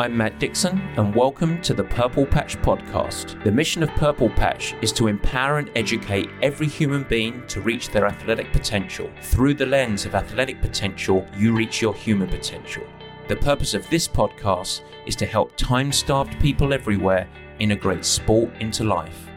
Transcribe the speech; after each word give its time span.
I'm 0.00 0.16
Matt 0.16 0.38
Dixon, 0.38 0.78
and 0.96 1.14
welcome 1.14 1.60
to 1.60 1.74
the 1.74 1.84
Purple 1.84 2.24
Patch 2.24 2.56
Podcast. 2.62 3.44
The 3.44 3.52
mission 3.52 3.82
of 3.82 3.90
Purple 3.90 4.30
Patch 4.30 4.74
is 4.80 4.92
to 4.92 5.08
empower 5.08 5.58
and 5.58 5.70
educate 5.76 6.30
every 6.40 6.68
human 6.68 7.02
being 7.02 7.46
to 7.48 7.60
reach 7.60 7.90
their 7.90 8.06
athletic 8.06 8.50
potential. 8.50 9.10
Through 9.20 9.52
the 9.52 9.66
lens 9.66 10.06
of 10.06 10.14
athletic 10.14 10.62
potential, 10.62 11.28
you 11.36 11.54
reach 11.54 11.82
your 11.82 11.92
human 11.92 12.30
potential. 12.30 12.84
The 13.28 13.36
purpose 13.36 13.74
of 13.74 13.86
this 13.90 14.08
podcast 14.08 14.80
is 15.04 15.16
to 15.16 15.26
help 15.26 15.54
time 15.58 15.92
starved 15.92 16.40
people 16.40 16.72
everywhere 16.72 17.28
integrate 17.58 18.06
sport 18.06 18.50
into 18.58 18.84
life. 18.84 19.29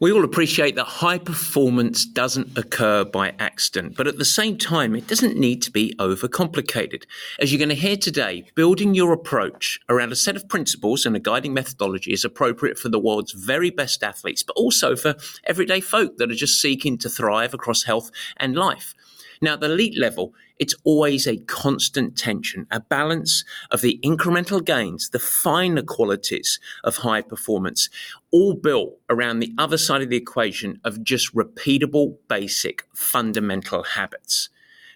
We 0.00 0.12
all 0.12 0.24
appreciate 0.24 0.76
that 0.76 0.84
high 0.84 1.18
performance 1.18 2.04
doesn't 2.04 2.56
occur 2.56 3.04
by 3.04 3.34
accident, 3.38 3.96
but 3.96 4.06
at 4.06 4.18
the 4.18 4.24
same 4.24 4.56
time, 4.58 4.94
it 4.94 5.06
doesn't 5.06 5.36
need 5.36 5.62
to 5.62 5.70
be 5.70 5.94
overcomplicated. 5.98 7.04
As 7.38 7.52
you're 7.52 7.58
going 7.58 7.68
to 7.68 7.74
hear 7.74 7.96
today, 7.96 8.44
building 8.54 8.94
your 8.94 9.12
approach 9.12 9.78
around 9.88 10.12
a 10.12 10.16
set 10.16 10.36
of 10.36 10.48
principles 10.48 11.06
and 11.06 11.16
a 11.16 11.20
guiding 11.20 11.54
methodology 11.54 12.12
is 12.12 12.24
appropriate 12.24 12.78
for 12.78 12.88
the 12.88 12.98
world's 12.98 13.32
very 13.32 13.70
best 13.70 14.02
athletes, 14.02 14.42
but 14.42 14.56
also 14.56 14.96
for 14.96 15.14
everyday 15.44 15.80
folk 15.80 16.18
that 16.18 16.30
are 16.30 16.34
just 16.34 16.60
seeking 16.60 16.98
to 16.98 17.08
thrive 17.08 17.54
across 17.54 17.84
health 17.84 18.10
and 18.36 18.56
life. 18.56 18.94
Now, 19.40 19.54
at 19.54 19.60
the 19.60 19.66
elite 19.66 19.98
level, 19.98 20.34
it's 20.62 20.76
always 20.84 21.26
a 21.26 21.38
constant 21.38 22.16
tension, 22.16 22.68
a 22.70 22.78
balance 22.78 23.44
of 23.72 23.80
the 23.80 23.98
incremental 24.04 24.64
gains, 24.64 25.08
the 25.08 25.18
finer 25.18 25.82
qualities 25.82 26.60
of 26.84 26.98
high 26.98 27.20
performance, 27.20 27.90
all 28.30 28.54
built 28.54 28.96
around 29.10 29.40
the 29.40 29.52
other 29.58 29.76
side 29.76 30.02
of 30.02 30.08
the 30.08 30.16
equation 30.16 30.78
of 30.84 31.02
just 31.02 31.34
repeatable, 31.34 32.16
basic, 32.28 32.86
fundamental 32.94 33.82
habits. 33.82 34.50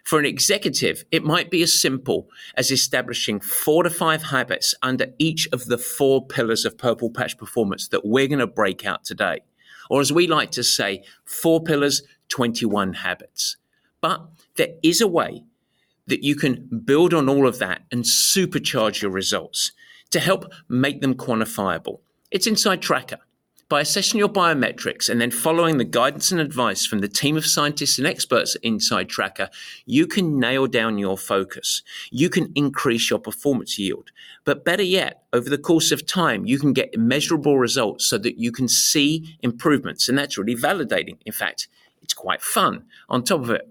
For 0.04 0.20
an 0.20 0.24
executive, 0.24 1.04
it 1.10 1.24
might 1.24 1.50
be 1.50 1.64
as 1.64 1.72
simple 1.72 2.30
as 2.54 2.70
establishing 2.70 3.40
four 3.40 3.82
to 3.82 3.90
five 3.90 4.22
habits 4.22 4.72
under 4.84 5.08
each 5.18 5.48
of 5.52 5.64
the 5.64 5.78
four 5.78 6.24
pillars 6.24 6.64
of 6.64 6.78
Purple 6.78 7.10
Patch 7.10 7.36
Performance 7.36 7.88
that 7.88 8.06
we're 8.06 8.28
going 8.28 8.38
to 8.38 8.46
break 8.46 8.86
out 8.86 9.02
today. 9.02 9.40
Or 9.90 10.00
as 10.00 10.12
we 10.12 10.28
like 10.28 10.52
to 10.52 10.62
say, 10.62 11.02
four 11.24 11.60
pillars, 11.60 12.04
21 12.28 12.92
habits. 12.92 13.56
But 14.00 14.28
there 14.54 14.74
is 14.84 15.00
a 15.00 15.08
way 15.08 15.42
that 16.06 16.22
you 16.22 16.36
can 16.36 16.82
build 16.84 17.12
on 17.12 17.28
all 17.28 17.46
of 17.46 17.58
that 17.58 17.82
and 17.90 18.04
supercharge 18.04 19.02
your 19.02 19.10
results 19.10 19.72
to 20.10 20.20
help 20.20 20.52
make 20.68 21.00
them 21.00 21.14
quantifiable. 21.14 22.00
It's 22.30 22.46
Inside 22.46 22.82
Tracker. 22.82 23.18
By 23.68 23.80
assessing 23.80 24.18
your 24.18 24.28
biometrics 24.28 25.08
and 25.08 25.20
then 25.20 25.32
following 25.32 25.78
the 25.78 25.84
guidance 25.84 26.30
and 26.30 26.40
advice 26.40 26.86
from 26.86 27.00
the 27.00 27.08
team 27.08 27.36
of 27.36 27.44
scientists 27.44 27.98
and 27.98 28.06
experts 28.06 28.54
at 28.54 28.62
Inside 28.62 29.08
Tracker, 29.08 29.50
you 29.86 30.06
can 30.06 30.38
nail 30.38 30.68
down 30.68 30.98
your 30.98 31.18
focus. 31.18 31.82
You 32.12 32.30
can 32.30 32.52
increase 32.54 33.10
your 33.10 33.18
performance 33.18 33.76
yield. 33.76 34.12
But 34.44 34.64
better 34.64 34.84
yet, 34.84 35.24
over 35.32 35.50
the 35.50 35.58
course 35.58 35.90
of 35.90 36.06
time, 36.06 36.46
you 36.46 36.60
can 36.60 36.72
get 36.72 36.96
measurable 36.96 37.58
results 37.58 38.06
so 38.06 38.18
that 38.18 38.38
you 38.38 38.52
can 38.52 38.68
see 38.68 39.36
improvements. 39.42 40.08
And 40.08 40.16
that's 40.16 40.38
really 40.38 40.54
validating. 40.54 41.16
In 41.26 41.32
fact, 41.32 41.66
it's 42.02 42.14
quite 42.14 42.42
fun 42.42 42.84
on 43.08 43.24
top 43.24 43.40
of 43.40 43.50
it. 43.50 43.68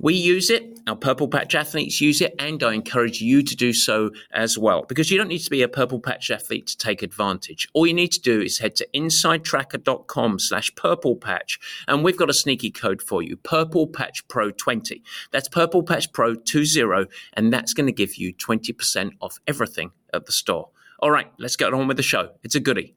We 0.00 0.14
use 0.14 0.48
it, 0.48 0.78
our 0.86 0.94
Purple 0.94 1.26
Patch 1.26 1.56
athletes 1.56 2.00
use 2.00 2.20
it, 2.20 2.32
and 2.38 2.62
I 2.62 2.72
encourage 2.72 3.20
you 3.20 3.42
to 3.42 3.56
do 3.56 3.72
so 3.72 4.10
as 4.32 4.56
well 4.56 4.84
because 4.88 5.10
you 5.10 5.18
don't 5.18 5.26
need 5.26 5.40
to 5.40 5.50
be 5.50 5.62
a 5.62 5.68
Purple 5.68 5.98
Patch 5.98 6.30
athlete 6.30 6.68
to 6.68 6.78
take 6.78 7.02
advantage. 7.02 7.68
All 7.72 7.84
you 7.84 7.92
need 7.92 8.12
to 8.12 8.20
do 8.20 8.40
is 8.40 8.60
head 8.60 8.76
to 8.76 8.86
insidetracker.com 8.94 10.38
slash 10.38 10.72
purple 10.76 11.16
patch 11.16 11.58
and 11.88 12.04
we've 12.04 12.16
got 12.16 12.30
a 12.30 12.34
sneaky 12.34 12.70
code 12.70 13.02
for 13.02 13.22
you, 13.22 13.36
Purple 13.36 13.88
Patch 13.88 14.26
Pro 14.28 14.52
20. 14.52 15.02
That's 15.32 15.48
Purple 15.48 15.82
Patch 15.82 16.12
Pro 16.12 16.36
20 16.36 17.08
and 17.32 17.52
that's 17.52 17.72
going 17.72 17.86
to 17.86 17.92
give 17.92 18.16
you 18.16 18.32
20% 18.34 19.12
off 19.20 19.38
everything 19.48 19.90
at 20.14 20.26
the 20.26 20.32
store. 20.32 20.68
All 21.00 21.10
right, 21.10 21.30
let's 21.38 21.56
get 21.56 21.74
on 21.74 21.88
with 21.88 21.96
the 21.96 22.02
show. 22.04 22.30
It's 22.44 22.54
a 22.54 22.60
goodie. 22.60 22.94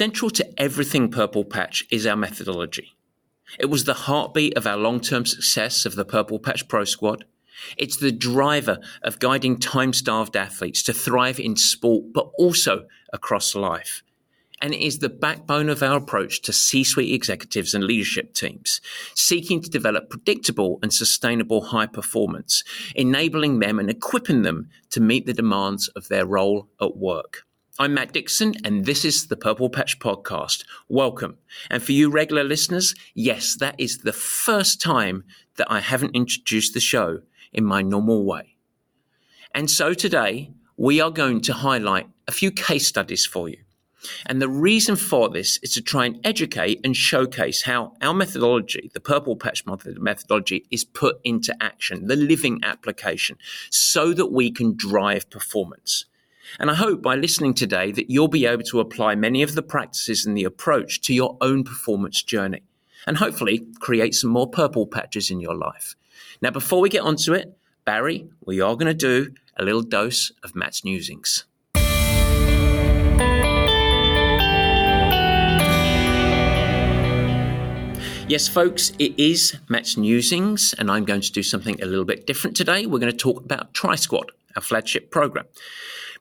Central 0.00 0.30
to 0.30 0.58
everything 0.58 1.10
Purple 1.10 1.44
Patch 1.44 1.84
is 1.90 2.06
our 2.06 2.16
methodology. 2.16 2.96
It 3.58 3.66
was 3.66 3.84
the 3.84 3.92
heartbeat 4.08 4.56
of 4.56 4.66
our 4.66 4.78
long 4.78 4.98
term 5.00 5.26
success 5.26 5.84
of 5.84 5.94
the 5.94 6.06
Purple 6.06 6.38
Patch 6.38 6.66
Pro 6.68 6.84
Squad. 6.84 7.26
It's 7.76 7.98
the 7.98 8.10
driver 8.10 8.78
of 9.02 9.18
guiding 9.18 9.58
time 9.58 9.92
starved 9.92 10.38
athletes 10.38 10.82
to 10.84 10.94
thrive 10.94 11.38
in 11.38 11.54
sport, 11.54 12.14
but 12.14 12.30
also 12.38 12.86
across 13.12 13.54
life. 13.54 14.02
And 14.62 14.72
it 14.72 14.80
is 14.80 15.00
the 15.00 15.10
backbone 15.10 15.68
of 15.68 15.82
our 15.82 15.98
approach 15.98 16.40
to 16.44 16.52
C 16.54 16.82
suite 16.82 17.12
executives 17.12 17.74
and 17.74 17.84
leadership 17.84 18.32
teams, 18.32 18.80
seeking 19.14 19.60
to 19.60 19.68
develop 19.68 20.08
predictable 20.08 20.78
and 20.82 20.94
sustainable 20.94 21.60
high 21.60 21.84
performance, 21.84 22.64
enabling 22.96 23.58
them 23.58 23.78
and 23.78 23.90
equipping 23.90 24.40
them 24.40 24.70
to 24.92 25.00
meet 25.02 25.26
the 25.26 25.34
demands 25.34 25.88
of 25.88 26.08
their 26.08 26.24
role 26.24 26.70
at 26.80 26.96
work. 26.96 27.44
I'm 27.78 27.94
Matt 27.94 28.12
Dixon, 28.12 28.54
and 28.64 28.84
this 28.84 29.04
is 29.04 29.28
the 29.28 29.36
Purple 29.36 29.70
Patch 29.70 30.00
Podcast. 30.00 30.64
Welcome. 30.88 31.38
And 31.70 31.82
for 31.82 31.92
you 31.92 32.10
regular 32.10 32.42
listeners, 32.42 32.94
yes, 33.14 33.56
that 33.60 33.76
is 33.78 33.98
the 33.98 34.12
first 34.12 34.82
time 34.82 35.24
that 35.56 35.70
I 35.70 35.80
haven't 35.80 36.16
introduced 36.16 36.74
the 36.74 36.80
show 36.80 37.20
in 37.52 37.64
my 37.64 37.80
normal 37.80 38.24
way. 38.24 38.56
And 39.54 39.70
so 39.70 39.94
today, 39.94 40.52
we 40.76 41.00
are 41.00 41.12
going 41.12 41.40
to 41.42 41.52
highlight 41.52 42.08
a 42.26 42.32
few 42.32 42.50
case 42.50 42.86
studies 42.86 43.24
for 43.24 43.48
you. 43.48 43.58
And 44.26 44.42
the 44.42 44.48
reason 44.48 44.96
for 44.96 45.28
this 45.28 45.58
is 45.62 45.72
to 45.74 45.80
try 45.80 46.06
and 46.06 46.18
educate 46.24 46.80
and 46.82 46.96
showcase 46.96 47.62
how 47.62 47.92
our 48.02 48.14
methodology, 48.14 48.90
the 48.94 49.00
Purple 49.00 49.36
Patch 49.36 49.64
methodology, 49.66 50.66
is 50.70 50.84
put 50.84 51.20
into 51.22 51.54
action, 51.62 52.08
the 52.08 52.16
living 52.16 52.60
application, 52.64 53.38
so 53.70 54.12
that 54.12 54.32
we 54.32 54.50
can 54.50 54.76
drive 54.76 55.30
performance. 55.30 56.06
And 56.58 56.70
I 56.70 56.74
hope 56.74 57.02
by 57.02 57.14
listening 57.14 57.54
today 57.54 57.92
that 57.92 58.10
you'll 58.10 58.28
be 58.28 58.46
able 58.46 58.64
to 58.64 58.80
apply 58.80 59.14
many 59.14 59.42
of 59.42 59.54
the 59.54 59.62
practices 59.62 60.26
and 60.26 60.36
the 60.36 60.44
approach 60.44 61.00
to 61.02 61.14
your 61.14 61.36
own 61.40 61.64
performance 61.64 62.22
journey 62.22 62.62
and 63.06 63.16
hopefully 63.16 63.66
create 63.78 64.14
some 64.14 64.30
more 64.30 64.48
purple 64.48 64.86
patches 64.86 65.30
in 65.30 65.40
your 65.40 65.54
life. 65.54 65.94
Now, 66.42 66.50
before 66.50 66.80
we 66.80 66.88
get 66.88 67.02
onto 67.02 67.32
it, 67.32 67.56
Barry, 67.84 68.28
we 68.44 68.60
are 68.60 68.74
going 68.74 68.86
to 68.86 68.94
do 68.94 69.34
a 69.56 69.64
little 69.64 69.82
dose 69.82 70.32
of 70.42 70.54
Matt's 70.54 70.84
Musings. 70.84 71.44
Yes, 78.28 78.46
folks, 78.46 78.92
it 79.00 79.18
is 79.18 79.56
Matt's 79.68 79.96
Musings, 79.96 80.72
and 80.78 80.88
I'm 80.88 81.04
going 81.04 81.20
to 81.20 81.32
do 81.32 81.42
something 81.42 81.82
a 81.82 81.84
little 81.84 82.04
bit 82.04 82.28
different 82.28 82.56
today. 82.56 82.86
We're 82.86 83.00
going 83.00 83.10
to 83.10 83.18
talk 83.18 83.44
about 83.44 83.74
Tri 83.74 83.96
Squad, 83.96 84.30
our 84.56 84.62
flagship 84.62 85.10
program 85.10 85.46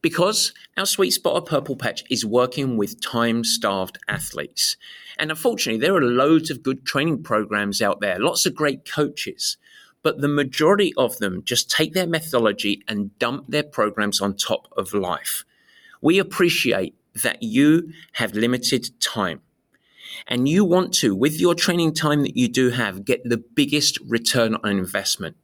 because 0.02 0.54
our 0.78 0.86
sweet 0.86 1.12
spot 1.12 1.36
of 1.36 1.46
Purple 1.46 1.76
Patch 1.76 2.04
is 2.10 2.26
working 2.26 2.78
with 2.78 3.02
time 3.02 3.44
starved 3.44 3.98
athletes. 4.08 4.78
And 5.18 5.30
unfortunately, 5.30 5.82
there 5.82 5.96
are 5.96 6.02
loads 6.02 6.50
of 6.50 6.64
good 6.64 6.86
training 6.86 7.24
programs 7.24 7.82
out 7.82 8.00
there, 8.00 8.20
lots 8.20 8.46
of 8.46 8.56
great 8.56 8.90
coaches, 8.90 9.58
but 10.02 10.22
the 10.22 10.30
majority 10.30 10.94
of 10.96 11.18
them 11.18 11.44
just 11.44 11.70
take 11.70 11.94
their 11.94 12.08
methodology 12.08 12.84
and 12.88 13.18
dump 13.20 13.46
their 13.50 13.64
programs 13.64 14.22
on 14.22 14.36
top 14.36 14.68
of 14.78 14.94
life. 14.94 15.44
We 16.02 16.20
appreciate 16.20 16.96
that 17.22 17.44
you 17.44 17.92
have 18.14 18.34
limited 18.34 18.92
time 19.02 19.42
and 20.28 20.48
you 20.48 20.64
want 20.64 20.94
to, 20.96 21.16
with 21.16 21.40
your 21.40 21.56
training 21.56 21.94
time 21.94 22.22
that 22.22 22.38
you 22.38 22.48
do 22.48 22.70
have, 22.70 23.04
get 23.04 23.22
the 23.24 23.38
biggest 23.38 24.00
return 24.08 24.56
on 24.64 24.72
investment. 24.78 25.36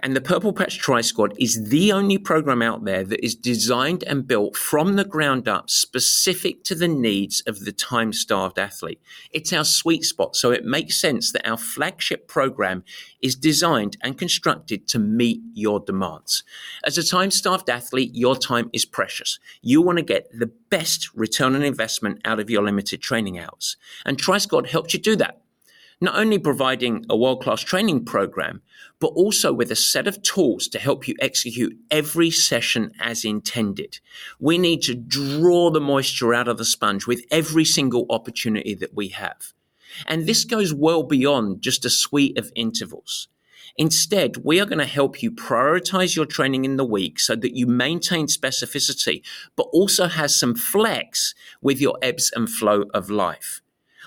And 0.00 0.16
the 0.16 0.20
Purple 0.20 0.52
Patch 0.52 0.78
Tri 0.78 1.00
Squad 1.00 1.34
is 1.38 1.68
the 1.70 1.92
only 1.92 2.18
program 2.18 2.62
out 2.62 2.84
there 2.84 3.04
that 3.04 3.24
is 3.24 3.34
designed 3.34 4.02
and 4.04 4.26
built 4.26 4.56
from 4.56 4.96
the 4.96 5.04
ground 5.04 5.48
up 5.48 5.70
specific 5.70 6.64
to 6.64 6.74
the 6.74 6.88
needs 6.88 7.42
of 7.46 7.64
the 7.64 7.72
time 7.72 8.12
starved 8.12 8.58
athlete. 8.58 9.00
It's 9.30 9.52
our 9.52 9.64
sweet 9.64 10.04
spot. 10.04 10.36
So 10.36 10.50
it 10.50 10.64
makes 10.64 11.00
sense 11.00 11.32
that 11.32 11.48
our 11.48 11.56
flagship 11.56 12.28
program 12.28 12.84
is 13.20 13.36
designed 13.36 13.96
and 14.02 14.18
constructed 14.18 14.88
to 14.88 14.98
meet 14.98 15.40
your 15.54 15.80
demands. 15.80 16.42
As 16.84 16.98
a 16.98 17.06
time 17.06 17.30
starved 17.30 17.70
athlete, 17.70 18.10
your 18.14 18.36
time 18.36 18.70
is 18.72 18.84
precious. 18.84 19.38
You 19.60 19.82
want 19.82 19.98
to 19.98 20.04
get 20.04 20.28
the 20.32 20.50
best 20.70 21.12
return 21.14 21.54
on 21.54 21.62
investment 21.62 22.20
out 22.24 22.40
of 22.40 22.50
your 22.50 22.62
limited 22.62 23.00
training 23.02 23.38
hours. 23.38 23.76
And 24.04 24.18
Tri 24.18 24.38
Squad 24.38 24.68
helps 24.68 24.94
you 24.94 25.00
do 25.00 25.16
that 25.16 25.42
not 26.02 26.18
only 26.18 26.36
providing 26.36 27.06
a 27.08 27.16
world 27.16 27.40
class 27.40 27.60
training 27.60 28.04
program, 28.04 28.60
but 28.98 29.12
also 29.14 29.52
with 29.52 29.70
a 29.70 29.76
set 29.76 30.08
of 30.08 30.20
tools 30.22 30.66
to 30.66 30.80
help 30.80 31.06
you 31.06 31.14
execute 31.20 31.78
every 31.92 32.28
session 32.28 32.90
as 32.98 33.24
intended. 33.24 34.00
We 34.40 34.58
need 34.58 34.82
to 34.82 34.96
draw 34.96 35.70
the 35.70 35.80
moisture 35.80 36.34
out 36.34 36.48
of 36.48 36.58
the 36.58 36.64
sponge 36.64 37.06
with 37.06 37.24
every 37.30 37.64
single 37.64 38.06
opportunity 38.10 38.74
that 38.74 38.96
we 38.96 39.08
have. 39.08 39.52
And 40.06 40.26
this 40.26 40.44
goes 40.44 40.74
well 40.74 41.04
beyond 41.04 41.62
just 41.62 41.84
a 41.84 41.90
suite 41.90 42.36
of 42.36 42.50
intervals. 42.56 43.28
Instead, 43.76 44.38
we 44.38 44.60
are 44.60 44.66
going 44.66 44.80
to 44.80 44.84
help 44.84 45.22
you 45.22 45.30
prioritize 45.30 46.16
your 46.16 46.26
training 46.26 46.64
in 46.64 46.76
the 46.76 46.84
week 46.84 47.20
so 47.20 47.36
that 47.36 47.56
you 47.56 47.66
maintain 47.66 48.26
specificity, 48.26 49.22
but 49.54 49.68
also 49.72 50.08
has 50.08 50.34
some 50.34 50.56
flex 50.56 51.32
with 51.62 51.80
your 51.80 51.96
ebbs 52.02 52.32
and 52.34 52.50
flow 52.50 52.86
of 52.92 53.08
life. 53.08 53.61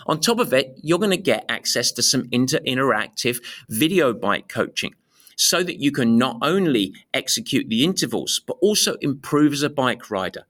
On 0.06 0.20
top 0.20 0.40
of 0.40 0.54
it, 0.54 0.80
you're 0.84 1.00
going 1.00 1.10
to 1.10 1.18
get 1.18 1.46
access 1.50 1.92
to 1.94 2.04
some 2.04 2.28
inter 2.32 2.60
interactive 2.60 3.44
video 3.70 4.14
bike 4.14 4.48
coaching 4.48 4.94
so 5.36 5.64
that 5.64 5.82
you 5.82 5.92
can 5.92 6.18
not 6.18 6.38
only 6.42 6.94
execute 7.14 7.68
the 7.70 7.84
intervals, 7.84 8.40
but 8.46 8.58
also 8.62 8.96
improve 8.96 9.54
as 9.54 9.64
a 9.64 9.70
bike 9.70 10.10
rider. 10.12 10.46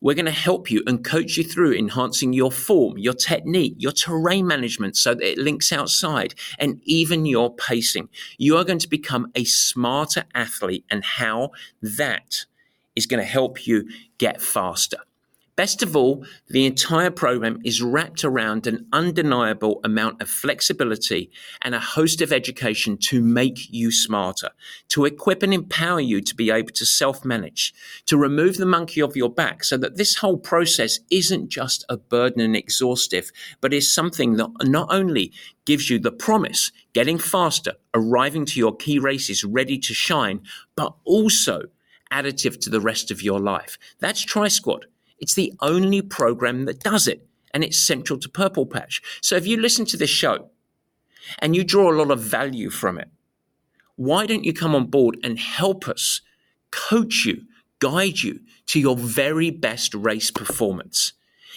We're 0.00 0.14
going 0.14 0.26
to 0.26 0.30
help 0.30 0.70
you 0.70 0.82
and 0.86 1.02
coach 1.02 1.38
you 1.38 1.44
through 1.44 1.72
enhancing 1.72 2.34
your 2.34 2.52
form, 2.52 2.98
your 2.98 3.14
technique, 3.14 3.76
your 3.78 3.92
terrain 3.92 4.46
management 4.46 4.96
so 4.96 5.14
that 5.14 5.26
it 5.26 5.38
links 5.38 5.72
outside, 5.72 6.34
and 6.58 6.80
even 6.84 7.24
your 7.24 7.54
pacing. 7.54 8.10
You 8.36 8.58
are 8.58 8.64
going 8.64 8.78
to 8.80 8.88
become 8.88 9.30
a 9.34 9.44
smarter 9.44 10.24
athlete, 10.34 10.84
and 10.90 11.02
how 11.02 11.52
that 11.80 12.44
is 12.94 13.06
going 13.06 13.22
to 13.22 13.28
help 13.28 13.66
you 13.66 13.88
get 14.18 14.42
faster. 14.42 14.98
Best 15.56 15.82
of 15.82 15.96
all, 15.96 16.22
the 16.48 16.66
entire 16.66 17.10
program 17.10 17.58
is 17.64 17.80
wrapped 17.80 18.24
around 18.24 18.66
an 18.66 18.86
undeniable 18.92 19.80
amount 19.84 20.20
of 20.20 20.28
flexibility 20.28 21.30
and 21.62 21.74
a 21.74 21.80
host 21.80 22.20
of 22.20 22.30
education 22.30 22.98
to 22.98 23.22
make 23.22 23.72
you 23.72 23.90
smarter, 23.90 24.50
to 24.88 25.06
equip 25.06 25.42
and 25.42 25.54
empower 25.54 26.00
you 26.00 26.20
to 26.20 26.34
be 26.34 26.50
able 26.50 26.72
to 26.72 26.84
self 26.84 27.24
manage, 27.24 27.72
to 28.04 28.18
remove 28.18 28.58
the 28.58 28.66
monkey 28.66 29.00
off 29.00 29.16
your 29.16 29.30
back 29.30 29.64
so 29.64 29.78
that 29.78 29.96
this 29.96 30.16
whole 30.16 30.36
process 30.36 30.98
isn't 31.10 31.48
just 31.48 31.86
a 31.88 31.96
burden 31.96 32.42
and 32.42 32.54
exhaustive, 32.54 33.30
but 33.62 33.72
is 33.72 33.90
something 33.90 34.36
that 34.36 34.50
not 34.64 34.88
only 34.90 35.32
gives 35.64 35.88
you 35.88 35.98
the 35.98 36.12
promise, 36.12 36.70
getting 36.92 37.16
faster, 37.16 37.72
arriving 37.94 38.44
to 38.44 38.58
your 38.58 38.76
key 38.76 38.98
races 38.98 39.42
ready 39.42 39.78
to 39.78 39.94
shine, 39.94 40.42
but 40.76 40.94
also 41.04 41.62
additive 42.12 42.60
to 42.60 42.68
the 42.68 42.80
rest 42.80 43.10
of 43.10 43.22
your 43.22 43.40
life. 43.40 43.78
That's 44.00 44.20
Tri 44.20 44.48
Squad. 44.48 44.84
It's 45.18 45.34
the 45.34 45.52
only 45.60 46.02
program 46.02 46.64
that 46.66 46.80
does 46.80 47.06
it, 47.06 47.26
and 47.52 47.64
it's 47.64 47.78
central 47.80 48.18
to 48.20 48.28
Purple 48.28 48.66
Patch. 48.66 49.00
So 49.20 49.36
if 49.36 49.46
you 49.46 49.56
listen 49.56 49.84
to 49.86 49.96
this 49.96 50.10
show 50.10 50.50
and 51.38 51.56
you 51.56 51.64
draw 51.64 51.90
a 51.90 51.96
lot 51.96 52.10
of 52.10 52.20
value 52.20 52.70
from 52.70 52.98
it, 52.98 53.08
why 53.96 54.26
don't 54.26 54.44
you 54.44 54.52
come 54.52 54.74
on 54.74 54.86
board 54.86 55.18
and 55.24 55.38
help 55.38 55.88
us 55.88 56.20
coach 56.70 57.24
you, 57.24 57.42
guide 57.78 58.22
you 58.22 58.40
to 58.66 58.80
your 58.80 58.96
very 58.96 59.50
best 59.50 59.94
race 59.94 60.30
performance? 60.30 61.14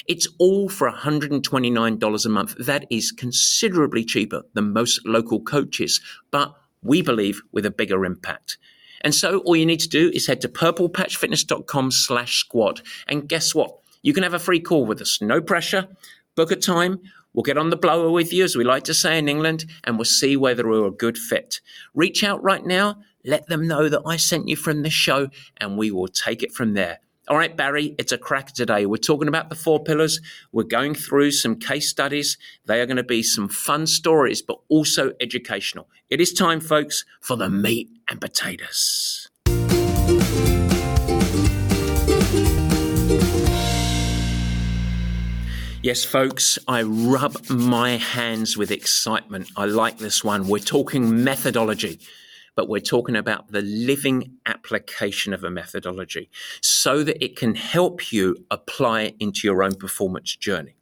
It's 0.07 0.27
all 0.39 0.69
for 0.69 0.89
$129 0.89 2.25
a 2.25 2.29
month. 2.29 2.55
That 2.57 2.85
is 2.89 3.11
considerably 3.11 4.05
cheaper 4.05 4.43
than 4.53 4.73
most 4.73 5.05
local 5.05 5.41
coaches, 5.41 5.99
but 6.31 6.55
we 6.81 7.01
believe 7.01 7.41
with 7.51 7.65
a 7.65 7.71
bigger 7.71 8.05
impact. 8.05 8.57
And 9.01 9.15
so 9.15 9.39
all 9.39 9.55
you 9.55 9.65
need 9.65 9.79
to 9.81 9.89
do 9.89 10.09
is 10.13 10.27
head 10.27 10.41
to 10.41 10.49
purplepatchfitness.com 10.49 11.91
slash 11.91 12.39
squad. 12.39 12.81
And 13.07 13.27
guess 13.27 13.55
what? 13.55 13.77
You 14.01 14.13
can 14.13 14.23
have 14.23 14.33
a 14.33 14.39
free 14.39 14.59
call 14.59 14.85
with 14.85 15.01
us. 15.01 15.21
No 15.21 15.41
pressure. 15.41 15.87
Book 16.35 16.51
a 16.51 16.55
time. 16.55 16.99
We'll 17.33 17.43
get 17.43 17.57
on 17.57 17.69
the 17.69 17.77
blower 17.77 18.09
with 18.09 18.33
you, 18.33 18.43
as 18.43 18.55
we 18.55 18.63
like 18.63 18.83
to 18.85 18.93
say 18.93 19.17
in 19.17 19.29
England, 19.29 19.65
and 19.83 19.97
we'll 19.97 20.05
see 20.05 20.35
whether 20.35 20.67
we're 20.67 20.87
a 20.87 20.91
good 20.91 21.17
fit. 21.17 21.61
Reach 21.93 22.23
out 22.23 22.41
right 22.43 22.65
now. 22.65 23.01
Let 23.23 23.47
them 23.47 23.67
know 23.67 23.87
that 23.89 24.01
I 24.05 24.17
sent 24.17 24.47
you 24.47 24.55
from 24.55 24.81
this 24.81 24.93
show, 24.93 25.29
and 25.57 25.77
we 25.77 25.91
will 25.91 26.07
take 26.07 26.41
it 26.41 26.51
from 26.51 26.73
there. 26.73 26.99
All 27.29 27.37
right, 27.37 27.55
Barry, 27.55 27.93
it's 27.99 28.11
a 28.11 28.17
crack 28.17 28.53
today. 28.53 28.87
We're 28.87 28.97
talking 28.97 29.27
about 29.27 29.49
the 29.49 29.55
four 29.55 29.83
pillars. 29.83 30.19
We're 30.51 30.63
going 30.63 30.95
through 30.95 31.29
some 31.29 31.59
case 31.59 31.87
studies. 31.87 32.39
They 32.65 32.81
are 32.81 32.87
going 32.87 32.97
to 32.97 33.03
be 33.03 33.21
some 33.21 33.47
fun 33.47 33.85
stories, 33.85 34.41
but 34.41 34.59
also 34.67 35.13
educational. 35.21 35.87
It 36.09 36.19
is 36.19 36.33
time, 36.33 36.59
folks, 36.59 37.05
for 37.21 37.37
the 37.37 37.47
meat 37.47 37.91
and 38.09 38.19
potatoes. 38.19 39.29
Yes, 45.83 46.03
folks, 46.03 46.57
I 46.67 46.81
rub 46.81 47.47
my 47.47 47.97
hands 47.97 48.57
with 48.57 48.71
excitement. 48.71 49.51
I 49.55 49.65
like 49.65 49.99
this 49.99 50.23
one. 50.23 50.47
We're 50.47 50.57
talking 50.57 51.23
methodology 51.23 51.99
but 52.59 52.67
we're 52.67 52.81
talking 52.81 53.15
about 53.15 53.53
the 53.53 53.61
living 53.61 54.33
application 54.45 55.33
of 55.33 55.45
a 55.45 55.49
methodology 55.49 56.29
so 56.59 57.05
that 57.05 57.23
it 57.23 57.37
can 57.37 57.55
help 57.55 58.11
you 58.11 58.35
apply 58.51 59.03
it 59.03 59.15
into 59.17 59.47
your 59.47 59.63
own 59.63 59.73
performance 59.75 60.35
journey. 60.35 60.75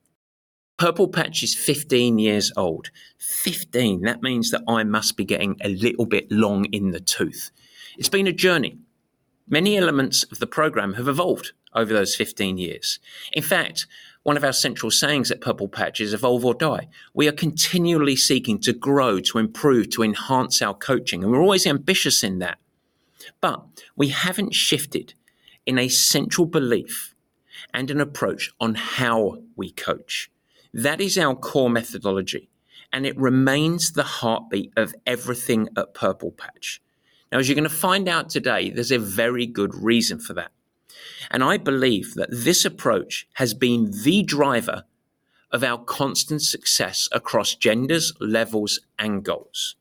Purple 0.77 1.07
Patch 1.07 1.44
is 1.44 1.53
15 1.53 2.18
years 2.18 2.51
old. 2.57 2.89
15, 3.19 4.01
that 4.01 4.24
means 4.24 4.50
that 4.50 4.63
I 4.68 4.85
must 4.85 5.18
be 5.18 5.24
getting 5.24 5.56
a 5.62 5.69
little 5.69 6.07
bit 6.07 6.31
long 6.31 6.65
in 6.71 6.89
the 6.89 7.00
tooth. 7.00 7.51
It's 7.95 8.09
been 8.09 8.25
a 8.25 8.33
journey. 8.33 8.80
Many 9.47 9.77
elements 9.77 10.23
of 10.23 10.39
the 10.39 10.47
program 10.47 10.95
have 10.95 11.07
evolved 11.07 11.51
over 11.75 11.94
those 11.94 12.15
15 12.15 12.57
years. 12.57 12.97
In 13.33 13.44
fact, 13.44 13.85
one 14.27 14.35
of 14.35 14.44
our 14.44 14.51
central 14.51 14.91
sayings 14.91 15.31
at 15.31 15.39
Purple 15.39 15.69
Patch 15.69 16.01
is 16.01 16.13
evolve 16.13 16.44
or 16.44 16.53
die. 16.53 16.89
We 17.13 17.29
are 17.29 17.31
continually 17.31 18.18
seeking 18.18 18.59
to 18.59 18.74
grow, 18.74 19.21
to 19.21 19.38
improve, 19.38 19.89
to 19.91 20.03
enhance 20.03 20.62
our 20.62 20.74
coaching, 20.74 21.24
and 21.24 21.31
we're 21.31 21.39
always 21.39 21.65
ambitious 21.65 22.24
in 22.24 22.39
that. 22.39 22.57
But 23.39 23.63
we 23.95 24.09
haven't 24.09 24.53
shifted 24.53 25.13
in 25.65 25.79
a 25.79 25.88
central 25.88 26.45
belief 26.45 27.15
and 27.74 27.89
an 27.89 28.01
approach 28.01 28.51
on 28.59 28.75
how 28.75 29.38
we 29.56 29.71
coach. 29.71 30.30
That 30.73 31.00
is 31.00 31.18
our 31.18 31.33
core 31.33 31.69
methodology, 31.69 32.50
and 32.91 33.06
it 33.06 33.18
remains 33.18 33.94
the 33.94 34.03
heartbeat 34.03 34.73
of 34.75 34.94
everything 35.06 35.69
at 35.77 35.94
Purple 35.94 36.31
Patch. 36.31 36.81
Now, 37.31 37.39
as 37.39 37.47
you're 37.47 37.56
going 37.56 37.63
to 37.63 37.69
find 37.69 38.09
out 38.09 38.30
today, 38.30 38.71
there's 38.71 38.91
a 38.91 39.00
very 39.00 39.45
good 39.45 39.73
reason 39.73 40.19
for 40.19 40.33
that. 40.33 40.51
And 41.31 41.44
I 41.44 41.57
believe 41.57 42.13
that 42.15 42.29
this 42.31 42.65
approach 42.65 43.27
has 43.33 43.53
been 43.53 43.91
the 44.03 44.24
driver 44.24 44.85
of 45.51 45.63
our 45.63 45.77
constant 45.77 46.41
success 46.41 47.07
across 47.12 47.56
genders, 47.56 48.13
levels, 48.19 48.79
and 49.00 49.24
goals. 49.24 49.75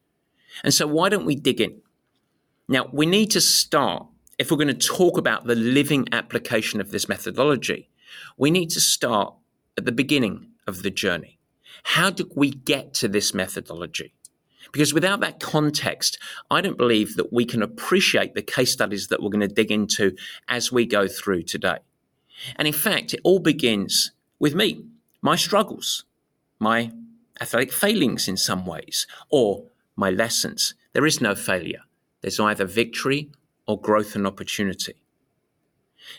And 0.65 0.73
so, 0.73 0.87
why 0.87 1.09
don't 1.09 1.27
we 1.27 1.35
dig 1.35 1.61
in? 1.61 1.81
Now, 2.69 2.89
we 2.93 3.07
need 3.07 3.31
to 3.33 3.41
start, 3.41 4.07
if 4.39 4.51
we're 4.51 4.57
going 4.57 4.69
to 4.69 4.89
talk 4.89 5.19
about 5.19 5.47
the 5.47 5.55
living 5.55 6.07
application 6.13 6.81
of 6.81 6.91
this 6.91 7.09
methodology, 7.09 7.91
we 8.37 8.51
need 8.51 8.71
to 8.71 8.81
start 8.81 9.35
at 9.77 9.85
the 9.85 9.93
beginning 9.93 10.49
of 10.67 10.83
the 10.83 10.91
journey. 10.91 11.39
How 11.85 12.11
did 12.11 12.33
we 12.35 12.51
get 12.51 12.95
to 12.95 13.09
this 13.09 13.35
methodology? 13.35 14.15
Because 14.77 14.93
without 14.93 15.21
that 15.21 15.41
context, 15.41 16.19
I 16.51 16.61
don't 16.61 16.77
believe 16.77 17.17
that 17.17 17.33
we 17.33 17.47
can 17.47 17.63
appreciate 17.63 18.35
the 18.35 18.43
case 18.43 18.75
studies 18.75 19.09
that 19.09 19.23
we're 19.23 19.31
going 19.31 19.41
to 19.41 19.49
dig 19.49 19.73
into 19.73 20.15
as 20.49 20.71
we 20.71 20.85
go 20.85 21.09
through 21.09 21.45
today. 21.45 21.79
And 22.57 22.69
in 22.69 22.75
fact, 22.75 23.15
it 23.15 23.21
all 23.25 23.39
begins 23.39 24.11
with 24.39 24.55
me, 24.55 24.85
my 25.23 25.35
struggles, 25.35 26.05
my 26.59 26.93
athletic 27.41 27.73
failings 27.73 28.29
in 28.29 28.37
some 28.37 28.67
ways, 28.67 29.07
or 29.31 29.65
my 29.97 30.11
lessons. 30.11 30.75
There 30.93 31.07
is 31.07 31.23
no 31.23 31.35
failure. 31.35 31.81
There's 32.21 32.39
either 32.39 32.67
victory 32.67 33.31
or 33.67 33.81
growth 33.81 34.15
and 34.15 34.27
opportunity. 34.27 34.97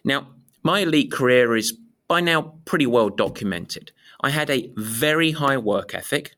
Now, 0.04 0.30
my 0.64 0.80
elite 0.80 1.12
career 1.12 1.56
is 1.56 1.78
by 2.08 2.22
now 2.22 2.56
pretty 2.66 2.88
well 2.88 3.10
documented. 3.10 3.92
I 4.22 4.32
had 4.32 4.50
a 4.50 4.72
very 4.76 5.34
high 5.34 5.58
work 5.58 5.94
ethic. 5.94 6.34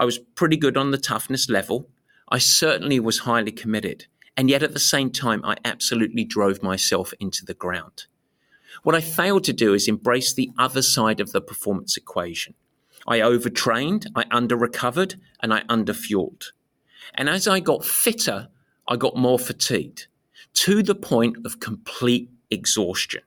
I 0.00 0.06
was 0.06 0.16
pretty 0.18 0.56
good 0.56 0.78
on 0.78 0.92
the 0.92 0.98
toughness 0.98 1.50
level. 1.50 1.90
I 2.30 2.38
certainly 2.38 2.98
was 2.98 3.18
highly 3.18 3.52
committed. 3.52 4.06
And 4.34 4.48
yet 4.48 4.62
at 4.62 4.72
the 4.72 4.78
same 4.78 5.10
time, 5.10 5.44
I 5.44 5.58
absolutely 5.62 6.24
drove 6.24 6.62
myself 6.62 7.12
into 7.20 7.44
the 7.44 7.52
ground. 7.52 8.06
What 8.82 8.94
I 8.94 9.02
failed 9.02 9.44
to 9.44 9.52
do 9.52 9.74
is 9.74 9.88
embrace 9.88 10.32
the 10.32 10.52
other 10.58 10.80
side 10.80 11.20
of 11.20 11.32
the 11.32 11.42
performance 11.42 11.98
equation. 11.98 12.54
I 13.06 13.20
overtrained, 13.20 14.06
I 14.16 14.24
under 14.30 14.56
recovered, 14.56 15.20
and 15.42 15.52
I 15.52 15.64
under 15.68 15.92
fueled. 15.92 16.52
And 17.14 17.28
as 17.28 17.46
I 17.46 17.60
got 17.60 17.84
fitter, 17.84 18.48
I 18.88 18.96
got 18.96 19.18
more 19.18 19.38
fatigued 19.38 20.06
to 20.54 20.82
the 20.82 20.94
point 20.94 21.36
of 21.44 21.60
complete 21.60 22.30
exhaustion. 22.50 23.20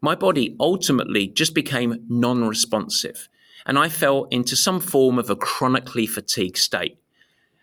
My 0.00 0.14
body 0.14 0.56
ultimately 0.58 1.26
just 1.26 1.54
became 1.54 2.06
non 2.08 2.48
responsive 2.48 3.28
and 3.66 3.78
I 3.78 3.88
fell 3.88 4.24
into 4.30 4.56
some 4.56 4.80
form 4.80 5.18
of 5.18 5.30
a 5.30 5.36
chronically 5.36 6.06
fatigued 6.06 6.56
state. 6.56 6.98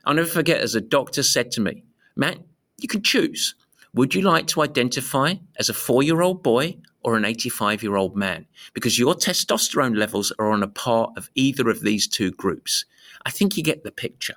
I'll 0.06 0.14
never 0.14 0.28
forget 0.28 0.62
as 0.62 0.76
a 0.76 0.82
doctor 0.82 1.24
said 1.24 1.52
to 1.52 1.62
me, 1.62 1.84
Matt, 2.16 2.40
you 2.78 2.88
can 2.88 3.02
choose. 3.02 3.56
Would 3.94 4.14
you 4.14 4.22
like 4.22 4.48
to 4.48 4.62
identify 4.62 5.36
as 5.58 5.70
a 5.70 5.74
four 5.74 6.04
year 6.04 6.22
old 6.22 6.44
boy 6.44 6.78
or 7.02 7.16
an 7.16 7.26
85 7.26 7.84
year 7.84 7.96
old 7.96 8.16
man? 8.16 8.46
Because 8.74 9.00
your 9.00 9.16
testosterone 9.16 9.98
levels 9.98 10.32
are 10.40 10.52
on 10.52 10.64
a 10.64 10.68
par 10.68 11.10
of 11.18 11.30
either 11.36 11.70
of 11.70 11.82
these 11.82 12.08
two 12.08 12.32
groups. 12.32 12.86
I 13.26 13.32
think 13.32 13.58
you 13.58 13.64
get 13.64 13.84
the 13.84 13.92
picture. 13.92 14.36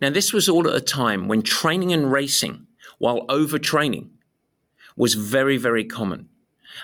Now, 0.00 0.10
this 0.10 0.32
was 0.32 0.48
all 0.48 0.68
at 0.68 0.76
a 0.76 0.80
time 0.80 1.26
when 1.26 1.42
training 1.42 1.92
and 1.92 2.12
racing, 2.12 2.66
while 2.98 3.26
overtraining, 3.26 4.10
was 4.96 5.14
very, 5.14 5.56
very 5.56 5.84
common. 5.84 6.28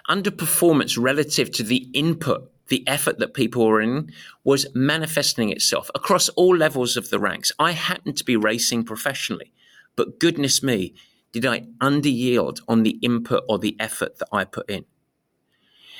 Underperformance 0.08 1.00
relative 1.00 1.50
to 1.52 1.62
the 1.62 1.88
input 1.92 2.50
the 2.68 2.86
effort 2.86 3.18
that 3.18 3.34
people 3.34 3.66
were 3.66 3.80
in 3.80 4.12
was 4.42 4.66
manifesting 4.74 5.50
itself 5.50 5.90
across 5.94 6.28
all 6.30 6.56
levels 6.56 6.96
of 6.96 7.10
the 7.10 7.18
ranks. 7.18 7.52
I 7.58 7.72
happened 7.72 8.16
to 8.16 8.24
be 8.24 8.36
racing 8.36 8.84
professionally, 8.84 9.52
but 9.96 10.18
goodness 10.18 10.62
me, 10.62 10.94
did 11.32 11.44
I 11.44 11.66
underyield 11.80 12.60
on 12.68 12.84
the 12.84 12.98
input 13.02 13.44
or 13.48 13.58
the 13.58 13.76
effort 13.80 14.18
that 14.18 14.28
I 14.32 14.44
put 14.44 14.70
in. 14.70 14.84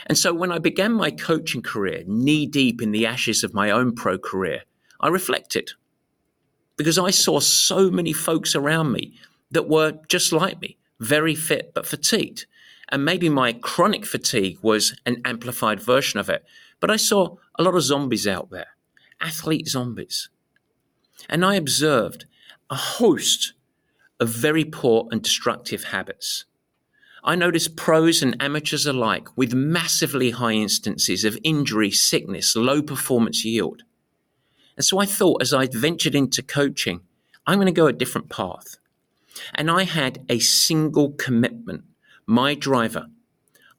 And 0.06 0.16
so 0.16 0.33
when 0.33 0.52
I 0.52 0.59
began 0.59 0.92
my 0.92 1.11
coaching 1.11 1.62
career, 1.62 2.04
knee 2.06 2.47
deep 2.47 2.80
in 2.80 2.92
the 2.92 3.06
ashes 3.06 3.42
of 3.42 3.52
my 3.52 3.71
own 3.71 3.94
pro 3.94 4.16
career, 4.16 4.62
I 5.00 5.09
reflected 5.09 5.73
because 6.76 6.99
I 6.99 7.11
saw 7.11 7.40
so 7.40 7.90
many 7.90 8.12
folks 8.12 8.54
around 8.54 8.92
me 8.92 9.18
that 9.50 9.68
were 9.68 9.99
just 10.09 10.33
like 10.33 10.61
me, 10.61 10.76
very 11.00 11.35
fit 11.35 11.73
but 11.75 11.87
fatigued. 11.87 12.47
And 12.90 13.04
maybe 13.04 13.28
my 13.28 13.52
chronic 13.52 14.04
fatigue 14.04 14.58
was 14.62 14.98
an 15.06 15.20
amplified 15.24 15.80
version 15.80 16.20
of 16.20 16.28
it. 16.28 16.44
But 16.80 16.90
I 16.90 16.96
saw 16.96 17.36
a 17.58 17.62
lot 17.62 17.74
of 17.74 17.82
zombies 17.82 18.26
out 18.26 18.50
there, 18.50 18.76
athlete 19.20 19.68
zombies. 19.68 20.28
And 21.28 21.44
I 21.44 21.54
observed 21.54 22.26
a 22.70 22.74
host 22.74 23.54
of 24.20 24.28
very 24.28 24.64
poor 24.64 25.08
and 25.10 25.22
destructive 25.22 25.84
habits. 25.84 26.44
I 27.22 27.36
noticed 27.36 27.76
pros 27.76 28.22
and 28.22 28.36
amateurs 28.38 28.84
alike 28.84 29.28
with 29.36 29.54
massively 29.54 30.30
high 30.30 30.52
instances 30.52 31.24
of 31.24 31.38
injury, 31.42 31.90
sickness, 31.90 32.54
low 32.54 32.82
performance 32.82 33.44
yield. 33.44 33.82
And 34.76 34.84
so 34.84 34.98
I 34.98 35.06
thought 35.06 35.40
as 35.40 35.54
I 35.54 35.66
ventured 35.66 36.14
into 36.14 36.42
coaching, 36.42 37.00
I'm 37.46 37.56
going 37.56 37.66
to 37.66 37.72
go 37.72 37.86
a 37.86 37.92
different 37.92 38.28
path. 38.28 38.76
And 39.54 39.70
I 39.70 39.84
had 39.84 40.24
a 40.28 40.38
single 40.38 41.12
commitment, 41.12 41.84
my 42.26 42.54
driver. 42.54 43.06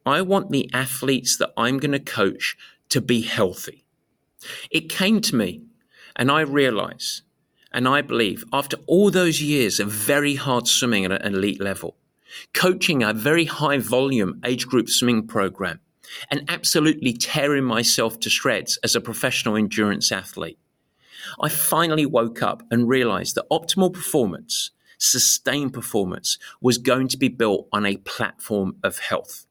I 0.05 0.21
want 0.21 0.51
the 0.51 0.69
athletes 0.73 1.37
that 1.37 1.51
I'm 1.57 1.79
going 1.79 1.91
to 1.91 1.99
coach 1.99 2.55
to 2.89 3.01
be 3.01 3.21
healthy. 3.21 3.85
It 4.69 4.89
came 4.89 5.21
to 5.21 5.35
me 5.35 5.63
and 6.15 6.31
I 6.31 6.41
realize, 6.41 7.23
and 7.73 7.87
I 7.87 8.01
believe 8.01 8.45
after 8.53 8.77
all 8.87 9.11
those 9.11 9.41
years 9.41 9.79
of 9.79 9.89
very 9.89 10.35
hard 10.35 10.67
swimming 10.67 11.05
at 11.05 11.11
an 11.11 11.35
elite 11.35 11.59
level, 11.59 11.97
coaching 12.53 13.03
a 13.03 13.13
very 13.13 13.45
high 13.45 13.79
volume 13.79 14.39
age 14.45 14.67
group 14.67 14.89
swimming 14.89 15.27
program, 15.27 15.79
and 16.29 16.43
absolutely 16.47 17.13
tearing 17.13 17.63
myself 17.63 18.19
to 18.19 18.29
shreds 18.29 18.77
as 18.83 18.95
a 18.95 19.01
professional 19.01 19.57
endurance 19.57 20.11
athlete, 20.11 20.59
I 21.41 21.49
finally 21.49 22.05
woke 22.05 22.41
up 22.41 22.63
and 22.71 22.87
realized 22.87 23.35
that 23.35 23.49
optimal 23.49 23.91
performance, 23.91 24.71
sustained 25.05 25.74
performance, 25.74 26.38
was 26.62 26.77
going 26.77 27.07
to 27.09 27.17
be 27.17 27.27
built 27.27 27.67
on 27.71 27.85
a 27.85 27.97
platform 27.97 28.77
of 28.83 29.00
health. 29.00 29.45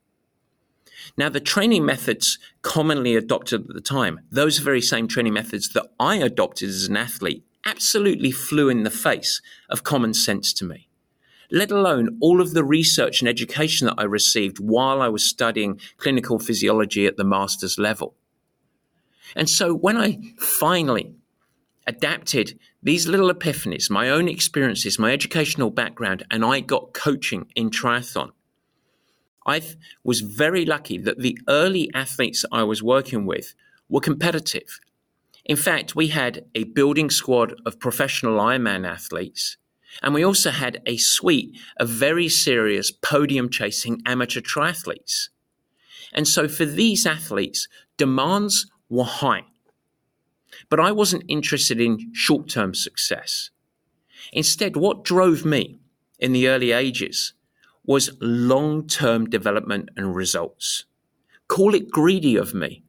Now, 1.16 1.28
the 1.28 1.40
training 1.40 1.84
methods 1.84 2.38
commonly 2.62 3.14
adopted 3.14 3.68
at 3.68 3.74
the 3.74 3.80
time, 3.80 4.20
those 4.30 4.58
very 4.58 4.80
same 4.80 5.06
training 5.06 5.34
methods 5.34 5.70
that 5.70 5.86
I 6.00 6.16
adopted 6.16 6.68
as 6.68 6.86
an 6.86 6.96
athlete, 6.96 7.44
absolutely 7.66 8.30
flew 8.30 8.68
in 8.68 8.82
the 8.82 8.90
face 8.90 9.40
of 9.68 9.84
common 9.84 10.14
sense 10.14 10.52
to 10.54 10.64
me. 10.64 10.88
Let 11.50 11.70
alone 11.70 12.18
all 12.20 12.40
of 12.40 12.52
the 12.52 12.64
research 12.64 13.20
and 13.20 13.28
education 13.28 13.86
that 13.86 13.94
I 13.98 14.04
received 14.04 14.58
while 14.58 15.00
I 15.00 15.08
was 15.08 15.28
studying 15.28 15.78
clinical 15.98 16.38
physiology 16.38 17.06
at 17.06 17.16
the 17.16 17.24
master's 17.24 17.78
level. 17.78 18.14
And 19.36 19.48
so 19.48 19.74
when 19.74 19.96
I 19.96 20.18
finally 20.38 21.14
adapted 21.86 22.58
these 22.84 23.08
little 23.08 23.32
epiphanies, 23.32 23.88
my 23.90 24.10
own 24.10 24.28
experiences, 24.28 24.98
my 24.98 25.10
educational 25.12 25.70
background, 25.70 26.22
and 26.30 26.44
I 26.44 26.60
got 26.60 26.92
coaching 26.92 27.46
in 27.56 27.70
triathlon. 27.70 28.32
I 29.46 29.62
was 30.04 30.20
very 30.20 30.66
lucky 30.66 30.98
that 30.98 31.18
the 31.18 31.38
early 31.48 31.90
athletes 31.94 32.44
I 32.52 32.62
was 32.62 32.82
working 32.82 33.24
with 33.24 33.54
were 33.88 34.00
competitive. 34.00 34.80
In 35.46 35.56
fact, 35.56 35.96
we 35.96 36.08
had 36.08 36.44
a 36.54 36.64
building 36.64 37.08
squad 37.08 37.54
of 37.64 37.80
professional 37.80 38.38
Ironman 38.38 38.86
athletes, 38.86 39.56
and 40.02 40.12
we 40.12 40.24
also 40.24 40.50
had 40.50 40.82
a 40.84 40.98
suite 40.98 41.56
of 41.78 41.88
very 41.88 42.28
serious 42.28 42.90
podium 42.90 43.48
chasing 43.48 44.02
amateur 44.04 44.40
triathletes. 44.40 45.28
And 46.12 46.28
so 46.28 46.48
for 46.48 46.66
these 46.66 47.06
athletes, 47.06 47.66
demands 47.96 48.70
were 48.90 49.04
high. 49.04 49.44
But 50.68 50.80
I 50.80 50.92
wasn't 50.92 51.24
interested 51.28 51.80
in 51.80 52.12
short 52.12 52.48
term 52.48 52.74
success. 52.74 53.50
Instead, 54.32 54.76
what 54.76 55.04
drove 55.04 55.44
me 55.44 55.78
in 56.18 56.32
the 56.32 56.48
early 56.48 56.72
ages 56.72 57.34
was 57.84 58.16
long 58.20 58.86
term 58.86 59.28
development 59.28 59.90
and 59.96 60.14
results. 60.14 60.84
Call 61.48 61.74
it 61.74 61.90
greedy 61.90 62.36
of 62.36 62.54
me, 62.54 62.82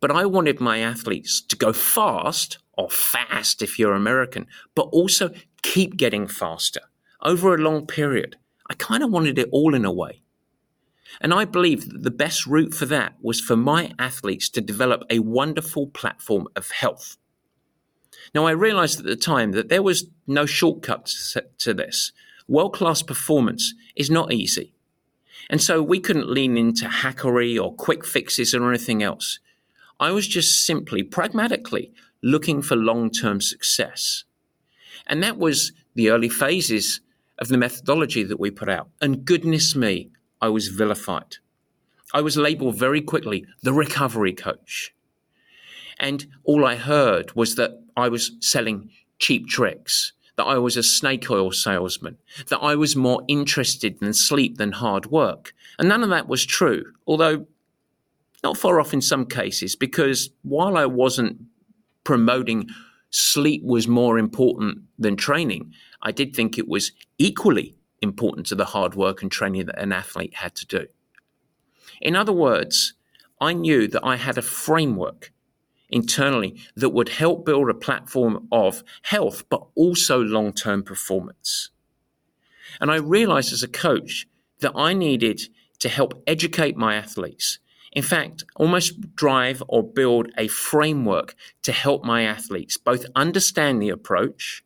but 0.00 0.10
I 0.10 0.26
wanted 0.26 0.60
my 0.60 0.78
athletes 0.78 1.40
to 1.40 1.56
go 1.56 1.72
fast 1.72 2.58
or 2.74 2.90
fast 2.90 3.62
if 3.62 3.78
you're 3.78 3.94
American, 3.94 4.46
but 4.74 4.82
also 4.92 5.30
keep 5.62 5.96
getting 5.96 6.26
faster 6.26 6.82
over 7.22 7.54
a 7.54 7.58
long 7.58 7.86
period. 7.86 8.36
I 8.70 8.74
kind 8.74 9.02
of 9.02 9.10
wanted 9.10 9.38
it 9.38 9.48
all 9.50 9.74
in 9.74 9.84
a 9.84 9.92
way. 9.92 10.22
And 11.20 11.32
I 11.32 11.44
believe 11.44 11.88
that 11.88 12.02
the 12.02 12.10
best 12.10 12.46
route 12.46 12.74
for 12.74 12.86
that 12.86 13.14
was 13.20 13.40
for 13.40 13.56
my 13.56 13.92
athletes 13.98 14.48
to 14.50 14.60
develop 14.60 15.02
a 15.10 15.18
wonderful 15.20 15.86
platform 15.88 16.48
of 16.54 16.70
health. 16.70 17.16
Now, 18.34 18.46
I 18.46 18.52
realized 18.52 18.98
at 18.98 19.06
the 19.06 19.16
time 19.16 19.52
that 19.52 19.68
there 19.68 19.82
was 19.82 20.06
no 20.26 20.46
shortcut 20.46 21.10
to 21.58 21.74
this. 21.74 22.12
World 22.46 22.74
class 22.74 23.02
performance 23.02 23.74
is 23.96 24.10
not 24.10 24.32
easy. 24.32 24.74
And 25.50 25.62
so 25.62 25.82
we 25.82 26.00
couldn't 26.00 26.28
lean 26.28 26.56
into 26.56 26.86
hackery 26.86 27.62
or 27.62 27.74
quick 27.74 28.04
fixes 28.04 28.54
or 28.54 28.68
anything 28.68 29.02
else. 29.02 29.38
I 29.98 30.12
was 30.12 30.28
just 30.28 30.64
simply 30.64 31.02
pragmatically 31.02 31.92
looking 32.22 32.62
for 32.62 32.76
long 32.76 33.10
term 33.10 33.40
success. 33.40 34.24
And 35.06 35.22
that 35.22 35.38
was 35.38 35.72
the 35.94 36.10
early 36.10 36.28
phases 36.28 37.00
of 37.38 37.48
the 37.48 37.56
methodology 37.56 38.24
that 38.24 38.40
we 38.40 38.50
put 38.50 38.68
out. 38.68 38.88
And 39.00 39.24
goodness 39.24 39.74
me, 39.74 40.10
I 40.40 40.48
was 40.48 40.68
vilified. 40.68 41.36
I 42.14 42.20
was 42.20 42.36
labeled 42.36 42.78
very 42.78 43.00
quickly 43.00 43.46
the 43.62 43.72
recovery 43.72 44.32
coach. 44.32 44.94
And 45.98 46.26
all 46.44 46.64
I 46.64 46.76
heard 46.76 47.34
was 47.34 47.56
that 47.56 47.82
I 47.96 48.08
was 48.08 48.32
selling 48.40 48.90
cheap 49.18 49.48
tricks, 49.48 50.12
that 50.36 50.44
I 50.44 50.58
was 50.58 50.76
a 50.76 50.82
snake 50.82 51.30
oil 51.30 51.50
salesman, 51.50 52.16
that 52.48 52.60
I 52.60 52.76
was 52.76 52.94
more 52.94 53.22
interested 53.28 54.00
in 54.00 54.12
sleep 54.14 54.56
than 54.56 54.72
hard 54.72 55.06
work. 55.06 55.54
And 55.78 55.88
none 55.88 56.02
of 56.02 56.10
that 56.10 56.28
was 56.28 56.46
true, 56.46 56.84
although 57.06 57.46
not 58.44 58.56
far 58.56 58.80
off 58.80 58.94
in 58.94 59.00
some 59.00 59.26
cases, 59.26 59.74
because 59.74 60.30
while 60.42 60.76
I 60.76 60.86
wasn't 60.86 61.38
promoting 62.04 62.68
sleep 63.10 63.62
was 63.64 63.88
more 63.88 64.18
important 64.18 64.78
than 64.98 65.16
training, 65.16 65.72
I 66.02 66.12
did 66.12 66.34
think 66.34 66.56
it 66.56 66.68
was 66.68 66.92
equally 67.18 67.74
important 68.00 68.46
to 68.46 68.54
the 68.54 68.66
hard 68.66 68.94
work 68.94 69.22
and 69.22 69.30
training 69.30 69.66
that 69.66 69.80
an 69.80 69.92
athlete 69.92 70.36
had 70.36 70.54
to 70.56 70.66
do. 70.66 70.86
In 72.00 72.16
other 72.16 72.32
words, 72.32 72.94
I 73.40 73.52
knew 73.52 73.88
that 73.88 74.04
I 74.04 74.16
had 74.16 74.38
a 74.38 74.42
framework 74.42 75.32
internally 75.90 76.60
that 76.76 76.90
would 76.90 77.08
help 77.08 77.46
build 77.46 77.70
a 77.70 77.74
platform 77.74 78.46
of 78.52 78.82
health, 79.02 79.48
but 79.48 79.66
also 79.74 80.18
long 80.20 80.52
term 80.52 80.82
performance. 80.82 81.70
And 82.80 82.90
I 82.90 82.96
realized 82.96 83.52
as 83.52 83.62
a 83.62 83.68
coach 83.68 84.26
that 84.60 84.72
I 84.74 84.92
needed 84.92 85.40
to 85.80 85.88
help 85.88 86.22
educate 86.26 86.76
my 86.76 86.94
athletes. 86.94 87.58
In 87.92 88.02
fact, 88.02 88.44
almost 88.56 89.14
drive 89.14 89.62
or 89.66 89.82
build 89.82 90.30
a 90.36 90.48
framework 90.48 91.34
to 91.62 91.72
help 91.72 92.04
my 92.04 92.22
athletes 92.22 92.76
both 92.76 93.06
understand 93.16 93.80
the 93.80 93.88
approach, 93.88 94.62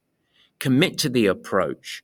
commit 0.58 0.98
to 0.98 1.08
the 1.08 1.26
approach, 1.26 2.02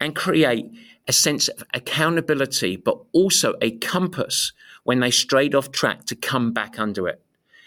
and 0.00 0.14
create 0.14 0.70
a 1.06 1.12
sense 1.12 1.48
of 1.48 1.64
accountability, 1.74 2.76
but 2.76 2.98
also 3.12 3.54
a 3.60 3.72
compass 3.78 4.52
when 4.84 5.00
they 5.00 5.10
strayed 5.10 5.54
off 5.54 5.72
track 5.72 6.04
to 6.04 6.14
come 6.14 6.52
back 6.52 6.78
under 6.78 7.08
it. 7.08 7.22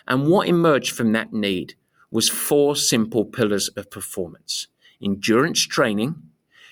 And 0.07 0.27
what 0.27 0.47
emerged 0.47 0.91
from 0.91 1.11
that 1.13 1.33
need 1.33 1.75
was 2.09 2.29
four 2.29 2.75
simple 2.75 3.25
pillars 3.25 3.69
of 3.69 3.89
performance 3.89 4.67
endurance 5.01 5.65
training, 5.65 6.15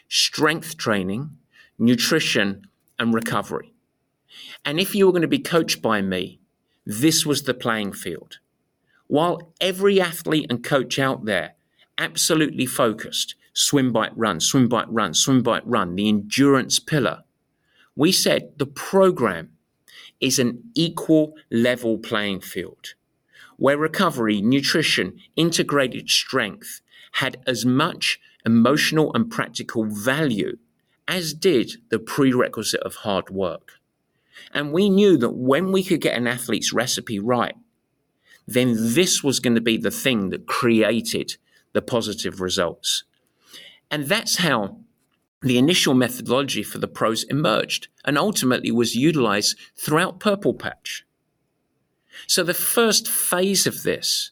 strength 0.08 0.78
training, 0.78 1.32
nutrition, 1.80 2.68
and 3.00 3.12
recovery. 3.12 3.74
And 4.64 4.80
if 4.80 4.94
you 4.94 5.08
were 5.08 5.12
going 5.12 5.24
to 5.24 5.28
be 5.28 5.40
coached 5.40 5.82
by 5.82 6.04
me, 6.04 6.40
this 6.86 7.26
was 7.26 7.44
the 7.44 7.56
playing 7.56 7.94
field. 7.94 8.38
While 9.08 9.54
every 9.60 10.00
athlete 10.00 10.46
and 10.50 10.64
coach 10.64 11.00
out 11.00 11.26
there 11.26 11.56
absolutely 11.98 12.68
focused 12.68 13.34
swim, 13.60 13.92
bike, 13.92 14.14
run, 14.16 14.40
swim, 14.40 14.70
bike, 14.70 14.88
run, 14.90 15.14
swim, 15.14 15.44
bike, 15.44 15.64
run, 15.66 15.96
the 15.96 16.08
endurance 16.08 16.80
pillar, 16.80 17.24
we 17.94 18.10
said 18.10 18.54
the 18.56 18.66
program 18.66 19.50
is 20.22 20.40
an 20.40 20.64
equal 20.76 21.34
level 21.52 21.98
playing 21.98 22.40
field 22.40 22.94
where 23.58 23.78
recovery, 23.78 24.42
nutrition, 24.42 25.20
integrated 25.36 26.10
strength 26.10 26.80
had 27.14 27.36
as 27.46 27.66
much 27.66 28.18
emotional 28.46 29.14
and 29.14 29.30
practical 29.30 29.84
value 29.84 30.58
as 31.10 31.34
did 31.34 31.74
the 31.90 32.00
prerequisite 32.00 32.80
of 32.84 32.96
hard 32.96 33.30
work. 33.30 33.74
And 34.54 34.72
we 34.72 34.90
knew 34.90 35.18
that 35.18 35.32
when 35.32 35.74
we 35.74 35.84
could 35.84 36.00
get 36.00 36.16
an 36.16 36.28
athlete's 36.28 36.72
recipe 36.72 37.20
right, 37.20 37.56
then 38.48 38.94
this 38.94 39.22
was 39.22 39.42
going 39.42 39.56
to 39.56 39.62
be 39.62 39.76
the 39.76 39.92
thing 39.92 40.30
that 40.30 40.48
created 40.48 41.36
the 41.74 41.82
positive 41.82 42.40
results. 42.40 43.04
And 43.92 44.06
that's 44.06 44.38
how 44.38 44.78
the 45.42 45.58
initial 45.58 45.94
methodology 45.94 46.64
for 46.64 46.80
the 46.80 46.88
pros 46.88 47.24
emerged 47.24 47.88
and 48.06 48.18
ultimately 48.18 48.72
was 48.72 48.96
utilized 48.96 49.58
throughout 49.76 50.20
Purple 50.20 50.54
Patch. 50.54 51.06
So 52.28 52.44
the 52.44 52.54
first 52.54 53.08
phase 53.08 53.66
of 53.66 53.84
this 53.84 54.32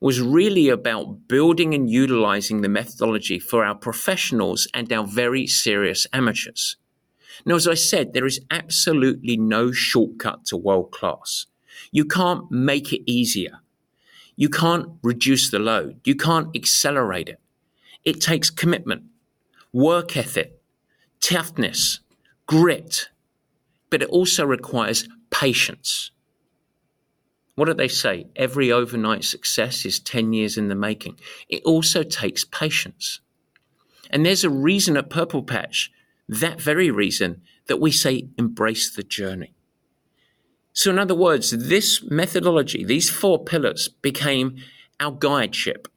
was 0.00 0.20
really 0.20 0.68
about 0.68 1.28
building 1.28 1.74
and 1.74 1.90
utilizing 1.90 2.60
the 2.60 2.68
methodology 2.68 3.38
for 3.38 3.64
our 3.64 3.74
professionals 3.74 4.68
and 4.74 4.92
our 4.92 5.06
very 5.06 5.46
serious 5.46 6.06
amateurs. 6.12 6.76
Now, 7.44 7.56
as 7.56 7.68
I 7.68 7.74
said, 7.74 8.12
there 8.12 8.26
is 8.26 8.40
absolutely 8.50 9.36
no 9.36 9.72
shortcut 9.72 10.46
to 10.46 10.56
world 10.56 10.90
class. 10.90 11.46
You 11.92 12.04
can't 12.04 12.50
make 12.50 12.92
it 12.92 13.10
easier. 13.10 13.60
You 14.36 14.48
can't 14.48 14.88
reduce 15.02 15.50
the 15.50 15.58
load. 15.58 16.00
You 16.04 16.14
can't 16.14 16.54
accelerate 16.54 17.28
it. 17.28 17.40
It 18.06 18.20
takes 18.20 18.48
commitment, 18.48 19.02
work 19.72 20.16
ethic, 20.16 20.58
toughness, 21.20 22.00
grit, 22.46 23.08
but 23.90 24.00
it 24.00 24.08
also 24.08 24.46
requires 24.46 25.08
patience. 25.30 26.12
What 27.56 27.64
do 27.64 27.74
they 27.74 27.88
say? 27.88 28.28
Every 28.36 28.70
overnight 28.70 29.24
success 29.24 29.84
is 29.84 29.98
10 29.98 30.32
years 30.32 30.56
in 30.56 30.68
the 30.68 30.74
making. 30.76 31.18
It 31.48 31.62
also 31.64 32.04
takes 32.04 32.44
patience. 32.44 33.20
And 34.10 34.24
there's 34.24 34.44
a 34.44 34.50
reason 34.50 34.96
at 34.96 35.10
Purple 35.10 35.42
Patch, 35.42 35.90
that 36.28 36.60
very 36.60 36.90
reason, 36.90 37.42
that 37.66 37.80
we 37.80 37.90
say 37.90 38.28
embrace 38.38 38.94
the 38.94 39.02
journey. 39.02 39.52
So, 40.72 40.90
in 40.90 40.98
other 40.98 41.14
words, 41.14 41.50
this 41.50 42.04
methodology, 42.04 42.84
these 42.84 43.10
four 43.10 43.42
pillars 43.42 43.88
became 43.88 44.58
our 45.00 45.10
guideship. 45.10 45.88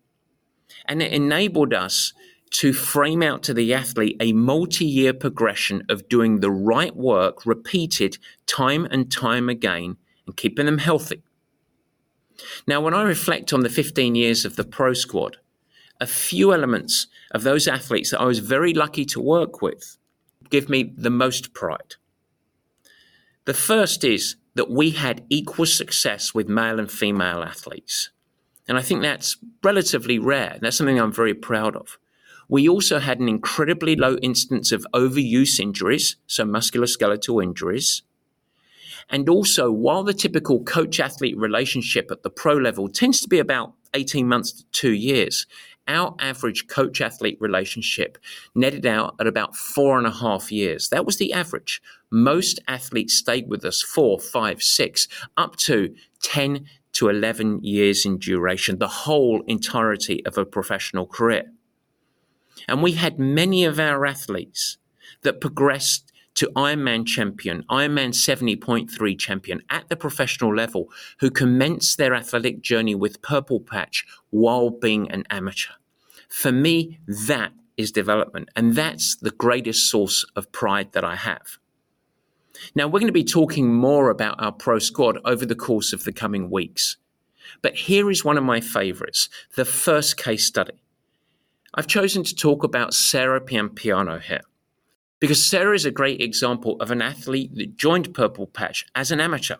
And 0.89 1.01
it 1.01 1.13
enabled 1.13 1.73
us 1.73 2.11
to 2.51 2.73
frame 2.73 3.21
out 3.21 3.43
to 3.43 3.53
the 3.53 3.73
athlete 3.73 4.17
a 4.19 4.33
multi 4.33 4.85
year 4.85 5.13
progression 5.13 5.83
of 5.87 6.09
doing 6.09 6.39
the 6.39 6.51
right 6.51 6.95
work 6.95 7.45
repeated 7.45 8.17
time 8.47 8.85
and 8.91 9.11
time 9.11 9.47
again 9.49 9.97
and 10.25 10.35
keeping 10.35 10.65
them 10.65 10.79
healthy. 10.79 11.23
Now, 12.67 12.81
when 12.81 12.93
I 12.93 13.03
reflect 13.03 13.53
on 13.53 13.61
the 13.61 13.69
15 13.69 14.15
years 14.15 14.45
of 14.45 14.55
the 14.55 14.63
pro 14.63 14.93
squad, 14.93 15.37
a 16.01 16.07
few 16.07 16.53
elements 16.53 17.07
of 17.31 17.43
those 17.43 17.67
athletes 17.67 18.11
that 18.11 18.21
I 18.21 18.25
was 18.25 18.39
very 18.39 18.73
lucky 18.73 19.05
to 19.05 19.21
work 19.21 19.61
with 19.61 19.97
give 20.49 20.69
me 20.69 20.93
the 20.97 21.09
most 21.09 21.53
pride. 21.53 21.95
The 23.45 23.53
first 23.53 24.03
is 24.03 24.35
that 24.55 24.69
we 24.69 24.91
had 24.91 25.25
equal 25.29 25.65
success 25.65 26.33
with 26.33 26.49
male 26.49 26.79
and 26.79 26.91
female 26.91 27.43
athletes. 27.43 28.09
And 28.69 28.77
I 28.77 28.81
think 28.81 29.01
that's 29.01 29.35
relatively 29.63 30.19
rare. 30.19 30.59
That's 30.61 30.77
something 30.77 30.99
I'm 30.99 31.11
very 31.11 31.33
proud 31.33 31.75
of. 31.75 31.97
We 32.47 32.69
also 32.69 32.99
had 32.99 33.19
an 33.19 33.27
incredibly 33.27 33.95
low 33.95 34.17
instance 34.17 34.71
of 34.71 34.85
overuse 34.93 35.59
injuries, 35.59 36.15
so 36.27 36.45
musculoskeletal 36.45 37.43
injuries. 37.43 38.03
And 39.09 39.27
also, 39.27 39.71
while 39.71 40.03
the 40.03 40.13
typical 40.13 40.63
coach 40.63 40.99
athlete 40.99 41.37
relationship 41.37 42.11
at 42.11 42.21
the 42.21 42.29
pro 42.29 42.53
level 42.53 42.87
tends 42.87 43.19
to 43.21 43.27
be 43.27 43.39
about 43.39 43.73
18 43.95 44.27
months 44.27 44.51
to 44.51 44.63
two 44.71 44.93
years, 44.93 45.47
our 45.87 46.15
average 46.19 46.67
coach 46.67 47.01
athlete 47.01 47.37
relationship 47.41 48.19
netted 48.53 48.85
out 48.85 49.15
at 49.19 49.25
about 49.25 49.55
four 49.55 49.97
and 49.97 50.05
a 50.05 50.11
half 50.11 50.51
years. 50.51 50.89
That 50.89 51.05
was 51.05 51.17
the 51.17 51.33
average. 51.33 51.81
Most 52.11 52.59
athletes 52.67 53.15
stayed 53.15 53.49
with 53.49 53.65
us 53.65 53.81
four, 53.81 54.19
five, 54.19 54.61
six, 54.61 55.07
up 55.35 55.55
to 55.57 55.95
10 56.21 56.65
to 56.99 57.07
11 57.07 57.63
years 57.63 58.05
in 58.05 58.17
duration, 58.17 58.77
the 58.77 58.87
whole 59.05 59.41
entirety 59.47 60.21
of 60.25 60.37
a 60.37 60.45
professional 60.45 61.07
career. 61.07 61.45
And 62.67 62.83
we 62.83 62.91
had 62.91 63.17
many 63.17 63.63
of 63.63 63.79
our 63.79 64.05
athletes 64.05 64.77
that 65.21 65.39
progressed 65.39 66.11
to 66.35 66.51
Ironman 66.57 67.05
champion, 67.05 67.63
Ironman 67.69 68.09
70.3 68.09 69.17
champion 69.17 69.61
at 69.69 69.87
the 69.87 69.95
professional 69.95 70.53
level 70.53 70.89
who 71.21 71.31
commenced 71.31 71.97
their 71.97 72.13
athletic 72.13 72.59
journey 72.61 72.95
with 72.95 73.21
Purple 73.21 73.61
Patch 73.61 74.05
while 74.29 74.69
being 74.69 75.09
an 75.09 75.23
amateur. 75.29 75.75
For 76.27 76.51
me, 76.51 76.99
that 77.07 77.53
is 77.77 77.93
development, 77.93 78.49
and 78.57 78.75
that's 78.75 79.15
the 79.15 79.31
greatest 79.31 79.89
source 79.89 80.25
of 80.35 80.51
pride 80.51 80.91
that 80.91 81.05
I 81.05 81.15
have. 81.15 81.59
Now, 82.75 82.87
we're 82.87 82.99
going 82.99 83.07
to 83.07 83.13
be 83.13 83.23
talking 83.23 83.73
more 83.73 84.09
about 84.09 84.41
our 84.41 84.51
pro 84.51 84.79
squad 84.79 85.17
over 85.25 85.45
the 85.45 85.55
course 85.55 85.93
of 85.93 86.03
the 86.03 86.11
coming 86.11 86.49
weeks. 86.49 86.97
But 87.61 87.75
here 87.75 88.09
is 88.09 88.23
one 88.23 88.37
of 88.37 88.43
my 88.43 88.61
favorites 88.61 89.29
the 89.55 89.65
first 89.65 90.17
case 90.17 90.45
study. 90.45 90.81
I've 91.73 91.87
chosen 91.87 92.23
to 92.23 92.35
talk 92.35 92.63
about 92.63 92.93
Sarah 92.93 93.41
Piampiano 93.41 94.21
here. 94.21 94.41
Because 95.19 95.43
Sarah 95.43 95.75
is 95.75 95.85
a 95.85 95.91
great 95.91 96.21
example 96.21 96.77
of 96.79 96.91
an 96.91 97.01
athlete 97.01 97.55
that 97.55 97.75
joined 97.75 98.13
Purple 98.13 98.47
Patch 98.47 98.85
as 98.95 99.11
an 99.11 99.19
amateur. 99.19 99.57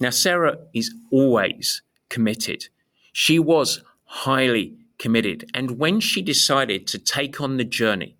Now, 0.00 0.10
Sarah 0.10 0.58
is 0.74 0.92
always 1.12 1.82
committed. 2.08 2.68
She 3.12 3.38
was 3.38 3.82
highly 4.04 4.76
committed. 4.98 5.48
And 5.54 5.78
when 5.78 6.00
she 6.00 6.20
decided 6.20 6.86
to 6.88 6.98
take 6.98 7.40
on 7.40 7.56
the 7.56 7.64
journey 7.64 8.16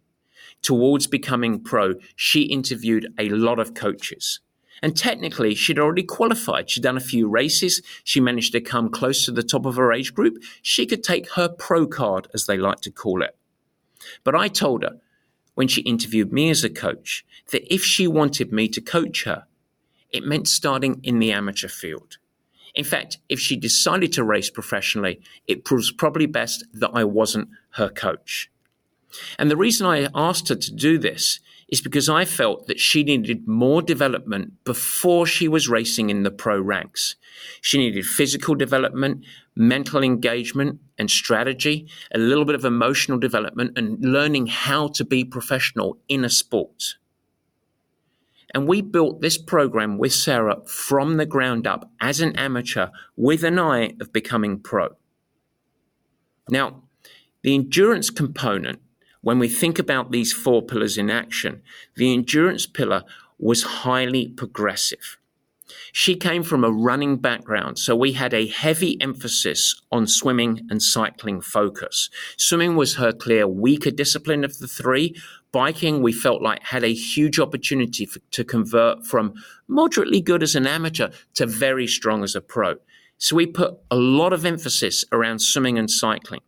towards 0.63 1.07
becoming 1.07 1.61
pro, 1.61 1.95
she 2.17 2.43
interviewed 2.43 3.13
a 3.19 3.29
lot 3.29 3.59
of 3.59 3.75
coaches. 3.75 4.41
And 4.83 4.97
technically, 4.97 5.55
she'd 5.55 5.79
already 5.79 6.03
qualified. 6.03 6.71
She'd 6.71 6.83
done 6.83 6.97
a 6.97 7.01
few 7.01 7.29
races. 7.29 7.83
She 8.03 8.21
managed 8.21 8.53
to 8.53 8.61
come 8.61 8.89
close 8.89 9.25
to 9.25 9.33
the 9.33 9.43
top 9.43 9.67
of 9.67 9.77
her 9.77 9.93
age 9.93 10.15
group. 10.15 10.43
She 10.63 10.87
could 10.87 11.05
take 11.05 11.33
her 11.33 11.49
pro 11.49 11.87
card, 11.87 12.29
as 12.33 12.47
they 12.47 12.57
like 12.57 12.81
to 12.83 12.91
call 12.91 13.23
it. 13.23 13.37
But 14.25 14.35
I 14.35 14.49
told 14.49 14.83
her, 14.83 14.97
when 15.55 15.69
she 15.69 15.83
interviewed 15.83 16.33
me 16.33 16.49
as 16.49 16.65
a 16.65 16.71
coach 16.71 17.27
that 17.51 17.73
if 17.73 17.85
she 17.85 18.07
wanted 18.07 18.53
me 18.53 18.69
to 18.69 18.81
coach 18.81 19.25
her, 19.25 19.45
it 20.11 20.25
meant 20.25 20.49
starting 20.49 21.01
in 21.03 21.19
the 21.19 21.33
amateur 21.33 21.69
field. 21.69 22.17
In 22.75 22.85
fact, 22.85 23.19
if 23.29 23.39
she 23.39 23.57
decided 23.57 24.13
to 24.13 24.25
race 24.25 24.49
professionally, 24.49 25.21
it 25.47 25.71
was 25.71 25.93
probably 25.93 26.27
best 26.27 26.65
that 26.73 26.91
I 26.95 27.05
wasn't 27.05 27.51
her 27.73 27.89
coach. 27.89 28.51
And 29.39 29.51
the 29.51 29.57
reason 29.57 29.87
I 29.87 30.09
asked 30.15 30.49
her 30.49 30.55
to 30.55 30.75
do 30.75 30.99
this 30.99 31.41
is 31.71 31.81
because 31.81 32.09
I 32.09 32.25
felt 32.25 32.67
that 32.67 32.81
she 32.81 33.05
needed 33.05 33.47
more 33.47 33.81
development 33.81 34.65
before 34.65 35.27
she 35.27 35.47
was 35.47 35.69
racing 35.69 36.11
in 36.11 36.25
the 36.25 36.31
pro 36.31 36.61
ranks. 36.61 37.15
She 37.61 37.79
needed 37.79 38.05
physical 38.05 38.57
development, 38.57 39.25
mental 39.55 40.03
engagement 40.03 40.81
and 40.99 41.11
strategy, 41.11 41.89
a 42.13 42.19
little 42.19 42.45
bit 42.45 42.57
of 42.57 42.65
emotional 42.65 43.19
development, 43.19 43.79
and 43.79 44.05
learning 44.05 44.49
how 44.49 44.89
to 44.89 45.05
be 45.05 45.25
professional 45.25 45.99
in 46.09 46.25
a 46.25 46.31
sport. 46.31 46.97
And 48.53 48.67
we 48.67 48.83
built 48.83 49.21
this 49.21 49.39
program 49.39 49.97
with 49.97 50.13
Sarah 50.13 50.61
from 50.67 51.19
the 51.19 51.27
ground 51.27 51.69
up 51.69 51.89
as 52.01 52.21
an 52.21 52.35
amateur 52.35 52.89
with 53.17 53.45
an 53.45 53.61
eye 53.61 53.93
of 54.01 54.13
becoming 54.13 54.59
pro. 54.59 54.97
Now, 56.49 56.83
the 57.43 57.55
endurance 57.55 58.11
component 58.11 58.81
when 59.23 59.39
we 59.39 59.49
think 59.49 59.79
about 59.79 60.11
these 60.11 60.33
four 60.33 60.63
pillars 60.63 60.97
in 60.97 61.11
action, 61.11 61.63
the 61.97 62.13
endurance 62.13 62.67
pillar 62.67 63.05
was 63.39 63.63
highly 63.63 64.29
progressive. 64.29 65.19
She 65.93 66.17
came 66.17 66.43
from 66.43 66.65
a 66.65 66.71
running 66.71 67.17
background, 67.19 67.79
so 67.79 67.95
we 67.95 68.13
had 68.13 68.35
a 68.35 68.47
heavy 68.47 69.01
emphasis 69.01 69.81
on 69.93 70.07
swimming 70.07 70.67
and 70.71 70.83
cycling 70.83 71.41
focus. 71.41 72.11
Swimming 72.37 72.77
was 72.77 72.97
her 72.97 73.13
clear 73.13 73.47
weaker 73.47 73.91
discipline 73.91 74.45
of 74.45 74.59
the 74.59 74.69
three. 74.69 75.17
Biking, 75.53 76.03
we 76.03 76.13
felt 76.13 76.43
like 76.43 76.63
had 76.63 76.85
a 76.85 76.95
huge 76.95 77.39
opportunity 77.39 78.07
for, 78.07 78.21
to 78.31 78.45
convert 78.45 79.07
from 79.07 79.35
moderately 79.69 80.21
good 80.21 80.43
as 80.43 80.55
an 80.55 80.67
amateur 80.67 81.11
to 81.35 81.47
very 81.47 81.87
strong 81.87 82.23
as 82.23 82.35
a 82.35 82.41
pro. 82.41 82.77
So 83.19 83.37
we 83.37 83.47
put 83.47 83.79
a 83.91 83.97
lot 83.97 84.33
of 84.33 84.45
emphasis 84.45 85.05
around 85.13 85.41
swimming 85.41 85.79
and 85.79 85.91
cycling. 85.91 86.41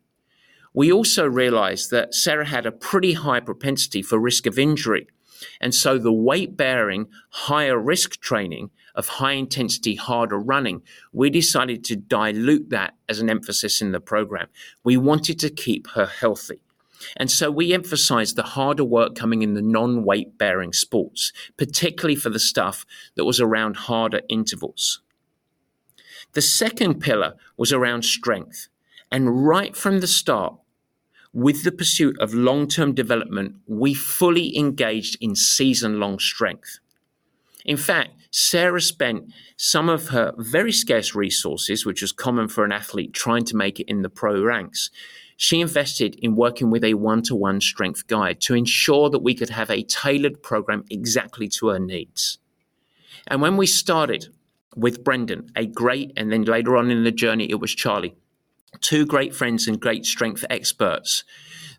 We 0.75 0.93
also 0.93 1.27
realized 1.27 1.91
that 1.91 2.15
Sarah 2.15 2.47
had 2.47 2.67
a 2.67 2.73
pretty 2.73 3.13
high 3.13 3.41
propensity 3.41 4.03
for 4.03 4.19
risk 4.19 4.47
of 4.47 4.59
injury. 4.59 5.07
And 5.61 5.75
so 5.75 5.99
the 5.99 6.13
weight 6.13 6.57
bearing, 6.57 7.09
higher 7.31 7.79
risk 7.79 8.21
training 8.21 8.71
of 8.95 9.09
high 9.09 9.33
intensity, 9.33 9.95
harder 9.95 10.39
running, 10.39 10.83
we 11.13 11.31
decided 11.31 11.85
to 11.85 11.97
dilute 11.97 12.71
that 12.71 12.95
as 13.09 13.21
an 13.21 13.31
emphasis 13.31 13.81
in 13.81 13.93
the 13.93 14.01
program. 14.01 14.49
We 14.85 14.97
wanted 14.97 15.39
to 15.41 15.51
keep 15.51 15.89
her 15.89 16.07
healthy. 16.07 16.61
And 17.17 17.31
so 17.31 17.51
we 17.51 17.73
emphasized 17.73 18.37
the 18.37 18.43
harder 18.43 18.85
work 18.85 19.17
coming 19.17 19.43
in 19.43 19.55
the 19.55 19.63
non 19.63 20.05
weight 20.05 20.39
bearing 20.39 20.73
sports, 20.73 21.33
particularly 21.57 22.15
for 22.15 22.31
the 22.31 22.39
stuff 22.39 22.87
that 23.17 23.25
was 23.25 23.41
around 23.41 23.77
harder 23.77 24.21
intervals. 24.29 25.01
The 26.35 26.43
second 26.43 27.01
pillar 27.01 27.35
was 27.57 27.73
around 27.73 28.05
strength. 28.05 28.69
And 29.11 29.47
right 29.47 29.77
from 29.77 30.01
the 30.01 30.07
start, 30.07 30.55
with 31.33 31.65
the 31.65 31.73
pursuit 31.73 32.19
of 32.21 32.35
long 32.35 32.69
term 32.69 32.95
development, 32.95 33.57
we 33.67 33.95
fully 33.95 34.57
engaged 34.57 35.17
in 35.21 35.35
season 35.35 35.99
long 35.99 36.19
strength. 36.19 36.79
In 37.65 37.77
fact, 37.77 38.11
Sarah 38.31 38.81
spent 38.81 39.33
some 39.57 39.89
of 39.89 40.09
her 40.09 40.33
very 40.39 40.73
scarce 40.73 41.15
resources, 41.15 41.87
which 41.87 42.03
was 42.03 42.13
common 42.13 42.49
for 42.49 42.65
an 42.65 42.73
athlete 42.73 43.13
trying 43.13 43.45
to 43.45 43.57
make 43.57 43.79
it 43.79 43.89
in 43.89 44.03
the 44.03 44.09
pro 44.09 44.43
ranks. 44.43 44.91
She 45.37 45.61
invested 45.61 46.17
in 46.17 46.37
working 46.37 46.71
with 46.71 46.85
a 46.85 46.95
one 46.95 47.23
to 47.23 47.35
one 47.35 47.61
strength 47.61 48.07
guide 48.07 48.41
to 48.43 48.55
ensure 48.55 49.11
that 49.11 49.21
we 49.23 49.35
could 49.35 49.51
have 49.51 49.71
a 49.71 49.83
tailored 49.83 50.43
program 50.43 50.85
exactly 50.91 51.49
to 51.49 51.69
her 51.69 51.79
needs. 51.79 52.39
And 53.27 53.41
when 53.41 53.57
we 53.57 53.67
started, 53.67 54.29
with 54.77 55.05
Brendan, 55.05 55.51
a 55.55 55.67
great, 55.67 56.13
and 56.17 56.33
then 56.33 56.45
later 56.45 56.77
on 56.77 56.91
in 56.91 57.05
the 57.05 57.13
journey, 57.13 57.51
it 57.51 57.61
was 57.61 57.75
Charlie. 57.75 58.15
Two 58.81 59.07
great 59.07 59.35
friends 59.35 59.69
and 59.69 59.81
great 59.81 60.07
strength 60.07 60.45
experts. 60.49 61.25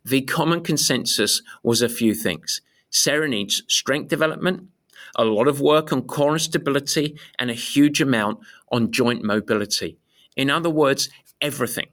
The 0.05 0.21
common 0.21 0.61
consensus 0.61 1.41
was 1.63 1.81
a 1.81 1.89
few 1.89 2.13
things. 2.13 2.61
Sarah 2.89 3.27
needs 3.27 3.63
strength 3.67 4.09
development, 4.09 4.69
a 5.15 5.25
lot 5.25 5.47
of 5.47 5.59
work 5.59 5.91
on 5.91 6.03
core 6.03 6.33
and 6.33 6.41
stability, 6.41 7.17
and 7.39 7.49
a 7.49 7.55
huge 7.55 8.01
amount 8.01 8.39
on 8.71 8.91
joint 8.91 9.23
mobility. 9.23 9.97
In 10.35 10.49
other 10.49 10.69
words, 10.69 11.09
everything. 11.41 11.87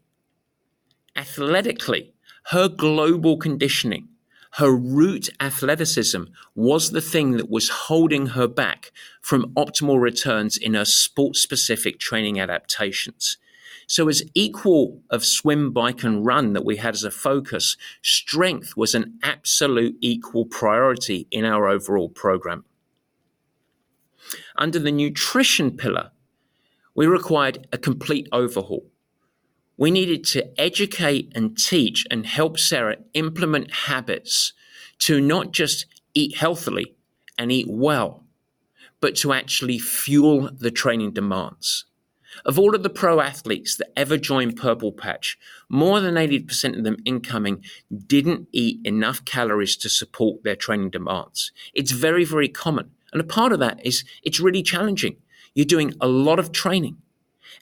Athletically, 1.17 2.13
her 2.47 2.69
global 2.69 3.37
conditioning, 3.37 4.09
her 4.55 4.75
root 4.75 5.29
athleticism 5.41 6.25
was 6.55 6.91
the 6.91 7.01
thing 7.01 7.33
that 7.33 7.49
was 7.49 7.69
holding 7.69 8.29
her 8.29 8.49
back 8.49 8.91
from 9.21 9.53
optimal 9.55 10.01
returns 10.01 10.57
in 10.57 10.75
her 10.75 10.85
sport 10.85 11.37
specific 11.37 11.99
training 11.99 12.41
adaptations. 12.41 13.37
So, 13.91 14.09
as 14.09 14.23
equal 14.35 15.03
of 15.11 15.25
swim, 15.25 15.73
bike, 15.73 16.05
and 16.05 16.25
run 16.25 16.53
that 16.53 16.65
we 16.65 16.77
had 16.77 16.95
as 16.95 17.03
a 17.03 17.11
focus, 17.11 17.77
strength 18.03 18.77
was 18.77 18.95
an 18.95 19.19
absolute 19.21 19.97
equal 20.01 20.45
priority 20.45 21.27
in 21.33 21.45
our 21.45 21.67
overall 21.67 22.09
program. 22.09 22.65
Under 24.57 24.79
the 24.79 24.93
nutrition 24.93 25.77
pillar, 25.77 26.13
we 26.95 27.09
required 27.09 27.67
a 27.73 27.79
complete 27.79 28.29
overhaul. 28.31 28.87
We 29.77 29.91
needed 29.91 30.23
to 30.27 30.49
educate 30.57 31.33
and 31.35 31.59
teach 31.59 32.07
and 32.13 32.27
help 32.27 32.61
Sarah 32.61 32.99
implement 33.15 33.75
habits 33.75 34.53
to 35.01 35.21
not 35.21 35.51
just 35.51 35.87
eat 36.15 36.37
healthily 36.37 36.95
and 37.37 37.51
eat 37.51 37.67
well, 37.69 38.25
but 39.01 39.17
to 39.17 39.33
actually 39.33 39.81
fuel 39.81 40.49
the 40.53 40.71
training 40.71 41.11
demands. 41.11 41.87
Of 42.45 42.59
all 42.59 42.75
of 42.75 42.83
the 42.83 42.91
pro 42.91 43.21
athletes 43.21 43.77
that 43.77 43.93
ever 43.97 44.17
joined 44.17 44.57
Purple 44.57 44.93
Patch, 44.93 45.39
more 45.69 46.01
than 46.01 46.15
80% 46.15 46.79
of 46.79 46.85
them 46.85 46.97
incoming 47.05 47.65
didn't 48.07 48.49
eat 48.53 48.81
enough 48.85 49.25
calories 49.25 49.77
to 49.79 49.89
support 49.89 50.43
their 50.43 50.57
training 50.57 50.91
demands. 50.91 51.53
It's 51.75 51.93
very, 51.93 52.25
very 52.25 52.49
common. 52.49 52.91
And 53.13 53.21
a 53.21 53.25
part 53.25 53.53
of 53.53 53.59
that 53.61 53.85
is 53.85 54.05
it's 54.23 54.41
really 54.41 54.63
challenging. 54.63 55.17
You're 55.55 55.67
doing 55.67 55.95
a 56.01 56.07
lot 56.09 56.39
of 56.39 56.53
training. 56.53 56.99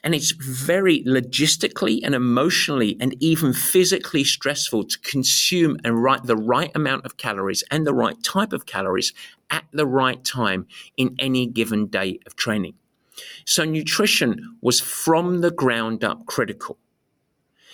And 0.03 0.15
it's 0.15 0.31
very 0.31 1.03
logistically 1.03 1.99
and 2.03 2.15
emotionally 2.15 2.95
and 3.01 3.15
even 3.19 3.53
physically 3.53 4.23
stressful 4.23 4.85
to 4.85 4.99
consume 4.99 5.77
and 5.83 6.01
write 6.01 6.23
the 6.23 6.37
right 6.37 6.71
amount 6.73 7.05
of 7.05 7.17
calories 7.17 7.63
and 7.69 7.85
the 7.85 7.93
right 7.93 8.21
type 8.23 8.53
of 8.53 8.65
calories 8.65 9.13
at 9.49 9.65
the 9.73 9.87
right 9.87 10.23
time 10.23 10.67
in 10.95 11.15
any 11.19 11.47
given 11.47 11.87
day 11.87 12.19
of 12.25 12.35
training. 12.35 12.75
So 13.45 13.63
nutrition 13.63 14.57
was 14.61 14.79
from 14.79 15.41
the 15.41 15.51
ground 15.51 16.03
up 16.03 16.25
critical. 16.25 16.77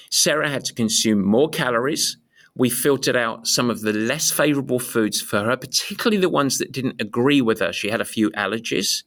Sarah 0.09 0.49
had 0.49 0.65
to 0.65 0.73
consume 0.73 1.23
more 1.23 1.49
calories. 1.49 2.17
We 2.55 2.69
filtered 2.69 3.17
out 3.17 3.47
some 3.47 3.69
of 3.69 3.81
the 3.81 3.91
less 3.91 4.31
favorable 4.31 4.79
foods 4.79 5.21
for 5.21 5.43
her, 5.43 5.57
particularly 5.57 6.17
the 6.17 6.29
ones 6.29 6.57
that 6.59 6.71
didn't 6.71 7.01
agree 7.01 7.41
with 7.41 7.59
her. 7.59 7.73
She 7.73 7.89
had 7.89 8.01
a 8.01 8.05
few 8.05 8.29
allergies. 8.31 9.03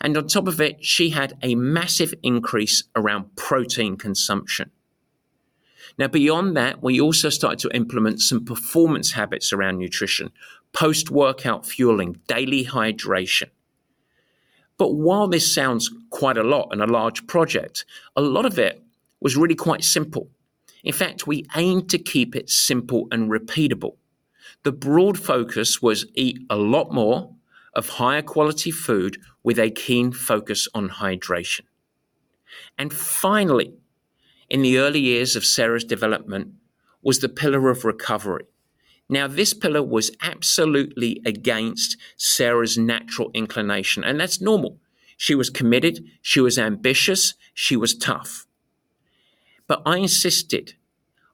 And 0.00 0.16
on 0.16 0.28
top 0.28 0.46
of 0.46 0.60
it, 0.60 0.84
she 0.84 1.10
had 1.10 1.36
a 1.42 1.56
massive 1.56 2.14
increase 2.22 2.84
around 2.94 3.34
protein 3.34 3.96
consumption. 3.96 4.70
Now, 5.98 6.06
beyond 6.06 6.56
that, 6.56 6.80
we 6.80 7.00
also 7.00 7.28
started 7.28 7.58
to 7.60 7.74
implement 7.74 8.20
some 8.20 8.44
performance 8.44 9.12
habits 9.12 9.52
around 9.52 9.78
nutrition, 9.78 10.30
post 10.72 11.10
workout 11.10 11.66
fueling, 11.66 12.20
daily 12.28 12.64
hydration. 12.64 13.50
But 14.78 14.94
while 14.94 15.28
this 15.28 15.52
sounds 15.52 15.90
quite 16.10 16.38
a 16.38 16.42
lot 16.42 16.68
and 16.70 16.80
a 16.80 16.86
large 16.86 17.26
project, 17.26 17.84
a 18.16 18.22
lot 18.22 18.46
of 18.46 18.58
it 18.58 18.82
was 19.20 19.36
really 19.36 19.56
quite 19.56 19.84
simple. 19.84 20.30
In 20.84 20.92
fact, 20.92 21.26
we 21.26 21.44
aimed 21.56 21.90
to 21.90 21.98
keep 21.98 22.36
it 22.36 22.48
simple 22.48 23.08
and 23.10 23.30
repeatable. 23.30 23.96
The 24.62 24.72
broad 24.72 25.18
focus 25.18 25.82
was 25.82 26.06
eat 26.14 26.38
a 26.48 26.56
lot 26.56 26.92
more 26.92 27.34
of 27.74 27.88
higher 27.88 28.22
quality 28.22 28.70
food 28.70 29.18
with 29.42 29.58
a 29.58 29.70
keen 29.70 30.12
focus 30.12 30.68
on 30.74 30.88
hydration. 30.88 31.62
And 32.78 32.92
finally, 32.92 33.74
in 34.48 34.62
the 34.62 34.78
early 34.78 35.00
years 35.00 35.36
of 35.36 35.44
Sarah's 35.44 35.84
development, 35.84 36.54
was 37.02 37.20
the 37.20 37.28
pillar 37.28 37.68
of 37.70 37.84
recovery. 37.84 38.46
Now, 39.08 39.26
this 39.26 39.54
pillar 39.54 39.82
was 39.82 40.10
absolutely 40.20 41.22
against 41.24 41.96
Sarah's 42.16 42.76
natural 42.76 43.30
inclination, 43.32 44.04
and 44.04 44.20
that's 44.20 44.40
normal. 44.40 44.78
She 45.16 45.34
was 45.34 45.50
committed, 45.50 46.04
she 46.20 46.40
was 46.40 46.58
ambitious, 46.58 47.34
she 47.54 47.74
was 47.76 47.96
tough. 47.96 48.46
But 49.66 49.82
I 49.86 49.98
insisted 49.98 50.74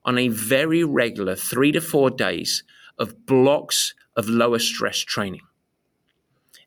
on 0.05 0.19
a 0.19 0.29
very 0.29 0.85
regular 0.85 1.35
three 1.35 1.73
to 1.73 1.81
four 1.81 2.11
days 2.11 2.63
of 2.99 3.27
blocks 3.27 3.95
of 4.17 4.29
lower 4.29 4.59
stress 4.59 4.99
training. 4.99 5.43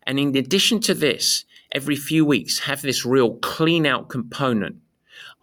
And 0.03 0.19
in 0.19 0.35
addition 0.35 0.79
to 0.81 0.93
this, 0.93 1.45
every 1.71 1.95
few 1.95 2.25
weeks 2.25 2.59
have 2.59 2.81
this 2.81 3.05
real 3.05 3.35
clean 3.35 3.85
out 3.85 4.09
component 4.09 4.77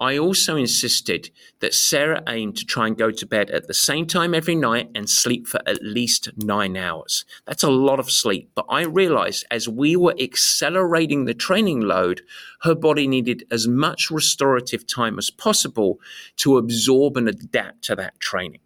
I 0.04 0.18
also 0.18 0.54
insisted 0.56 1.30
that 1.60 1.72
Sarah 1.72 2.22
aimed 2.28 2.58
to 2.58 2.66
try 2.66 2.86
and 2.86 2.94
go 2.94 3.10
to 3.10 3.26
bed 3.26 3.48
at 3.48 3.68
the 3.68 3.72
same 3.72 4.06
time 4.06 4.34
every 4.34 4.54
night 4.54 4.90
and 4.94 5.08
sleep 5.08 5.46
for 5.46 5.66
at 5.66 5.82
least 5.82 6.28
nine 6.36 6.76
hours. 6.76 7.24
That's 7.46 7.62
a 7.62 7.70
lot 7.70 7.98
of 7.98 8.10
sleep. 8.10 8.50
But 8.54 8.66
I 8.68 8.82
realized 8.82 9.46
as 9.50 9.66
we 9.66 9.96
were 9.96 10.14
accelerating 10.20 11.24
the 11.24 11.32
training 11.32 11.80
load, 11.80 12.20
her 12.60 12.74
body 12.74 13.08
needed 13.08 13.46
as 13.50 13.66
much 13.66 14.10
restorative 14.10 14.86
time 14.86 15.18
as 15.18 15.30
possible 15.30 16.00
to 16.36 16.58
absorb 16.58 17.16
and 17.16 17.26
adapt 17.26 17.84
to 17.84 17.96
that 17.96 18.20
training. 18.20 18.60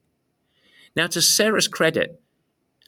Now, 0.97 1.07
to 1.07 1.23
Sarah's 1.23 1.69
credit, 1.69 2.21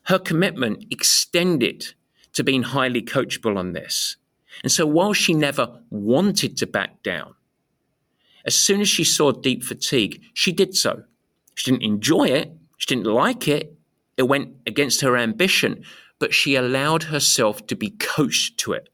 her 0.07 0.19
commitment 0.19 0.87
extended 0.91 1.95
to 2.33 2.43
being 2.43 2.65
highly 2.65 3.03
coachable 3.03 3.57
on 3.57 3.75
this. 3.75 4.17
And 4.65 4.73
so 4.73 4.87
while 4.87 5.13
she 5.13 5.35
never 5.35 5.83
wanted 5.91 6.57
to 6.57 6.67
back 6.67 7.05
down, 7.05 7.35
as 8.45 8.55
soon 8.55 8.81
as 8.81 8.89
she 8.89 9.05
saw 9.05 9.33
deep 9.33 9.65
fatigue, 9.65 10.23
she 10.35 10.53
did 10.53 10.75
so. 10.75 11.05
She 11.55 11.71
didn't 11.71 11.85
enjoy 11.85 12.29
it, 12.29 12.53
she 12.79 12.87
didn't 12.87 13.13
like 13.13 13.49
it, 13.49 13.75
it 14.17 14.29
went 14.29 14.55
against 14.67 15.01
her 15.03 15.17
ambition, 15.17 15.85
but 16.19 16.35
she 16.35 16.55
allowed 16.55 17.05
herself 17.05 17.67
to 17.67 17.77
be 17.77 17.91
coached 17.91 18.59
to 18.59 18.73
it. 18.73 18.89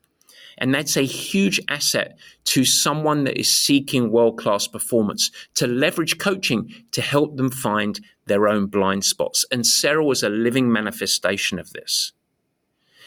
And 0.59 0.75
that's 0.75 0.97
a 0.97 1.03
huge 1.03 1.61
asset 1.69 2.19
to 2.45 2.65
someone 2.65 3.25
that 3.25 3.39
is 3.39 3.55
seeking 3.55 4.11
world 4.11 4.39
class 4.39 4.67
performance 4.67 5.31
to 5.55 5.67
leverage 5.67 6.19
coaching 6.19 6.73
to 6.93 7.03
help 7.03 7.37
them 7.37 7.51
find 7.51 8.01
their 8.27 8.49
own 8.49 8.67
blind 8.67 9.05
spots. 9.05 9.45
And 9.51 9.67
Sarah 9.67 10.05
was 10.05 10.23
a 10.23 10.29
living 10.29 10.73
manifestation 10.73 11.59
of 11.59 11.73
this. 11.73 12.13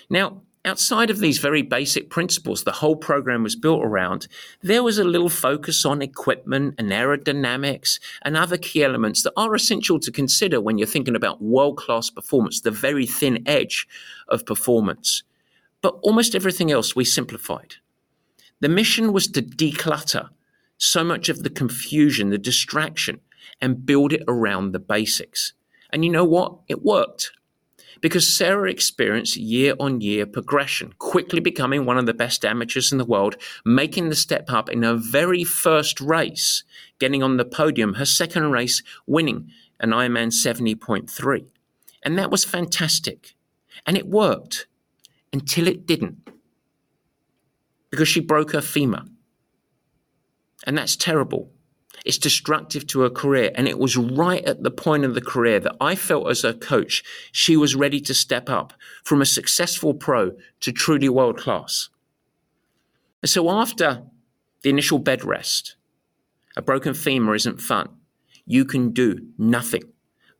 Now, 0.09 0.41
outside 0.65 1.09
of 1.09 1.19
these 1.19 1.37
very 1.37 1.61
basic 1.61 2.09
principles 2.09 2.63
the 2.63 2.71
whole 2.73 2.95
program 2.95 3.43
was 3.43 3.55
built 3.55 3.83
around, 3.83 4.27
there 4.61 4.83
was 4.83 4.97
a 4.97 5.03
little 5.03 5.29
focus 5.29 5.85
on 5.85 6.01
equipment 6.01 6.75
and 6.77 6.91
aerodynamics 6.91 7.99
and 8.23 8.35
other 8.35 8.57
key 8.57 8.83
elements 8.83 9.23
that 9.23 9.33
are 9.37 9.55
essential 9.55 9.99
to 9.99 10.11
consider 10.11 10.59
when 10.59 10.77
you're 10.77 10.87
thinking 10.87 11.15
about 11.15 11.41
world 11.41 11.77
class 11.77 12.09
performance, 12.09 12.61
the 12.61 12.71
very 12.71 13.05
thin 13.05 13.41
edge 13.47 13.87
of 14.27 14.45
performance. 14.45 15.23
But 15.81 15.97
almost 16.01 16.35
everything 16.35 16.71
else 16.71 16.95
we 16.95 17.05
simplified. 17.05 17.75
The 18.59 18.69
mission 18.69 19.13
was 19.13 19.27
to 19.29 19.41
declutter 19.41 20.29
so 20.77 21.03
much 21.03 21.29
of 21.29 21.43
the 21.43 21.49
confusion, 21.49 22.29
the 22.29 22.37
distraction, 22.37 23.21
and 23.61 23.85
build 23.85 24.11
it 24.11 24.23
around 24.27 24.71
the 24.71 24.79
basics. 24.79 25.53
And 25.91 26.03
you 26.03 26.11
know 26.11 26.25
what? 26.25 26.59
It 26.67 26.83
worked 26.83 27.31
because 28.01 28.31
Sarah 28.31 28.69
experienced 28.69 29.37
year 29.37 29.73
on 29.79 30.01
year 30.01 30.25
progression, 30.25 30.93
quickly 30.97 31.39
becoming 31.39 31.85
one 31.85 31.97
of 31.97 32.05
the 32.05 32.13
best 32.13 32.45
amateurs 32.45 32.91
in 32.91 32.97
the 32.97 33.05
world, 33.05 33.35
making 33.65 34.09
the 34.09 34.15
step 34.15 34.51
up 34.51 34.69
in 34.69 34.83
her 34.83 34.95
very 34.95 35.43
first 35.43 35.99
race, 35.99 36.63
getting 36.99 37.23
on 37.23 37.37
the 37.37 37.45
podium, 37.45 37.95
her 37.95 38.05
second 38.05 38.51
race 38.51 38.83
winning 39.05 39.49
an 39.79 39.91
Ironman 39.91 40.31
70.3. 40.31 41.45
And 42.03 42.17
that 42.17 42.31
was 42.31 42.45
fantastic. 42.45 43.35
And 43.85 43.97
it 43.97 44.07
worked 44.07 44.67
until 45.31 45.67
it 45.67 45.85
didn't 45.85 46.29
because 47.89 48.07
she 48.07 48.19
broke 48.19 48.51
her 48.51 48.61
femur. 48.61 49.03
And 50.65 50.77
that's 50.77 50.95
terrible. 50.95 51.51
It's 52.05 52.17
destructive 52.17 52.87
to 52.87 53.01
her 53.01 53.09
career. 53.09 53.51
And 53.55 53.67
it 53.67 53.79
was 53.79 53.97
right 53.97 54.43
at 54.45 54.63
the 54.63 54.71
point 54.71 55.05
of 55.05 55.15
the 55.15 55.21
career 55.21 55.59
that 55.59 55.75
I 55.81 55.95
felt 55.95 56.29
as 56.29 56.43
a 56.43 56.53
coach, 56.53 57.03
she 57.31 57.57
was 57.57 57.75
ready 57.75 57.99
to 58.01 58.13
step 58.13 58.49
up 58.49 58.73
from 59.03 59.21
a 59.21 59.25
successful 59.25 59.93
pro 59.93 60.31
to 60.61 60.71
truly 60.71 61.09
world 61.09 61.37
class. 61.37 61.89
And 63.21 63.29
so 63.29 63.49
after 63.49 64.03
the 64.61 64.69
initial 64.69 64.99
bed 64.99 65.23
rest, 65.23 65.75
a 66.55 66.61
broken 66.61 66.93
femur 66.93 67.35
isn't 67.35 67.61
fun. 67.61 67.89
You 68.45 68.65
can 68.65 68.91
do 68.91 69.27
nothing. 69.37 69.83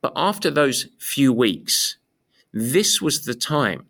But 0.02 0.14
after 0.16 0.50
those 0.50 0.88
few 0.98 1.34
weeks, 1.34 1.98
this 2.54 3.02
was 3.02 3.26
the 3.26 3.36
time 3.36 3.86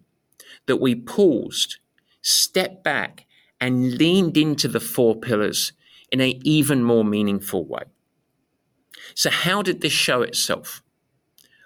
that 0.65 0.77
we 0.77 0.95
paused, 0.95 1.77
stepped 2.21 2.83
back, 2.83 3.25
and 3.61 3.97
leaned 3.97 4.37
into 4.37 4.67
the 4.67 4.79
four 4.79 5.15
pillars 5.15 5.73
in 6.11 6.21
an 6.21 6.39
even 6.43 6.83
more 6.83 7.03
meaningful 7.03 7.65
way. 7.65 7.83
So, 9.15 9.29
how 9.29 9.61
did 9.61 9.81
this 9.81 9.93
show 9.93 10.21
itself? 10.21 10.83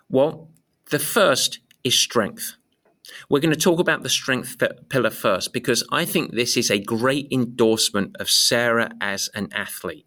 Well, 0.10 0.50
the 0.90 1.00
first 1.00 1.60
is 1.84 1.98
strength. 1.98 2.56
We're 3.30 3.40
going 3.40 3.54
to 3.54 3.60
talk 3.60 3.80
about 3.80 4.04
the 4.04 4.10
strength 4.10 4.62
pillar 4.90 5.10
first 5.10 5.54
because 5.54 5.84
I 5.92 6.06
think 6.06 6.32
this 6.32 6.56
is 6.56 6.72
a 6.72 6.80
great 6.80 7.28
endorsement 7.32 8.16
of 8.20 8.30
Sarah 8.30 8.92
as 9.02 9.30
an 9.34 9.50
athlete. 9.52 10.06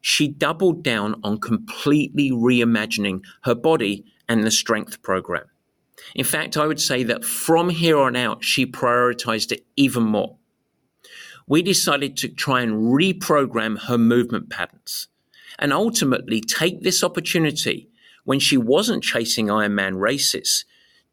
She 0.00 0.28
doubled 0.28 0.82
down 0.82 1.20
on 1.22 1.38
completely 1.38 2.30
reimagining 2.30 3.22
her 3.42 3.54
body 3.54 4.04
and 4.28 4.44
the 4.44 4.50
strength 4.50 5.02
program. 5.02 5.44
In 6.14 6.24
fact, 6.24 6.56
I 6.56 6.66
would 6.66 6.80
say 6.80 7.02
that 7.04 7.24
from 7.24 7.68
here 7.68 7.98
on 7.98 8.16
out, 8.16 8.42
she 8.42 8.64
prioritized 8.64 9.52
it 9.52 9.66
even 9.76 10.02
more. 10.02 10.36
We 11.50 11.62
decided 11.62 12.16
to 12.18 12.28
try 12.28 12.60
and 12.60 12.92
reprogram 12.92 13.76
her 13.88 13.98
movement 13.98 14.50
patterns 14.50 15.08
and 15.58 15.72
ultimately 15.72 16.40
take 16.40 16.82
this 16.82 17.02
opportunity 17.02 17.88
when 18.22 18.38
she 18.38 18.56
wasn't 18.56 19.02
chasing 19.02 19.48
Ironman 19.48 19.98
races 19.98 20.64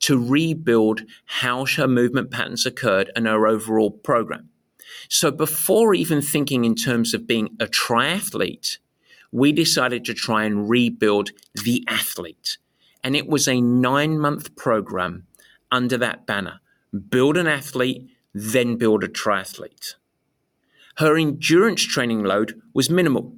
to 0.01 0.23
rebuild 0.23 1.01
how 1.25 1.65
her 1.65 1.87
movement 1.87 2.29
patterns 2.29 2.67
occurred 2.67 3.09
and 3.15 3.25
her 3.25 3.47
overall 3.47 3.89
program. 3.89 4.49
So 5.09 5.31
before 5.31 5.95
even 5.95 6.21
thinking 6.21 6.65
in 6.65 6.75
terms 6.75 7.15
of 7.15 7.25
being 7.25 7.57
a 7.59 7.65
triathlete, 7.65 8.77
we 9.31 9.51
decided 9.51 10.05
to 10.05 10.13
try 10.13 10.43
and 10.43 10.69
rebuild 10.69 11.31
the 11.55 11.83
athlete. 11.87 12.59
And 13.03 13.15
it 13.15 13.27
was 13.27 13.47
a 13.47 13.59
nine 13.59 14.19
month 14.19 14.55
program 14.55 15.25
under 15.71 15.97
that 15.97 16.27
banner 16.27 16.59
build 17.09 17.37
an 17.37 17.47
athlete, 17.47 18.07
then 18.35 18.75
build 18.75 19.03
a 19.03 19.07
triathlete. 19.07 19.95
Her 20.97 21.15
endurance 21.17 21.83
training 21.83 22.23
load 22.23 22.59
was 22.73 22.89
minimal, 22.89 23.35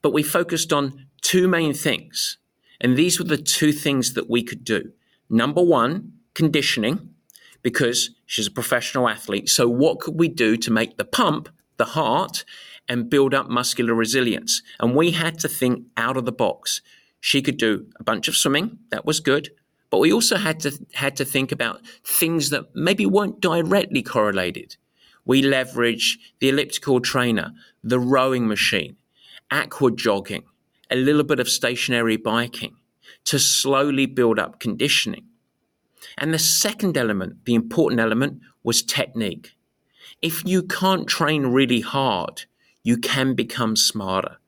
but 0.00 0.12
we 0.12 0.22
focused 0.22 0.72
on 0.72 1.06
two 1.22 1.48
main 1.48 1.74
things. 1.74 2.38
And 2.80 2.96
these 2.96 3.18
were 3.18 3.24
the 3.24 3.36
two 3.36 3.72
things 3.72 4.14
that 4.14 4.30
we 4.30 4.44
could 4.44 4.62
do. 4.62 4.92
Number 5.28 5.62
one, 5.62 6.12
conditioning, 6.34 7.10
because 7.62 8.10
she's 8.26 8.46
a 8.46 8.52
professional 8.52 9.08
athlete. 9.08 9.48
So, 9.48 9.68
what 9.68 9.98
could 9.98 10.18
we 10.18 10.28
do 10.28 10.56
to 10.56 10.70
make 10.70 10.96
the 10.96 11.04
pump, 11.04 11.48
the 11.78 11.84
heart, 11.84 12.44
and 12.88 13.10
build 13.10 13.34
up 13.34 13.48
muscular 13.48 13.94
resilience? 13.94 14.62
And 14.78 14.94
we 14.94 15.10
had 15.10 15.40
to 15.40 15.48
think 15.48 15.84
out 15.96 16.16
of 16.16 16.24
the 16.26 16.32
box. 16.32 16.80
She 17.20 17.42
could 17.42 17.56
do 17.56 17.86
a 17.98 18.04
bunch 18.04 18.28
of 18.28 18.36
swimming, 18.36 18.78
that 18.90 19.04
was 19.04 19.18
good. 19.18 19.50
But 19.90 19.98
we 19.98 20.12
also 20.12 20.36
had 20.36 20.60
to 20.60 20.70
had 20.92 21.16
to 21.16 21.24
think 21.24 21.50
about 21.50 21.80
things 22.04 22.50
that 22.50 22.66
maybe 22.74 23.04
weren't 23.04 23.40
directly 23.40 24.02
correlated. 24.02 24.76
We 25.28 25.42
leverage 25.42 26.18
the 26.40 26.48
elliptical 26.48 27.00
trainer, 27.00 27.52
the 27.84 28.00
rowing 28.00 28.48
machine, 28.48 28.96
aqua 29.50 29.90
jogging, 29.90 30.44
a 30.90 30.96
little 30.96 31.22
bit 31.22 31.38
of 31.38 31.50
stationary 31.50 32.16
biking 32.16 32.76
to 33.24 33.38
slowly 33.38 34.06
build 34.06 34.38
up 34.38 34.58
conditioning. 34.58 35.26
And 36.16 36.32
the 36.32 36.38
second 36.38 36.96
element, 36.96 37.44
the 37.44 37.54
important 37.54 38.00
element, 38.00 38.40
was 38.62 38.82
technique. 38.82 39.52
If 40.22 40.46
you 40.46 40.62
can't 40.62 41.06
train 41.06 41.48
really 41.48 41.80
hard, 41.80 42.46
you 42.82 42.96
can 42.96 43.34
become 43.34 43.76
smarter. 43.76 44.38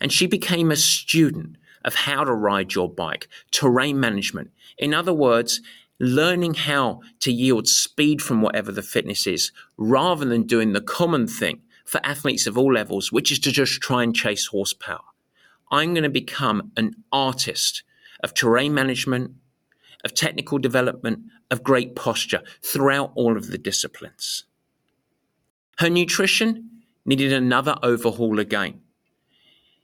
And 0.00 0.10
she 0.10 0.26
became 0.26 0.70
a 0.70 0.76
student 0.76 1.56
of 1.84 1.94
how 1.94 2.24
to 2.24 2.32
ride 2.32 2.74
your 2.74 2.88
bike, 2.88 3.28
terrain 3.50 4.00
management. 4.00 4.50
In 4.78 4.94
other 4.94 5.12
words, 5.12 5.60
learning 5.98 6.54
how 6.54 7.00
to 7.20 7.32
yield 7.32 7.66
speed 7.66 8.20
from 8.20 8.42
whatever 8.42 8.70
the 8.70 8.82
fitness 8.82 9.26
is, 9.26 9.52
rather 9.76 10.24
than 10.24 10.42
doing 10.42 10.72
the 10.72 10.80
common 10.80 11.26
thing 11.26 11.62
for 11.84 12.00
athletes 12.04 12.46
of 12.46 12.58
all 12.58 12.72
levels, 12.72 13.12
which 13.12 13.30
is 13.32 13.38
to 13.38 13.52
just 13.52 13.80
try 13.80 14.02
and 14.02 14.14
chase 14.14 14.46
horsepower. 14.46 15.04
I'm 15.70 15.94
going 15.94 16.04
to 16.04 16.10
become 16.10 16.72
an 16.76 16.94
artist 17.12 17.82
of 18.22 18.34
terrain 18.34 18.74
management, 18.74 19.32
of 20.04 20.14
technical 20.14 20.58
development, 20.58 21.20
of 21.50 21.62
great 21.62 21.94
posture 21.94 22.42
throughout 22.62 23.12
all 23.14 23.36
of 23.36 23.48
the 23.48 23.58
disciplines. 23.58 24.44
Her 25.78 25.90
nutrition 25.90 26.70
needed 27.04 27.32
another 27.32 27.76
overhaul 27.82 28.38
again. 28.38 28.80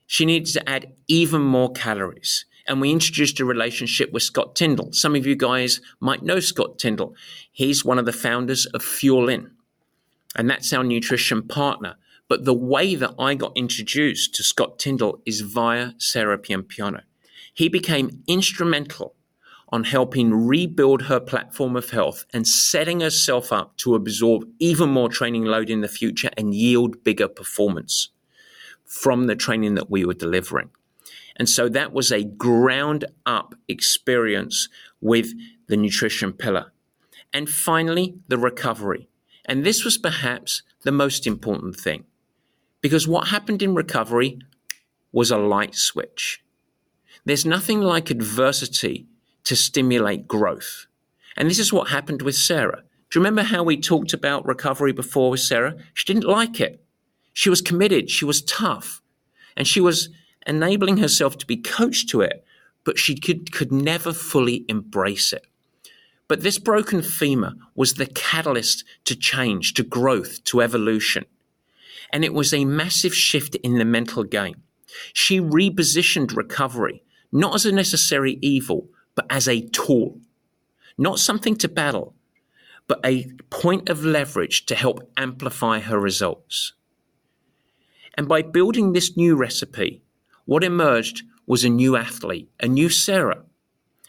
She 0.07 0.25
needed 0.25 0.53
to 0.55 0.69
add 0.69 0.93
even 1.09 1.43
more 1.43 1.73
calories. 1.73 2.45
And 2.67 2.81
we 2.81 2.93
introduced 2.93 3.41
a 3.41 3.45
relationship 3.45 4.13
with 4.13 4.23
Scott 4.23 4.55
Tyndall. 4.55 4.93
Some 4.93 5.17
of 5.17 5.27
you 5.27 5.35
guys 5.35 5.81
might 6.01 6.23
know 6.23 6.41
Scott 6.41 6.79
Tyndall. 6.79 7.15
He's 7.51 7.85
one 7.85 7.99
of 7.99 8.07
the 8.07 8.13
founders 8.13 8.67
of 8.67 8.83
Fuelin, 8.83 9.51
and 10.37 10.49
that's 10.49 10.73
our 10.73 10.85
nutrition 10.85 11.47
partner. 11.47 11.97
But 12.29 12.45
the 12.45 12.55
way 12.55 12.95
that 12.95 13.15
I 13.19 13.35
got 13.35 13.53
introduced 13.57 14.35
to 14.37 14.43
Scott 14.43 14.79
Tyndall 14.79 15.21
is 15.27 15.41
via 15.41 15.93
Sarah 15.99 16.39
Piampiano. 16.39 17.03
He 17.53 17.69
became 17.69 18.23
instrumental 18.27 19.15
on 19.69 19.85
helping 19.85 20.33
rebuild 20.33 21.03
her 21.03 21.19
platform 21.19 21.77
of 21.77 21.91
health 21.91 22.27
and 22.33 22.47
setting 22.47 23.01
herself 23.01 23.53
up 23.53 23.77
to 23.79 23.95
absorb 23.95 24.45
even 24.59 24.91
more 24.91 25.09
training 25.09 25.45
load 25.45 25.71
in 25.71 25.81
the 25.81 25.89
future 25.89 26.31
and 26.37 26.55
yield 26.55 27.03
bigger 27.03 27.29
performance 27.29 28.11
from 28.85 29.27
the 29.27 29.35
training 29.35 29.75
that 29.75 29.91
we 29.91 30.05
were 30.05 30.15
delivering. 30.15 30.71
And 31.37 31.49
so 31.49 31.69
that 31.69 31.93
was 31.93 32.13
a 32.13 32.25
ground 32.25 33.05
up 33.25 33.55
experience 33.69 34.69
with 35.01 35.33
the 35.67 35.77
nutrition 35.77 36.33
pillar. 36.33 36.73
And 37.33 37.49
finally, 37.49 38.17
the 38.29 38.39
recovery. 38.39 39.09
And 39.45 39.65
this 39.65 39.85
was 39.85 39.99
perhaps 39.99 40.63
the 40.83 40.93
most 40.93 41.27
important 41.27 41.77
thing 41.77 42.05
because 42.81 43.09
what 43.09 43.29
happened 43.29 43.63
in 43.63 43.75
recovery 43.75 44.39
was 45.13 45.31
a 45.31 45.39
light 45.39 45.75
switch. 45.75 46.43
There's 47.25 47.47
nothing 47.47 47.81
like 47.81 48.11
adversity 48.11 49.07
to 49.45 49.57
stimulate 49.57 50.27
growth. 50.27 50.87
And 51.37 51.49
this 51.49 51.59
is 51.59 51.73
what 51.73 51.89
happened 51.89 52.23
with 52.23 52.35
Sarah. 52.35 52.83
Do 53.11 53.19
you 53.19 53.25
remember 53.25 53.43
how 53.43 53.63
we 53.63 53.77
talked 53.77 54.13
about 54.13 54.47
recovery 54.47 54.93
before 54.93 55.31
with 55.31 55.41
Sarah? 55.41 55.77
She 55.95 56.05
didn't 56.05 56.25
like 56.25 56.61
it. 56.61 56.85
She 57.33 57.49
was 57.49 57.63
committed, 57.63 58.11
she 58.11 58.25
was 58.25 58.43
tough, 58.43 59.01
and 59.57 59.67
she 59.67 59.81
was 59.81 60.11
enabling 60.47 60.99
herself 60.99 61.39
to 61.39 61.47
be 61.47 61.57
coached 61.57 62.09
to 62.11 62.21
it, 62.21 62.45
but 62.85 62.99
she 62.99 63.15
could, 63.15 63.53
could 63.53 63.73
never 63.73 64.13
fully 64.13 64.65
embrace 64.69 65.33
it. 65.33 65.47
But 66.29 66.43
this 66.43 66.59
broken 66.59 67.03
femur 67.03 67.55
was 67.75 67.95
the 67.95 68.07
catalyst 68.07 68.85
to 69.05 69.15
change, 69.15 69.75
to 69.75 69.83
growth, 69.83 70.43
to 70.45 70.63
evolution. 70.63 71.27
And 72.13 72.25
it 72.25 72.35
was 72.35 72.53
a 72.53 72.65
massive 72.65 73.15
shift 73.15 73.55
in 73.57 73.79
the 73.79 73.85
mental 73.85 74.25
game. 74.25 74.63
She 75.13 75.41
repositioned 75.41 76.37
recovery 76.37 77.03
not 77.33 77.55
as 77.55 77.65
a 77.65 77.73
necessary 77.73 78.39
evil, 78.43 78.89
but 79.15 79.27
as 79.31 79.49
a 79.49 79.63
tool, 79.69 80.21
not 80.99 81.19
something 81.19 81.57
to 81.57 81.69
battle, 81.69 82.15
but 82.87 83.01
a 83.05 83.33
point 83.49 83.89
of 83.89 84.05
leverage 84.05 84.67
to 84.67 84.75
help 84.75 85.11
amplify 85.17 85.81
her 85.81 85.99
results. 85.99 86.75
And 88.15 88.29
by 88.29 88.43
building 88.43 88.93
this 88.93 89.17
new 89.17 89.35
recipe, 89.35 90.03
what 90.45 90.65
emerged 90.65 91.23
was 91.47 91.65
a 91.65 91.69
new 91.69 91.97
athlete, 91.97 92.49
a 92.61 92.69
new 92.69 92.89
Sarah. 92.89 93.43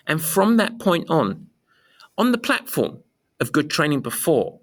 And 0.07 0.21
from 0.21 0.57
that 0.57 0.79
point 0.79 1.09
on, 1.09 1.47
on 2.17 2.31
the 2.31 2.37
platform 2.37 2.99
of 3.39 3.51
good 3.51 3.69
training 3.69 4.01
before, 4.01 4.59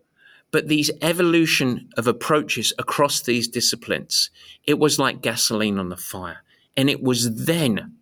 but 0.51 0.69
these 0.69 0.91
evolution 1.01 1.89
of 1.97 2.07
approaches 2.07 2.73
across 2.79 3.21
these 3.21 3.49
disciplines, 3.49 4.31
it 4.65 4.79
was 4.79 4.99
like 4.99 5.23
gasoline 5.23 5.79
on 5.79 5.89
the 5.89 5.97
fire. 5.97 6.43
And 6.77 6.91
it 6.91 7.03
was 7.03 7.45
then 7.45 7.97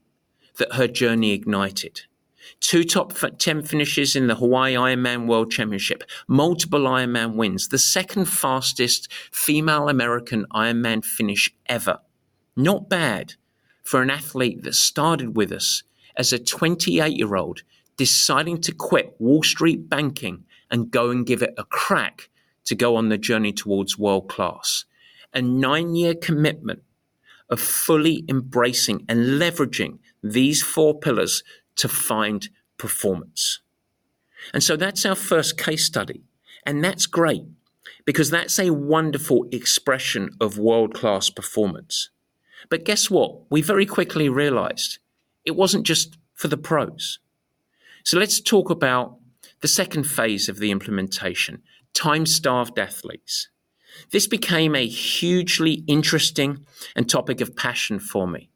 that 0.59 0.75
her 0.75 0.89
journey 0.89 1.33
ignited. 1.33 2.03
Two 2.61 2.83
top 2.83 3.13
10 3.13 3.63
finishes 3.63 4.17
in 4.17 4.27
the 4.27 4.35
Hawaii 4.35 4.75
Ironman 4.75 5.27
World 5.27 5.51
Championship, 5.51 6.03
multiple 6.27 6.81
Ironman 6.81 7.35
wins, 7.35 7.69
the 7.69 7.79
second 7.79 8.25
fastest 8.25 9.13
female 9.31 9.89
American 9.89 10.47
Ironman 10.53 11.05
finish 11.05 11.55
ever. 11.67 11.99
Not 12.57 12.89
bad 12.89 13.35
for 13.89 14.03
an 14.03 14.11
athlete 14.11 14.65
that 14.65 14.75
started 14.75 15.35
with 15.35 15.51
us 15.51 15.83
as 16.15 16.31
a 16.31 16.39
28 16.39 17.17
year 17.17 17.37
old 17.37 17.63
deciding 17.97 18.61
to 18.61 18.71
quit 18.71 19.17
Wall 19.19 19.43
Street 19.43 19.89
banking 19.89 20.45
and 20.71 20.91
go 20.91 21.09
and 21.09 21.25
give 21.25 21.43
it 21.43 21.55
a 21.57 21.65
crack 21.65 22.29
to 22.67 22.75
go 22.75 22.97
on 22.97 23.09
the 23.09 23.17
journey 23.17 23.51
towards 23.51 23.97
world 23.97 24.29
class. 24.29 24.85
A 25.33 25.41
nine 25.41 25.95
year 25.95 26.15
commitment 26.15 26.83
of 27.49 27.61
fully 27.61 28.27
embracing 28.29 29.07
and 29.09 29.41
leveraging 29.41 30.01
these 30.23 30.63
four 30.63 30.99
pillars 30.99 31.43
to 31.77 31.89
find 31.89 32.51
performance. 32.77 33.61
And 34.53 34.63
so 34.63 34.77
that's 34.77 35.07
our 35.07 35.15
first 35.15 35.57
case 35.57 35.87
study. 35.87 36.25
And 36.67 36.85
that's 36.85 37.07
great 37.07 37.45
because 38.05 38.29
that's 38.29 38.59
a 38.59 38.69
wonderful 38.69 39.47
expression 39.51 40.29
of 40.43 40.59
world 40.59 40.93
class 40.93 41.31
performance. 41.31 42.11
But 42.71 42.85
guess 42.85 43.11
what? 43.11 43.51
We 43.51 43.63
very 43.63 43.87
quickly 43.87 44.29
realized 44.29 44.99
it 45.45 45.57
wasn't 45.57 45.87
just 45.87 46.19
for 46.35 46.49
the 46.49 46.57
pros. 46.57 47.19
So 48.05 48.19
let's 48.19 48.41
talk 48.41 48.71
about 48.71 49.19
the 49.61 49.69
second 49.69 50.05
phase 50.05 50.49
of 50.49 50.59
the 50.59 50.71
implementation 50.71 51.63
time 51.95 52.27
starved 52.27 52.79
athletes. 52.79 53.49
This 54.13 54.29
became 54.29 54.77
a 54.77 54.87
hugely 54.87 55.83
interesting 55.89 56.65
and 56.95 57.09
topic 57.09 57.41
of 57.41 57.57
passion 57.57 57.99
for 57.99 58.29
me. 58.29 58.51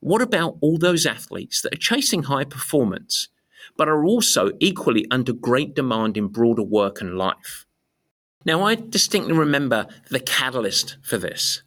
What 0.00 0.22
about 0.22 0.56
all 0.60 0.78
those 0.78 1.06
athletes 1.06 1.62
that 1.62 1.74
are 1.74 1.78
chasing 1.78 2.24
high 2.24 2.44
performance, 2.44 3.28
but 3.76 3.88
are 3.88 4.04
also 4.04 4.52
equally 4.58 5.06
under 5.10 5.32
great 5.32 5.74
demand 5.74 6.16
in 6.16 6.28
broader 6.28 6.62
work 6.62 7.00
and 7.00 7.16
life? 7.16 7.66
Now, 8.44 8.62
I 8.62 8.76
distinctly 8.76 9.34
remember 9.34 9.86
the 10.10 10.20
catalyst 10.20 10.96
for 11.02 11.18
this. 11.18 11.62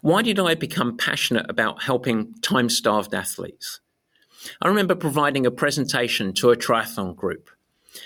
Why 0.00 0.22
did 0.22 0.38
I 0.38 0.54
become 0.54 0.96
passionate 0.96 1.46
about 1.48 1.82
helping 1.82 2.34
time 2.42 2.68
starved 2.68 3.14
athletes? 3.14 3.80
I 4.62 4.68
remember 4.68 4.94
providing 4.94 5.46
a 5.46 5.50
presentation 5.50 6.32
to 6.34 6.50
a 6.50 6.56
triathlon 6.56 7.16
group, 7.16 7.50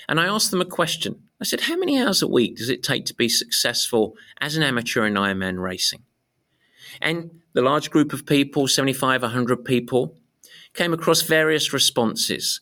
and 0.09 0.18
I 0.18 0.27
asked 0.27 0.51
them 0.51 0.61
a 0.61 0.66
question. 0.66 1.23
I 1.40 1.45
said, 1.45 1.62
How 1.62 1.77
many 1.77 2.01
hours 2.01 2.23
a 2.23 2.29
week 2.29 2.57
does 2.57 2.68
it 2.68 2.83
take 2.83 3.05
to 3.07 3.14
be 3.14 3.29
successful 3.29 4.16
as 4.40 4.57
an 4.57 4.62
amateur 4.62 5.05
in 5.05 5.14
Ironman 5.14 5.61
racing? 5.61 6.05
And 7.01 7.40
the 7.53 7.62
large 7.62 7.90
group 7.90 8.12
of 8.12 8.27
people, 8.27 8.68
75, 8.68 9.23
100 9.23 9.64
people, 9.64 10.16
came 10.75 10.92
across 10.92 11.23
various 11.23 11.73
responses. 11.73 12.61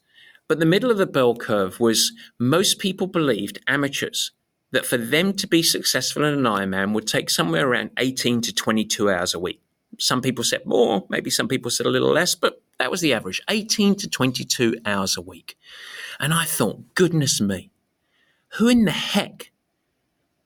But 0.48 0.58
the 0.58 0.66
middle 0.66 0.90
of 0.90 0.98
the 0.98 1.06
bell 1.06 1.36
curve 1.36 1.78
was 1.78 2.12
most 2.38 2.78
people 2.78 3.06
believed, 3.06 3.60
amateurs, 3.66 4.32
that 4.72 4.86
for 4.86 4.96
them 4.96 5.32
to 5.34 5.46
be 5.46 5.62
successful 5.62 6.24
in 6.24 6.34
an 6.34 6.44
Ironman 6.44 6.94
would 6.94 7.06
take 7.06 7.30
somewhere 7.30 7.68
around 7.68 7.90
18 7.98 8.40
to 8.42 8.54
22 8.54 9.10
hours 9.10 9.34
a 9.34 9.38
week. 9.38 9.60
Some 9.98 10.22
people 10.22 10.44
said 10.44 10.64
more, 10.64 11.04
maybe 11.08 11.30
some 11.30 11.48
people 11.48 11.70
said 11.70 11.86
a 11.86 11.90
little 11.90 12.12
less, 12.12 12.34
but 12.34 12.62
that 12.78 12.90
was 12.90 13.00
the 13.00 13.12
average 13.12 13.42
18 13.48 13.96
to 13.96 14.08
22 14.08 14.76
hours 14.86 15.16
a 15.16 15.20
week. 15.20 15.58
And 16.18 16.32
I 16.32 16.44
thought, 16.44 16.94
goodness 16.94 17.40
me, 17.40 17.70
who 18.54 18.68
in 18.68 18.84
the 18.84 18.92
heck 18.92 19.50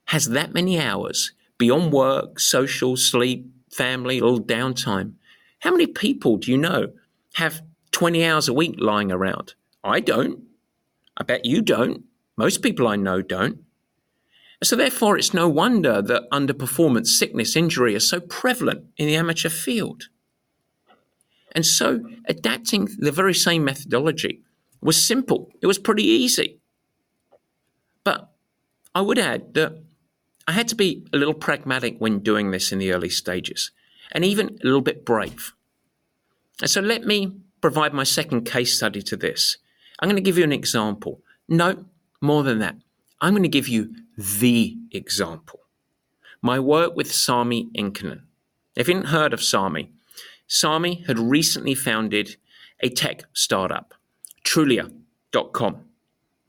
has 0.06 0.30
that 0.30 0.52
many 0.52 0.80
hours 0.80 1.32
beyond 1.58 1.92
work, 1.92 2.40
social, 2.40 2.96
sleep, 2.96 3.46
family, 3.70 4.20
little 4.20 4.42
downtime? 4.42 5.14
How 5.60 5.70
many 5.70 5.86
people 5.86 6.36
do 6.36 6.50
you 6.50 6.58
know 6.58 6.92
have 7.34 7.62
20 7.92 8.24
hours 8.24 8.48
a 8.48 8.54
week 8.54 8.76
lying 8.78 9.12
around? 9.12 9.54
I 9.82 10.00
don't. 10.00 10.42
I 11.16 11.22
bet 11.24 11.44
you 11.44 11.62
don't. 11.62 12.04
Most 12.36 12.62
people 12.62 12.88
I 12.88 12.96
know 12.96 13.22
don't. 13.22 13.63
So, 14.62 14.76
therefore, 14.76 15.18
it's 15.18 15.34
no 15.34 15.48
wonder 15.48 16.00
that 16.00 16.30
underperformance, 16.30 17.08
sickness, 17.08 17.56
injury 17.56 17.94
are 17.94 18.00
so 18.00 18.20
prevalent 18.20 18.84
in 18.96 19.06
the 19.06 19.16
amateur 19.16 19.48
field. 19.48 20.04
And 21.52 21.66
so, 21.66 22.00
adapting 22.26 22.88
the 22.98 23.12
very 23.12 23.34
same 23.34 23.64
methodology 23.64 24.42
was 24.80 25.02
simple, 25.02 25.50
it 25.60 25.66
was 25.66 25.78
pretty 25.78 26.04
easy. 26.04 26.60
But 28.04 28.32
I 28.94 29.00
would 29.00 29.18
add 29.18 29.54
that 29.54 29.82
I 30.46 30.52
had 30.52 30.68
to 30.68 30.74
be 30.74 31.06
a 31.12 31.16
little 31.16 31.34
pragmatic 31.34 31.96
when 31.98 32.20
doing 32.20 32.50
this 32.50 32.70
in 32.70 32.78
the 32.78 32.92
early 32.92 33.08
stages, 33.08 33.70
and 34.12 34.24
even 34.24 34.58
a 34.62 34.64
little 34.64 34.82
bit 34.82 35.04
brave. 35.04 35.52
And 36.60 36.70
so, 36.70 36.80
let 36.80 37.04
me 37.04 37.32
provide 37.60 37.92
my 37.92 38.04
second 38.04 38.44
case 38.44 38.76
study 38.76 39.02
to 39.02 39.16
this. 39.16 39.58
I'm 39.98 40.08
going 40.08 40.16
to 40.16 40.22
give 40.22 40.38
you 40.38 40.44
an 40.44 40.52
example. 40.52 41.22
No, 41.48 41.86
more 42.20 42.42
than 42.42 42.58
that. 42.60 42.76
I'm 43.24 43.32
going 43.32 43.42
to 43.42 43.48
give 43.48 43.68
you 43.68 43.94
the 44.18 44.76
example. 44.92 45.60
My 46.42 46.60
work 46.60 46.94
with 46.94 47.10
Sami 47.10 47.70
Inkinen. 47.74 48.24
If 48.76 48.86
you 48.86 48.96
hadn't 48.96 49.08
heard 49.08 49.32
of 49.32 49.42
Sami, 49.42 49.92
Sami 50.46 51.04
had 51.06 51.18
recently 51.18 51.74
founded 51.74 52.36
a 52.80 52.90
tech 52.90 53.24
startup, 53.32 53.94
Trulia.com. 54.44 55.86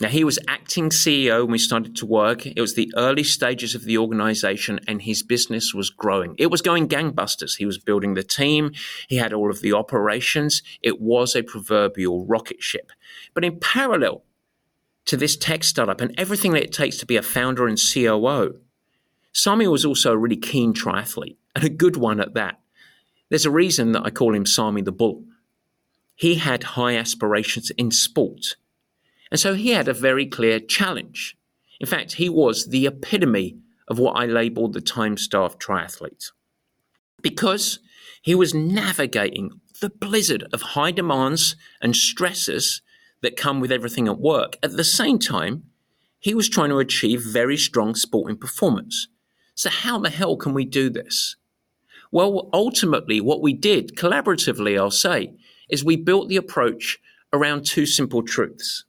Now, 0.01 0.09
he 0.09 0.25
was 0.25 0.37
acting 0.49 0.89
CEO 0.89 1.43
when 1.43 1.53
we 1.53 1.59
started 1.59 1.95
to 1.95 2.05
work. 2.05 2.45
It 2.45 2.59
was 2.59 2.75
the 2.75 2.93
early 2.97 3.23
stages 3.23 3.73
of 3.73 3.85
the 3.85 3.97
organization, 3.97 4.81
and 4.85 5.01
his 5.01 5.23
business 5.23 5.73
was 5.73 5.89
growing. 5.89 6.35
It 6.37 6.47
was 6.47 6.61
going 6.61 6.89
gangbusters. 6.89 7.55
He 7.55 7.65
was 7.65 7.77
building 7.77 8.15
the 8.15 8.23
team, 8.23 8.73
he 9.07 9.15
had 9.15 9.31
all 9.31 9.49
of 9.49 9.61
the 9.61 9.71
operations. 9.71 10.61
It 10.81 10.99
was 10.99 11.37
a 11.37 11.41
proverbial 11.41 12.25
rocket 12.25 12.61
ship. 12.61 12.91
But 13.33 13.45
in 13.45 13.61
parallel 13.61 14.25
to 15.05 15.17
this 15.17 15.37
tech 15.37 15.63
startup 15.63 16.01
and 16.01 16.13
everything 16.17 16.53
that 16.53 16.63
it 16.63 16.73
takes 16.73 16.97
to 16.97 17.05
be 17.05 17.17
a 17.17 17.21
founder 17.21 17.67
and 17.67 17.79
COO, 17.79 18.59
Sami 19.31 19.67
was 19.67 19.85
also 19.85 20.13
a 20.13 20.17
really 20.17 20.37
keen 20.37 20.73
triathlete 20.73 21.37
and 21.55 21.63
a 21.63 21.69
good 21.69 21.97
one 21.97 22.19
at 22.19 22.33
that. 22.33 22.59
There's 23.29 23.45
a 23.45 23.51
reason 23.51 23.91
that 23.91 24.05
I 24.05 24.09
call 24.09 24.33
him 24.33 24.45
Sami 24.45 24.81
the 24.81 24.91
Bull. 24.91 25.23
He 26.15 26.35
had 26.35 26.63
high 26.63 26.95
aspirations 26.95 27.71
in 27.71 27.91
sport 27.91 28.55
and 29.31 29.39
so 29.39 29.53
he 29.53 29.71
had 29.71 29.87
a 29.87 29.93
very 29.93 30.25
clear 30.25 30.59
challenge. 30.59 31.37
In 31.79 31.87
fact, 31.87 32.13
he 32.13 32.29
was 32.29 32.67
the 32.67 32.85
epitome 32.85 33.57
of 33.87 33.99
what 33.99 34.13
I 34.13 34.25
labeled 34.25 34.73
the 34.73 34.81
time 34.81 35.17
starved 35.17 35.61
triathlete. 35.61 36.31
Because 37.21 37.79
he 38.21 38.35
was 38.35 38.53
navigating 38.53 39.59
the 39.81 39.89
blizzard 39.89 40.45
of 40.53 40.61
high 40.61 40.91
demands 40.91 41.55
and 41.81 41.95
stresses 41.95 42.81
that 43.25 43.35
come 43.35 43.59
with 43.59 43.71
everything 43.71 44.07
at 44.07 44.19
work. 44.19 44.57
At 44.63 44.77
the 44.77 44.83
same 44.83 45.19
time, 45.19 45.63
he 46.19 46.33
was 46.33 46.47
trying 46.47 46.69
to 46.69 46.77
achieve 46.77 47.21
very 47.21 47.57
strong 47.57 47.95
sporting 47.95 48.37
performance. 48.37 49.07
So, 49.55 49.69
how 49.69 49.99
the 49.99 50.09
hell 50.09 50.37
can 50.37 50.53
we 50.53 50.63
do 50.63 50.89
this? 50.89 51.35
Well, 52.11 52.49
ultimately, 52.53 53.19
what 53.19 53.41
we 53.41 53.53
did 53.53 53.95
collaboratively, 53.95 54.77
I'll 54.77 54.91
say, 54.91 55.33
is 55.69 55.83
we 55.83 55.97
built 55.97 56.29
the 56.29 56.37
approach 56.37 56.99
around 57.33 57.65
two 57.65 57.85
simple 57.85 58.21
truths. 58.21 58.85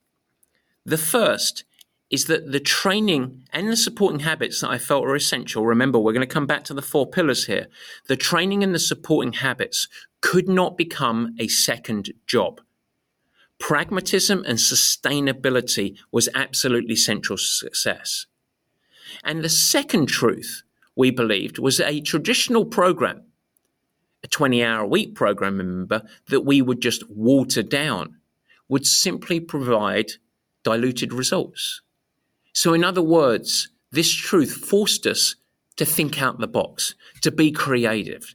The 0.84 0.98
first 0.98 1.64
is 2.10 2.26
that 2.26 2.52
the 2.52 2.60
training 2.60 3.42
and 3.52 3.68
the 3.68 3.76
supporting 3.76 4.20
habits 4.20 4.60
that 4.60 4.70
I 4.70 4.78
felt 4.78 5.04
are 5.06 5.16
essential. 5.16 5.66
Remember, 5.66 5.98
we're 5.98 6.12
going 6.12 6.26
to 6.26 6.34
come 6.34 6.46
back 6.46 6.62
to 6.64 6.74
the 6.74 6.82
four 6.82 7.08
pillars 7.08 7.46
here. 7.46 7.66
The 8.06 8.16
training 8.16 8.62
and 8.62 8.74
the 8.74 8.78
supporting 8.78 9.32
habits 9.32 9.88
could 10.20 10.48
not 10.48 10.76
become 10.76 11.34
a 11.40 11.48
second 11.48 12.12
job. 12.26 12.60
Pragmatism 13.58 14.44
and 14.46 14.58
sustainability 14.58 15.96
was 16.12 16.28
absolutely 16.34 16.96
central 16.96 17.38
to 17.38 17.44
success. 17.44 18.26
And 19.24 19.42
the 19.42 19.48
second 19.48 20.06
truth 20.06 20.62
we 20.94 21.10
believed 21.10 21.58
was 21.58 21.80
a 21.80 22.00
traditional 22.00 22.64
program, 22.64 23.22
a 24.22 24.28
20 24.28 24.62
hour 24.62 24.82
a 24.82 24.86
week 24.86 25.14
program, 25.14 25.58
remember, 25.58 26.02
that 26.28 26.42
we 26.42 26.60
would 26.60 26.80
just 26.80 27.08
water 27.08 27.62
down, 27.62 28.16
would 28.68 28.86
simply 28.86 29.40
provide 29.40 30.12
diluted 30.62 31.12
results. 31.12 31.80
So, 32.52 32.74
in 32.74 32.84
other 32.84 33.02
words, 33.02 33.68
this 33.92 34.12
truth 34.12 34.52
forced 34.52 35.06
us 35.06 35.36
to 35.76 35.84
think 35.84 36.20
out 36.20 36.38
the 36.38 36.48
box, 36.48 36.94
to 37.20 37.30
be 37.30 37.52
creative, 37.52 38.34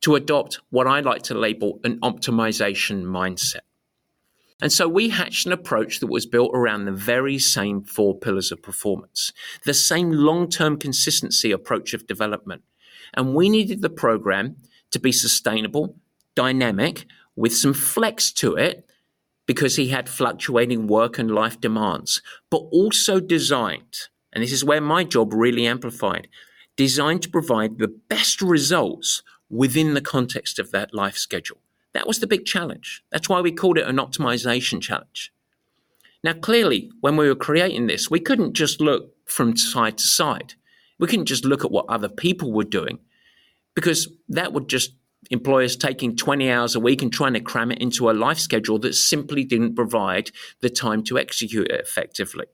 to 0.00 0.16
adopt 0.16 0.60
what 0.70 0.86
I 0.86 1.00
like 1.00 1.22
to 1.24 1.34
label 1.34 1.80
an 1.84 2.00
optimization 2.00 3.04
mindset. 3.04 3.60
And 4.62 4.72
so 4.72 4.88
we 4.88 5.08
hatched 5.08 5.44
an 5.44 5.50
approach 5.50 5.98
that 5.98 6.06
was 6.06 6.24
built 6.24 6.52
around 6.54 6.84
the 6.84 6.92
very 6.92 7.36
same 7.40 7.82
four 7.82 8.16
pillars 8.16 8.52
of 8.52 8.62
performance, 8.62 9.32
the 9.66 9.74
same 9.74 10.12
long 10.12 10.48
term 10.48 10.76
consistency 10.78 11.50
approach 11.50 11.94
of 11.94 12.06
development. 12.06 12.62
And 13.12 13.34
we 13.34 13.48
needed 13.48 13.82
the 13.82 13.90
program 13.90 14.58
to 14.92 15.00
be 15.00 15.10
sustainable, 15.10 15.96
dynamic, 16.36 17.06
with 17.34 17.56
some 17.56 17.74
flex 17.74 18.30
to 18.34 18.54
it, 18.54 18.88
because 19.46 19.74
he 19.74 19.88
had 19.88 20.08
fluctuating 20.08 20.86
work 20.86 21.18
and 21.18 21.34
life 21.34 21.60
demands, 21.60 22.22
but 22.48 22.62
also 22.70 23.18
designed, 23.18 23.96
and 24.32 24.44
this 24.44 24.52
is 24.52 24.64
where 24.64 24.80
my 24.80 25.02
job 25.02 25.34
really 25.34 25.66
amplified, 25.66 26.28
designed 26.76 27.22
to 27.22 27.28
provide 27.28 27.78
the 27.78 27.88
best 28.08 28.40
results 28.40 29.24
within 29.50 29.94
the 29.94 30.00
context 30.00 30.60
of 30.60 30.70
that 30.70 30.94
life 30.94 31.16
schedule. 31.16 31.61
That 31.94 32.06
was 32.06 32.18
the 32.18 32.26
big 32.26 32.44
challenge. 32.44 33.02
That's 33.10 33.28
why 33.28 33.40
we 33.40 33.52
called 33.52 33.78
it 33.78 33.86
an 33.86 33.96
optimization 33.96 34.80
challenge. 34.80 35.32
Now, 36.24 36.34
clearly, 36.34 36.90
when 37.00 37.16
we 37.16 37.28
were 37.28 37.34
creating 37.34 37.86
this, 37.86 38.10
we 38.10 38.20
couldn't 38.20 38.54
just 38.54 38.80
look 38.80 39.12
from 39.26 39.56
side 39.56 39.98
to 39.98 40.04
side. 40.04 40.54
We 40.98 41.08
couldn't 41.08 41.26
just 41.26 41.44
look 41.44 41.64
at 41.64 41.70
what 41.70 41.86
other 41.88 42.08
people 42.08 42.52
were 42.52 42.64
doing 42.64 43.00
because 43.74 44.08
that 44.28 44.52
would 44.52 44.68
just 44.68 44.92
employers 45.30 45.76
taking 45.76 46.16
20 46.16 46.50
hours 46.50 46.74
a 46.74 46.80
week 46.80 47.02
and 47.02 47.12
trying 47.12 47.34
to 47.34 47.40
cram 47.40 47.72
it 47.72 47.80
into 47.80 48.10
a 48.10 48.12
life 48.12 48.38
schedule 48.38 48.78
that 48.80 48.94
simply 48.94 49.44
didn't 49.44 49.74
provide 49.74 50.30
the 50.60 50.70
time 50.70 51.02
to 51.04 51.18
execute 51.18 51.70
it 51.70 51.80
effectively. 51.80 52.46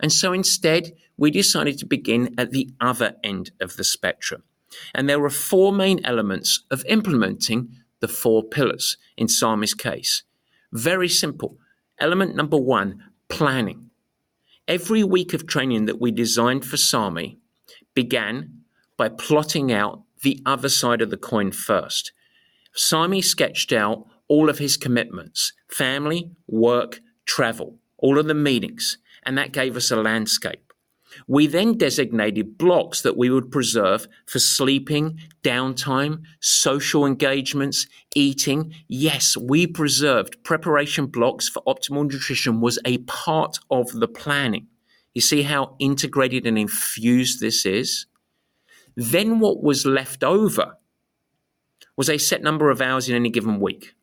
And 0.00 0.12
so 0.12 0.32
instead, 0.32 0.92
we 1.16 1.30
decided 1.30 1.78
to 1.78 1.86
begin 1.86 2.34
at 2.38 2.50
the 2.50 2.70
other 2.80 3.16
end 3.24 3.50
of 3.60 3.76
the 3.76 3.84
spectrum. 3.84 4.42
And 4.94 5.08
there 5.08 5.20
were 5.20 5.30
four 5.30 5.72
main 5.72 6.04
elements 6.04 6.64
of 6.70 6.84
implementing 6.86 7.70
the 8.00 8.08
four 8.08 8.42
pillars 8.42 8.96
in 9.16 9.28
Sami's 9.28 9.74
case. 9.74 10.22
Very 10.72 11.08
simple. 11.08 11.58
Element 11.98 12.34
number 12.34 12.58
one 12.58 13.02
planning. 13.28 13.90
Every 14.68 15.04
week 15.04 15.32
of 15.32 15.46
training 15.46 15.86
that 15.86 16.00
we 16.00 16.10
designed 16.10 16.64
for 16.64 16.76
Sami 16.76 17.38
began 17.94 18.62
by 18.96 19.08
plotting 19.08 19.72
out 19.72 20.02
the 20.22 20.42
other 20.44 20.68
side 20.68 21.00
of 21.00 21.10
the 21.10 21.16
coin 21.16 21.52
first. 21.52 22.12
Sami 22.74 23.22
sketched 23.22 23.72
out 23.72 24.06
all 24.28 24.50
of 24.50 24.58
his 24.58 24.76
commitments 24.76 25.52
family, 25.68 26.30
work, 26.46 27.00
travel, 27.24 27.78
all 27.98 28.18
of 28.18 28.26
the 28.26 28.34
meetings, 28.34 28.98
and 29.24 29.36
that 29.38 29.52
gave 29.52 29.76
us 29.76 29.90
a 29.90 29.96
landscape. 29.96 30.65
We 31.26 31.46
then 31.46 31.78
designated 31.78 32.58
blocks 32.58 33.02
that 33.02 33.16
we 33.16 33.30
would 33.30 33.50
preserve 33.50 34.06
for 34.26 34.38
sleeping, 34.38 35.18
downtime, 35.42 36.22
social 36.40 37.06
engagements, 37.06 37.86
eating. 38.14 38.74
Yes, 38.88 39.36
we 39.36 39.66
preserved 39.66 40.42
preparation 40.44 41.06
blocks 41.06 41.48
for 41.48 41.62
optimal 41.66 42.10
nutrition 42.10 42.60
was 42.60 42.78
a 42.84 42.98
part 42.98 43.58
of 43.70 43.92
the 43.92 44.08
planning. 44.08 44.66
You 45.14 45.20
see 45.20 45.42
how 45.42 45.76
integrated 45.78 46.46
and 46.46 46.58
infused 46.58 47.40
this 47.40 47.64
is? 47.64 48.06
Then 48.96 49.40
what 49.40 49.62
was 49.62 49.86
left 49.86 50.22
over 50.22 50.76
was 51.96 52.10
a 52.10 52.18
set 52.18 52.42
number 52.42 52.70
of 52.70 52.80
hours 52.80 53.08
in 53.08 53.14
any 53.14 53.30
given 53.30 53.60
week. 53.60 53.94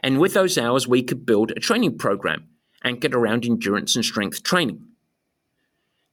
And 0.00 0.18
with 0.18 0.34
those 0.34 0.58
hours, 0.58 0.86
we 0.86 1.02
could 1.02 1.24
build 1.24 1.50
a 1.52 1.60
training 1.60 1.98
program 1.98 2.48
anchored 2.84 3.14
around 3.14 3.44
endurance 3.44 3.96
and 3.96 4.04
strength 4.04 4.42
training. 4.42 4.89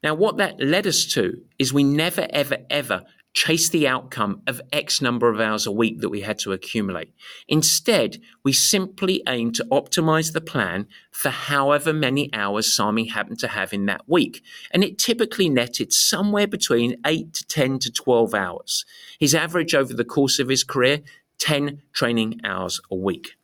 Now, 0.03 0.13
what 0.13 0.37
that 0.37 0.59
led 0.59 0.85
us 0.85 1.05
to 1.13 1.41
is 1.57 1.73
we 1.73 1.83
never, 1.83 2.27
ever, 2.29 2.57
ever 2.69 3.03
chase 3.33 3.69
the 3.69 3.87
outcome 3.87 4.41
of 4.47 4.59
X 4.71 4.99
number 4.99 5.29
of 5.29 5.39
hours 5.39 5.67
a 5.67 5.71
week 5.71 6.01
that 6.01 6.09
we 6.09 6.21
had 6.21 6.39
to 6.39 6.53
accumulate. 6.53 7.13
Instead, 7.47 8.19
we 8.43 8.51
simply 8.51 9.21
aimed 9.27 9.53
to 9.55 9.65
optimize 9.65 10.33
the 10.33 10.41
plan 10.41 10.87
for 11.11 11.29
however 11.29 11.93
many 11.93 12.33
hours 12.33 12.73
Sami 12.73 13.05
happened 13.05 13.37
to 13.39 13.47
have 13.47 13.73
in 13.73 13.85
that 13.85 14.01
week. 14.07 14.41
And 14.71 14.83
it 14.83 14.97
typically 14.97 15.49
netted 15.49 15.93
somewhere 15.93 16.47
between 16.47 16.99
8 17.05 17.31
to 17.33 17.45
10 17.45 17.79
to 17.79 17.91
12 17.91 18.33
hours. 18.33 18.85
His 19.19 19.35
average 19.35 19.75
over 19.75 19.93
the 19.93 20.03
course 20.03 20.39
of 20.39 20.49
his 20.49 20.63
career, 20.63 21.01
10 21.37 21.83
training 21.93 22.41
hours 22.43 22.81
a 22.89 22.95
week. 22.95 23.35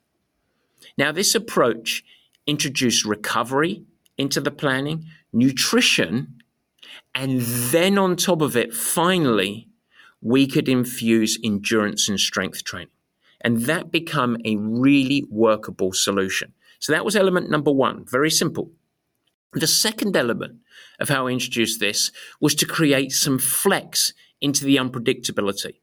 Now, 0.97 1.11
this 1.11 1.35
approach 1.35 2.03
introduced 2.47 3.05
recovery 3.05 3.83
into 4.17 4.41
the 4.41 4.51
planning, 4.51 5.05
nutrition, 5.31 6.39
and 7.15 7.41
then 7.41 7.97
on 7.97 8.15
top 8.15 8.41
of 8.41 8.57
it, 8.57 8.73
finally, 8.73 9.69
we 10.21 10.47
could 10.47 10.67
infuse 10.69 11.37
endurance 11.43 12.09
and 12.09 12.19
strength 12.19 12.63
training. 12.63 12.89
And 13.41 13.63
that 13.63 13.91
become 13.91 14.37
a 14.45 14.55
really 14.55 15.25
workable 15.29 15.91
solution. 15.91 16.53
So 16.79 16.93
that 16.93 17.05
was 17.05 17.15
element 17.15 17.49
number 17.49 17.71
one, 17.71 18.05
very 18.05 18.31
simple. 18.31 18.71
The 19.53 19.67
second 19.67 20.15
element 20.15 20.59
of 20.99 21.09
how 21.09 21.27
I 21.27 21.31
introduced 21.31 21.79
this 21.79 22.11
was 22.39 22.55
to 22.55 22.65
create 22.65 23.11
some 23.11 23.37
flex 23.37 24.13
into 24.41 24.65
the 24.65 24.77
unpredictability. 24.77 25.75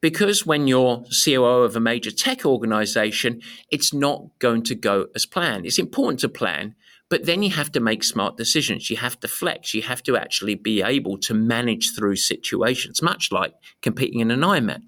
Because 0.00 0.44
when 0.44 0.66
you're 0.66 1.04
COO 1.24 1.62
of 1.62 1.74
a 1.74 1.80
major 1.80 2.10
tech 2.10 2.44
organization, 2.44 3.40
it's 3.70 3.92
not 3.92 4.26
going 4.38 4.62
to 4.64 4.74
go 4.74 5.06
as 5.14 5.26
planned. 5.26 5.66
It's 5.66 5.78
important 5.78 6.20
to 6.20 6.28
plan, 6.28 6.74
but 7.08 7.24
then 7.24 7.42
you 7.42 7.50
have 7.50 7.72
to 7.72 7.80
make 7.80 8.04
smart 8.04 8.36
decisions. 8.36 8.90
You 8.90 8.98
have 8.98 9.18
to 9.20 9.28
flex. 9.28 9.74
You 9.74 9.82
have 9.82 10.02
to 10.04 10.16
actually 10.16 10.54
be 10.54 10.82
able 10.82 11.18
to 11.18 11.34
manage 11.34 11.94
through 11.96 12.16
situations, 12.16 13.00
much 13.00 13.32
like 13.32 13.54
competing 13.80 14.20
in 14.20 14.30
an 14.30 14.40
Ironman. 14.40 14.82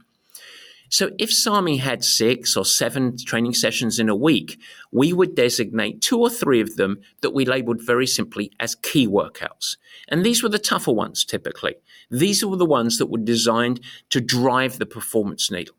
So 0.88 1.10
if 1.18 1.32
Sami 1.32 1.76
had 1.76 2.02
six 2.02 2.56
or 2.56 2.64
seven 2.64 3.16
training 3.16 3.54
sessions 3.54 3.98
in 3.98 4.08
a 4.08 4.16
week, 4.16 4.58
we 4.90 5.12
would 5.12 5.34
designate 5.34 6.00
two 6.00 6.18
or 6.18 6.30
three 6.30 6.60
of 6.60 6.76
them 6.76 7.00
that 7.20 7.34
we 7.34 7.44
labeled 7.44 7.82
very 7.82 8.06
simply 8.06 8.52
as 8.58 8.74
key 8.74 9.06
workouts. 9.06 9.76
And 10.08 10.24
these 10.24 10.42
were 10.42 10.48
the 10.48 10.58
tougher 10.58 10.92
ones 10.92 11.24
typically. 11.24 11.74
These 12.10 12.44
were 12.44 12.56
the 12.56 12.64
ones 12.64 12.98
that 12.98 13.10
were 13.10 13.18
designed 13.18 13.80
to 14.10 14.20
drive 14.20 14.78
the 14.78 14.86
performance 14.86 15.50
needle. 15.50 15.74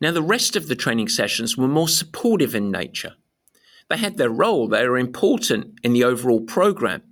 Now, 0.00 0.12
the 0.12 0.22
rest 0.22 0.56
of 0.56 0.68
the 0.68 0.76
training 0.76 1.08
sessions 1.08 1.56
were 1.56 1.68
more 1.68 1.88
supportive 1.88 2.54
in 2.54 2.70
nature. 2.70 3.14
They 3.88 3.96
had 3.96 4.16
their 4.16 4.30
role, 4.30 4.68
they 4.68 4.86
were 4.86 4.96
important 4.96 5.78
in 5.82 5.92
the 5.92 6.04
overall 6.04 6.40
program, 6.40 7.02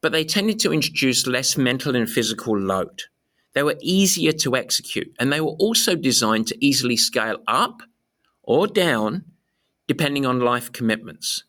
but 0.00 0.12
they 0.12 0.24
tended 0.24 0.60
to 0.60 0.72
introduce 0.72 1.26
less 1.26 1.56
mental 1.56 1.96
and 1.96 2.08
physical 2.08 2.58
load. 2.58 3.02
They 3.56 3.62
were 3.62 3.78
easier 3.80 4.32
to 4.32 4.54
execute, 4.54 5.16
and 5.18 5.32
they 5.32 5.40
were 5.40 5.56
also 5.58 5.96
designed 5.96 6.46
to 6.48 6.62
easily 6.62 6.98
scale 6.98 7.38
up 7.48 7.80
or 8.42 8.66
down 8.66 9.24
depending 9.88 10.26
on 10.26 10.40
life 10.40 10.70
commitments. 10.72 11.44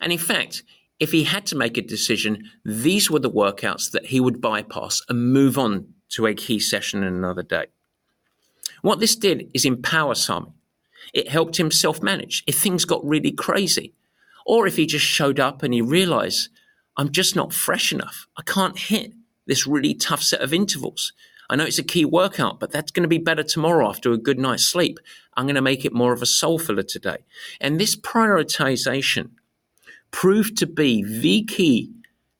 And 0.00 0.10
in 0.10 0.18
fact, 0.18 0.64
if 0.98 1.12
he 1.12 1.22
had 1.22 1.46
to 1.46 1.56
make 1.56 1.76
a 1.76 1.82
decision, 1.82 2.50
these 2.64 3.12
were 3.12 3.20
the 3.20 3.30
workouts 3.30 3.92
that 3.92 4.06
he 4.06 4.18
would 4.18 4.40
bypass 4.40 5.02
and 5.08 5.32
move 5.32 5.56
on 5.56 5.86
to 6.08 6.26
a 6.26 6.34
key 6.34 6.58
session 6.58 7.04
in 7.04 7.14
another 7.14 7.44
day. 7.44 7.66
What 8.80 8.98
this 8.98 9.14
did 9.14 9.48
is 9.54 9.64
empower 9.64 10.16
Sami. 10.16 10.50
It 11.14 11.28
helped 11.28 11.60
him 11.60 11.70
self 11.70 12.02
manage. 12.02 12.42
If 12.48 12.58
things 12.58 12.84
got 12.84 13.06
really 13.06 13.30
crazy, 13.30 13.94
or 14.44 14.66
if 14.66 14.74
he 14.74 14.84
just 14.84 15.06
showed 15.06 15.38
up 15.38 15.62
and 15.62 15.72
he 15.72 15.80
realized, 15.80 16.48
I'm 16.96 17.12
just 17.12 17.36
not 17.36 17.52
fresh 17.52 17.92
enough. 17.92 18.26
I 18.36 18.42
can't 18.42 18.76
hit 18.76 19.12
this 19.46 19.64
really 19.64 19.94
tough 19.94 20.24
set 20.24 20.40
of 20.40 20.52
intervals. 20.52 21.12
I 21.52 21.54
know 21.54 21.66
it's 21.66 21.78
a 21.78 21.82
key 21.82 22.06
workout, 22.06 22.58
but 22.58 22.72
that's 22.72 22.90
going 22.90 23.02
to 23.02 23.08
be 23.08 23.18
better 23.18 23.42
tomorrow 23.42 23.86
after 23.86 24.10
a 24.10 24.16
good 24.16 24.38
night's 24.38 24.64
sleep. 24.64 24.98
I'm 25.36 25.44
going 25.44 25.54
to 25.54 25.60
make 25.60 25.84
it 25.84 25.92
more 25.92 26.14
of 26.14 26.22
a 26.22 26.26
soul 26.26 26.58
filler 26.58 26.82
today. 26.82 27.18
And 27.60 27.78
this 27.78 27.94
prioritization 27.94 29.32
proved 30.12 30.56
to 30.56 30.66
be 30.66 31.04
the 31.04 31.44
key 31.44 31.92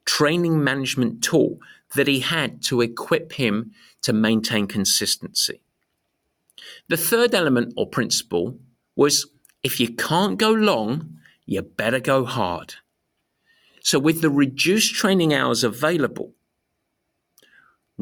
training 0.07 0.65
management 0.65 1.23
tool 1.23 1.59
that 1.95 2.07
he 2.07 2.21
had 2.21 2.63
to 2.63 2.81
equip 2.81 3.35
him 3.35 3.73
to 4.01 4.15
maintain 4.15 4.67
consistency. 4.67 5.61
The 6.89 6.97
third 6.97 7.35
element 7.35 7.75
or 7.77 7.87
principle 7.87 8.57
was 8.97 9.27
if 9.63 9.79
you 9.79 9.91
can't 9.91 10.39
go 10.39 10.53
long, 10.53 11.19
you 11.45 11.61
better 11.61 12.01
go 12.01 12.25
hard. 12.25 12.77
So, 13.83 13.99
with 13.99 14.23
the 14.23 14.31
reduced 14.31 14.95
training 14.95 15.35
hours 15.35 15.63
available, 15.63 16.33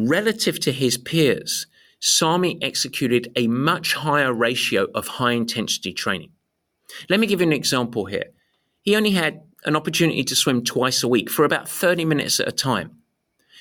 relative 0.08 0.60
to 0.60 0.72
his 0.72 0.96
peers, 0.96 1.66
Sami 2.00 2.58
executed 2.62 3.30
a 3.36 3.46
much 3.46 3.94
higher 3.94 4.32
ratio 4.32 4.86
of 4.94 5.06
high 5.06 5.32
intensity 5.32 5.92
training. 5.92 6.30
Let 7.08 7.20
me 7.20 7.26
give 7.26 7.40
you 7.40 7.46
an 7.46 7.52
example 7.52 8.06
here. 8.06 8.30
He 8.82 8.96
only 8.96 9.10
had 9.10 9.42
an 9.64 9.76
opportunity 9.76 10.24
to 10.24 10.36
swim 10.36 10.64
twice 10.64 11.02
a 11.02 11.08
week 11.08 11.30
for 11.30 11.44
about 11.44 11.68
30 11.68 12.04
minutes 12.06 12.40
at 12.40 12.48
a 12.48 12.52
time. 12.52 12.96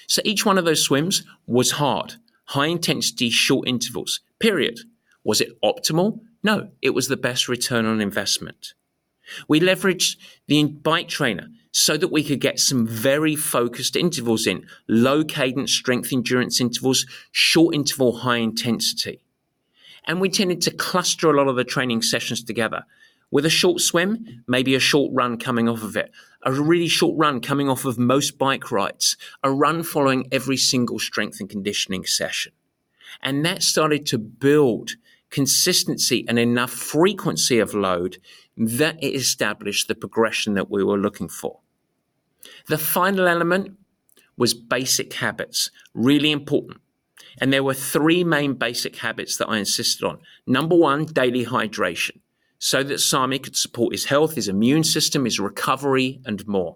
So 0.08 0.22
each 0.24 0.46
one 0.46 0.58
of 0.58 0.66
those 0.66 0.84
swims 0.84 1.24
was 1.46 1.72
hard, 1.72 2.16
high 2.46 2.68
intensity, 2.68 3.30
short 3.30 3.68
intervals, 3.68 4.22
period. 4.40 4.80
Was 5.24 5.42
it 5.42 5.62
optimal? 5.62 6.22
No, 6.42 6.70
it 6.82 6.92
was 6.92 7.10
the 7.10 7.18
best 7.18 7.48
return 7.48 7.86
on 7.86 8.02
investment. 8.02 8.74
We 9.48 9.60
leveraged 9.60 10.18
the 10.48 10.64
bike 10.64 11.10
trainer 11.10 11.50
so 11.72 11.97
that 11.97 12.11
we 12.11 12.24
could 12.24 12.41
get 12.41 12.59
some 12.59 12.88
very 12.88 13.36
focused 13.36 13.95
intervals 13.95 14.47
in 14.47 14.65
low 14.88 15.24
cadence 15.24 15.72
strength 15.72 16.11
endurance 16.11 16.59
intervals, 16.59 17.05
short 17.32 17.76
interval 17.76 18.17
high 18.17 18.38
intensity. 18.38 19.22
And 20.05 20.20
we 20.20 20.30
tended 20.30 20.61
to 20.63 20.72
cluster 20.72 21.30
a 21.30 21.38
lot 21.38 21.47
of 21.47 21.55
the 21.55 21.63
training 21.63 22.01
sessions 22.01 22.43
together 22.43 22.86
with 23.32 23.45
a 23.45 23.49
short 23.49 23.80
swim, 23.80 24.43
maybe 24.47 24.74
a 24.74 24.80
short 24.80 25.11
run 25.13 25.38
coming 25.38 25.70
off 25.70 25.84
of 25.84 25.95
it, 25.95 26.11
a 26.43 26.51
really 26.51 26.88
short 26.88 27.15
run 27.17 27.41
coming 27.41 27.70
off 27.70 27.86
of 27.86 27.99
most 27.99 28.38
bike 28.38 28.72
rides, 28.72 29.17
a 29.43 29.51
run 29.51 29.84
following 29.84 30.28
every 30.32 30.57
single 30.57 30.97
strength 30.97 31.39
and 31.39 31.49
conditioning 31.49 32.05
session. 32.05 32.51
And 33.22 33.45
that 33.45 33.61
started 33.61 34.05
to 34.07 34.17
build 34.17 34.91
consistency 35.30 36.26
and 36.28 36.39
enough 36.39 36.72
frequency 36.72 37.59
of 37.59 37.76
load 37.76 38.17
that 38.60 39.01
it 39.01 39.16
established 39.16 39.88
the 39.88 39.95
progression 39.95 40.53
that 40.53 40.70
we 40.70 40.84
were 40.84 40.97
looking 40.97 41.30
for. 41.30 41.60
The 42.68 42.78
final 42.78 43.28
element 43.28 43.78
was 44.38 44.53
basic 44.53 45.14
habits, 45.14 45.72
really 45.93 46.32
important. 46.32 46.82
And 47.39 47.53
there 47.53 47.64
were 47.64 47.74
three 47.74 48.24
main 48.24 48.53
basic 48.53 48.97
habits 48.97 49.38
that 49.38 49.47
I 49.47 49.57
insisted 49.57 50.05
on. 50.05 50.20
Number 50.45 50.76
one, 50.76 51.05
daily 51.05 51.45
hydration, 51.45 52.20
so 52.57 52.84
that 52.84 52.99
Sami 52.99 53.39
could 53.39 53.55
support 53.55 53.93
his 53.93 54.05
health, 54.05 54.36
his 54.36 54.49
immune 54.49 54.84
system, 54.84 55.24
his 55.24 55.39
recovery, 55.39 56.20
and 56.26 56.45
more. 56.45 56.76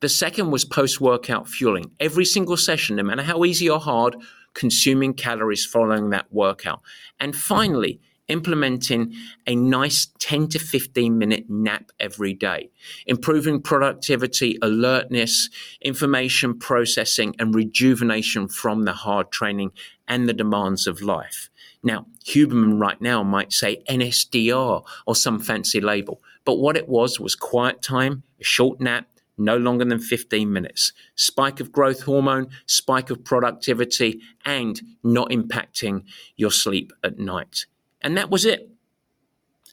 The 0.00 0.08
second 0.08 0.50
was 0.50 0.64
post 0.64 1.00
workout 1.00 1.48
fueling. 1.48 1.92
Every 2.00 2.24
single 2.24 2.56
session, 2.56 2.96
no 2.96 3.04
matter 3.04 3.22
how 3.22 3.44
easy 3.44 3.70
or 3.70 3.80
hard, 3.80 4.16
consuming 4.54 5.14
calories 5.14 5.64
following 5.64 6.10
that 6.10 6.32
workout. 6.32 6.80
And 7.20 7.34
finally, 7.34 8.00
implementing 8.32 9.14
a 9.46 9.54
nice 9.54 10.08
10 10.18 10.48
to 10.48 10.58
15 10.58 11.16
minute 11.18 11.48
nap 11.48 11.92
every 12.00 12.32
day, 12.32 12.70
improving 13.06 13.60
productivity, 13.60 14.58
alertness, 14.62 15.50
information 15.80 16.58
processing, 16.58 17.36
and 17.38 17.54
rejuvenation 17.54 18.48
from 18.48 18.82
the 18.82 18.92
hard 18.92 19.30
training 19.30 19.70
and 20.08 20.28
the 20.28 20.32
demands 20.32 20.86
of 20.86 21.02
life. 21.02 21.50
Now, 21.82 22.06
Huberman 22.26 22.80
right 22.80 23.00
now 23.00 23.22
might 23.22 23.52
say 23.52 23.82
NSDR 23.88 24.84
or 25.06 25.16
some 25.16 25.38
fancy 25.38 25.80
label, 25.80 26.22
but 26.44 26.58
what 26.58 26.76
it 26.76 26.88
was 26.88 27.20
was 27.20 27.34
quiet 27.34 27.82
time, 27.82 28.22
a 28.40 28.44
short 28.44 28.80
nap, 28.80 29.06
no 29.38 29.56
longer 29.56 29.84
than 29.84 29.98
15 29.98 30.52
minutes, 30.52 30.92
spike 31.14 31.60
of 31.60 31.72
growth 31.72 32.02
hormone, 32.02 32.48
spike 32.66 33.10
of 33.10 33.24
productivity, 33.24 34.20
and 34.44 34.80
not 35.02 35.30
impacting 35.30 36.04
your 36.36 36.50
sleep 36.50 36.92
at 37.02 37.18
night. 37.18 37.66
And 38.02 38.16
that 38.16 38.30
was 38.30 38.44
it. 38.44 38.70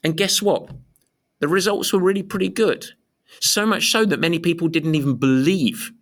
And 0.02 0.16
guess 0.16 0.40
what? 0.40 0.70
The 1.40 1.48
results 1.48 1.92
were 1.92 2.00
really 2.00 2.22
pretty 2.22 2.48
good. 2.48 2.86
So 3.40 3.64
much 3.66 3.90
so 3.90 4.04
that 4.04 4.20
many 4.20 4.38
people 4.38 4.68
didn't 4.68 4.94
even 4.94 5.16
believe 5.16 5.92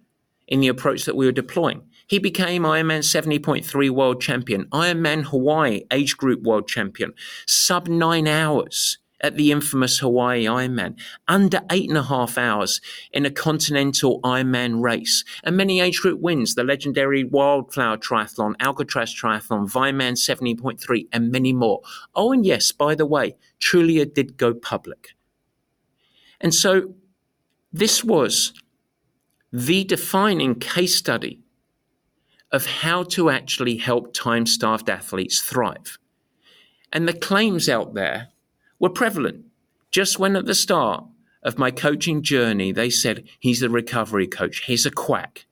in 0.47 0.61
the 0.61 0.68
approach 0.68 1.05
that 1.05 1.16
we 1.16 1.26
were 1.26 1.33
deploying. 1.33 1.83
He 2.07 2.18
became 2.18 2.62
Ironman 2.62 3.01
70.3 3.01 3.91
world 3.91 4.22
champion, 4.22 4.64
Ironman 4.66 5.24
Hawaii 5.24 5.83
age 5.93 6.16
group 6.16 6.43
world 6.43 6.66
champion, 6.66 7.12
sub 7.47 7.87
nine 7.87 8.26
hours 8.26 8.99
at 9.20 9.36
the 9.36 9.50
infamous 9.50 9.98
Hawaii 9.98 10.44
Ironman, 10.44 10.98
under 11.26 11.62
eight 11.70 11.88
and 11.88 11.98
a 11.98 12.02
half 12.02 12.38
hours 12.38 12.80
in 13.12 13.26
a 13.26 13.30
continental 13.30 14.20
Ironman 14.22 14.82
race, 14.82 15.24
and 15.42 15.56
many 15.56 15.80
age 15.80 16.00
group 16.00 16.20
wins, 16.20 16.54
the 16.54 16.64
legendary 16.64 17.24
Wildflower 17.24 17.98
Triathlon, 17.98 18.54
Alcatraz 18.60 19.14
Triathlon, 19.14 19.70
Vineman 19.70 20.14
70.3, 20.14 21.08
and 21.12 21.30
many 21.30 21.52
more. 21.52 21.80
Oh, 22.14 22.32
and 22.32 22.46
yes, 22.46 22.72
by 22.72 22.94
the 22.94 23.06
way, 23.06 23.36
Trulia 23.60 24.12
did 24.12 24.36
go 24.36 24.54
public. 24.54 25.14
And 26.40 26.54
so 26.54 26.94
this 27.72 28.04
was 28.04 28.52
the 29.52 29.84
defining 29.84 30.54
case 30.54 30.94
study 30.94 31.40
of 32.52 32.66
how 32.66 33.02
to 33.02 33.30
actually 33.30 33.76
help 33.76 34.14
time 34.14 34.46
starved 34.46 34.88
athletes 34.88 35.40
thrive. 35.40 35.98
And 36.92 37.06
the 37.06 37.12
claims 37.12 37.68
out 37.68 37.94
there 37.94 38.28
were 38.79 38.91
prevalent. 38.91 39.45
Just 39.91 40.18
when 40.18 40.37
at 40.37 40.47
the 40.47 40.55
start 40.55 41.05
of 41.43 41.59
my 41.59 41.70
coaching 41.70 42.22
journey, 42.22 42.72
they 42.72 42.91
said, 42.91 43.24
he's 43.39 43.61
the 43.61 43.70
recovery 43.70 44.26
coach, 44.26 44.64
he's 44.66 44.87
a 44.87 44.91
quack. 44.91 45.47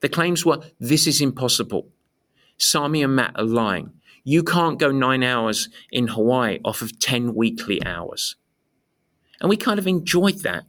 The 0.00 0.08
claims 0.08 0.44
were, 0.44 0.62
this 0.78 1.06
is 1.06 1.20
impossible. 1.20 1.88
Sami 2.56 3.02
and 3.02 3.14
Matt 3.14 3.32
are 3.36 3.44
lying. 3.44 3.92
You 4.24 4.42
can't 4.42 4.78
go 4.78 4.90
nine 4.90 5.22
hours 5.22 5.68
in 5.90 6.08
Hawaii 6.08 6.58
off 6.64 6.82
of 6.82 6.98
10 6.98 7.34
weekly 7.34 7.84
hours. 7.84 8.36
And 9.40 9.48
we 9.48 9.56
kind 9.56 9.78
of 9.78 9.86
enjoyed 9.86 10.40
that, 10.40 10.64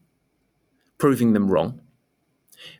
proving 0.98 1.34
them 1.34 1.50
wrong. 1.50 1.82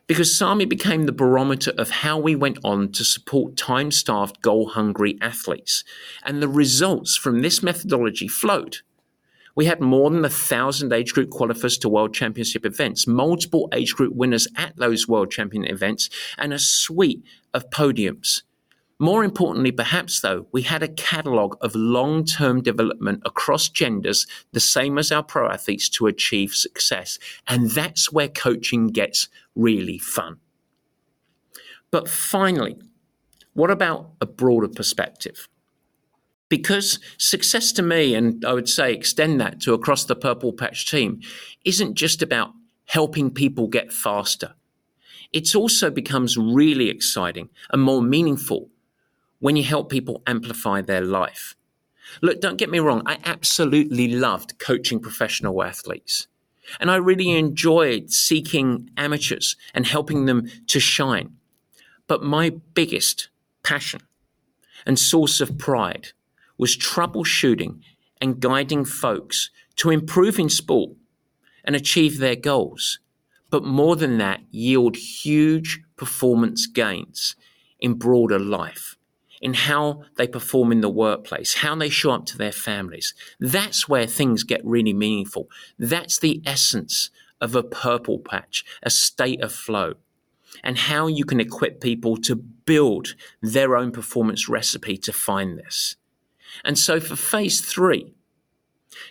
Because 0.06 0.36
Sami 0.36 0.64
became 0.64 1.06
the 1.06 1.12
barometer 1.12 1.72
of 1.76 1.90
how 1.90 2.18
we 2.18 2.34
went 2.36 2.58
on 2.64 2.92
to 2.92 3.04
support 3.04 3.56
time 3.56 3.90
starved, 3.90 4.42
goal 4.42 4.70
hungry 4.70 5.18
athletes. 5.20 5.84
And 6.24 6.42
the 6.42 6.48
results 6.48 7.16
from 7.16 7.42
this 7.42 7.62
methodology 7.62 8.28
flowed. 8.28 8.78
We 9.54 9.66
had 9.66 9.80
more 9.80 10.10
than 10.10 10.24
a 10.24 10.30
thousand 10.30 10.92
age 10.92 11.12
group 11.12 11.30
qualifiers 11.30 11.80
to 11.80 11.88
world 11.88 12.14
championship 12.14 12.64
events, 12.64 13.06
multiple 13.06 13.68
age 13.72 13.94
group 13.94 14.14
winners 14.14 14.46
at 14.56 14.76
those 14.76 15.08
world 15.08 15.30
champion 15.30 15.64
events, 15.64 16.08
and 16.38 16.52
a 16.52 16.58
suite 16.58 17.22
of 17.52 17.70
podiums. 17.70 18.42
More 19.02 19.24
importantly, 19.24 19.72
perhaps 19.72 20.20
though, 20.20 20.46
we 20.52 20.60
had 20.60 20.82
a 20.82 20.88
catalogue 20.88 21.56
of 21.62 21.74
long 21.74 22.24
term 22.24 22.60
development 22.60 23.22
across 23.24 23.70
genders, 23.70 24.26
the 24.52 24.60
same 24.60 24.98
as 24.98 25.10
our 25.10 25.22
pro 25.22 25.48
athletes, 25.48 25.88
to 25.90 26.06
achieve 26.06 26.52
success. 26.52 27.18
And 27.48 27.70
that's 27.70 28.12
where 28.12 28.28
coaching 28.28 28.88
gets 28.88 29.28
really 29.54 29.98
fun. 29.98 30.36
But 31.90 32.10
finally, 32.10 32.76
what 33.54 33.70
about 33.70 34.12
a 34.20 34.26
broader 34.26 34.68
perspective? 34.68 35.48
Because 36.50 36.98
success 37.16 37.72
to 37.72 37.82
me, 37.82 38.14
and 38.14 38.44
I 38.44 38.52
would 38.52 38.68
say 38.68 38.92
extend 38.92 39.40
that 39.40 39.60
to 39.62 39.72
across 39.72 40.04
the 40.04 40.16
Purple 40.16 40.52
Patch 40.52 40.90
team, 40.90 41.20
isn't 41.64 41.94
just 41.94 42.20
about 42.20 42.50
helping 42.86 43.30
people 43.30 43.68
get 43.68 43.92
faster. 43.92 44.54
It 45.32 45.54
also 45.54 45.90
becomes 45.90 46.36
really 46.36 46.90
exciting 46.90 47.50
and 47.72 47.80
more 47.80 48.02
meaningful 48.02 48.68
when 49.38 49.54
you 49.54 49.62
help 49.62 49.90
people 49.90 50.22
amplify 50.26 50.82
their 50.82 51.00
life. 51.00 51.54
Look, 52.20 52.40
don't 52.40 52.58
get 52.58 52.68
me 52.68 52.80
wrong, 52.80 53.02
I 53.06 53.18
absolutely 53.24 54.08
loved 54.08 54.58
coaching 54.58 54.98
professional 54.98 55.62
athletes. 55.62 56.26
And 56.80 56.90
I 56.90 56.96
really 56.96 57.30
enjoyed 57.30 58.10
seeking 58.10 58.90
amateurs 58.96 59.56
and 59.72 59.86
helping 59.86 60.26
them 60.26 60.48
to 60.66 60.80
shine. 60.80 61.36
But 62.08 62.24
my 62.24 62.50
biggest 62.74 63.28
passion 63.62 64.00
and 64.84 64.98
source 64.98 65.40
of 65.40 65.56
pride 65.56 66.12
was 66.60 66.76
troubleshooting 66.76 67.80
and 68.20 68.38
guiding 68.38 68.84
folks 68.84 69.48
to 69.76 69.88
improve 69.88 70.38
in 70.38 70.50
sport 70.50 70.90
and 71.64 71.74
achieve 71.74 72.18
their 72.18 72.36
goals. 72.36 72.98
But 73.48 73.64
more 73.64 73.96
than 73.96 74.18
that, 74.18 74.42
yield 74.50 74.96
huge 74.96 75.80
performance 75.96 76.66
gains 76.66 77.34
in 77.80 77.94
broader 77.94 78.38
life, 78.38 78.96
in 79.40 79.54
how 79.54 80.02
they 80.16 80.28
perform 80.28 80.70
in 80.70 80.82
the 80.82 80.90
workplace, 80.90 81.54
how 81.54 81.74
they 81.74 81.88
show 81.88 82.10
up 82.10 82.26
to 82.26 82.36
their 82.36 82.52
families. 82.52 83.14
That's 83.40 83.88
where 83.88 84.06
things 84.06 84.44
get 84.44 84.60
really 84.62 84.92
meaningful. 84.92 85.48
That's 85.78 86.18
the 86.18 86.42
essence 86.44 87.08
of 87.40 87.54
a 87.54 87.62
purple 87.62 88.18
patch, 88.18 88.66
a 88.82 88.90
state 88.90 89.40
of 89.40 89.50
flow, 89.50 89.94
and 90.62 90.76
how 90.76 91.06
you 91.06 91.24
can 91.24 91.40
equip 91.40 91.80
people 91.80 92.18
to 92.18 92.36
build 92.36 93.14
their 93.40 93.78
own 93.78 93.92
performance 93.92 94.46
recipe 94.46 94.98
to 94.98 95.12
find 95.12 95.58
this. 95.58 95.96
And 96.64 96.78
so 96.78 97.00
for 97.00 97.16
phase 97.16 97.60
three, 97.60 98.14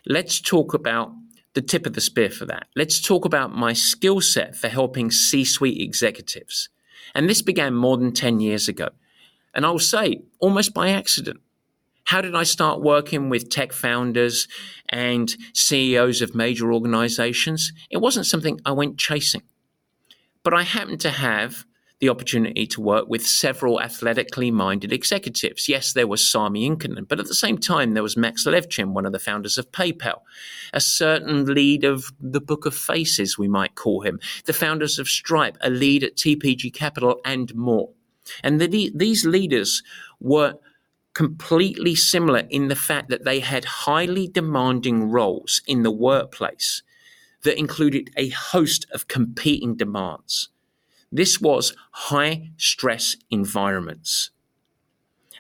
let's 0.06 0.40
talk 0.40 0.74
about 0.74 1.12
the 1.54 1.62
tip 1.62 1.86
of 1.86 1.94
the 1.94 2.02
spear 2.02 2.30
for 2.30 2.46
that. 2.46 2.68
Let's 2.76 3.02
talk 3.02 3.26
about 3.26 3.56
my 3.56 3.74
skill 3.74 4.22
set 4.22 4.56
for 4.56 4.68
helping 4.68 5.12
C 5.12 5.44
suite 5.44 5.82
executives. 5.82 6.70
And 7.16 7.30
this 7.30 7.42
began 7.42 7.74
more 7.74 7.98
than 7.98 8.14
10 8.14 8.40
years 8.40 8.68
ago. 8.68 8.90
And 9.54 9.66
I'll 9.66 9.80
say 9.80 10.22
almost 10.40 10.74
by 10.74 10.90
accident. 10.90 11.40
How 12.06 12.22
did 12.22 12.36
I 12.36 12.44
start 12.44 12.82
working 12.82 13.30
with 13.30 13.50
tech 13.50 13.72
founders 13.72 14.48
and 14.88 15.36
CEOs 15.54 16.22
of 16.22 16.34
major 16.34 16.74
organizations? 16.74 17.72
It 17.90 17.98
wasn't 17.98 18.26
something 18.26 18.60
I 18.66 18.72
went 18.72 18.98
chasing. 18.98 19.44
But 20.44 20.54
I 20.54 20.64
happened 20.64 21.02
to 21.02 21.12
have 21.12 21.66
the 22.00 22.10
opportunity 22.10 22.66
to 22.66 22.82
work 22.82 23.10
with 23.10 23.26
several 23.26 23.82
athletically 23.82 24.52
minded 24.52 24.94
executives. 24.94 25.68
Yes, 25.68 25.92
there 25.94 26.08
was 26.08 26.26
Sami 26.26 26.70
Inkinen, 26.70 27.08
but 27.08 27.20
at 27.20 27.28
the 27.28 27.36
same 27.36 27.58
time, 27.58 27.94
there 27.94 28.04
was 28.04 28.16
Max 28.16 28.46
Levchin, 28.46 28.94
one 28.94 29.06
of 29.06 29.12
the 29.12 29.20
founders 29.20 29.58
of 29.58 29.72
PayPal, 29.72 30.22
a 30.74 30.80
certain 30.80 31.46
lead 31.46 31.84
of 31.84 32.14
the 32.20 32.40
Book 32.40 32.66
of 32.66 32.74
Faces, 32.74 33.38
we 33.38 33.50
might 33.50 33.76
call 33.76 34.02
him, 34.02 34.20
the 34.46 34.54
founders 34.54 34.98
of 34.98 35.10
Stripe, 35.10 35.58
a 35.62 35.70
lead 35.70 36.04
at 36.04 36.16
TPG 36.16 36.74
Capital, 36.74 37.20
and 37.26 37.54
more. 37.54 37.90
And 38.44 38.62
the, 38.62 38.92
these 38.96 39.26
leaders 39.26 39.84
were 40.22 40.56
completely 41.14 41.96
similar 41.96 42.44
in 42.50 42.70
the 42.70 42.76
fact 42.76 43.10
that 43.10 43.26
they 43.26 43.42
had 43.42 43.66
highly 43.66 44.28
demanding 44.28 45.10
roles 45.10 45.62
in 45.68 45.84
the 45.84 45.92
workplace 45.92 46.82
that 47.44 47.58
included 47.58 48.10
a 48.16 48.30
host 48.30 48.86
of 48.94 49.08
competing 49.08 49.76
demands. 49.76 50.50
This 51.12 51.42
was 51.42 51.74
high 51.92 52.52
stress 52.58 53.16
environments. 53.30 54.32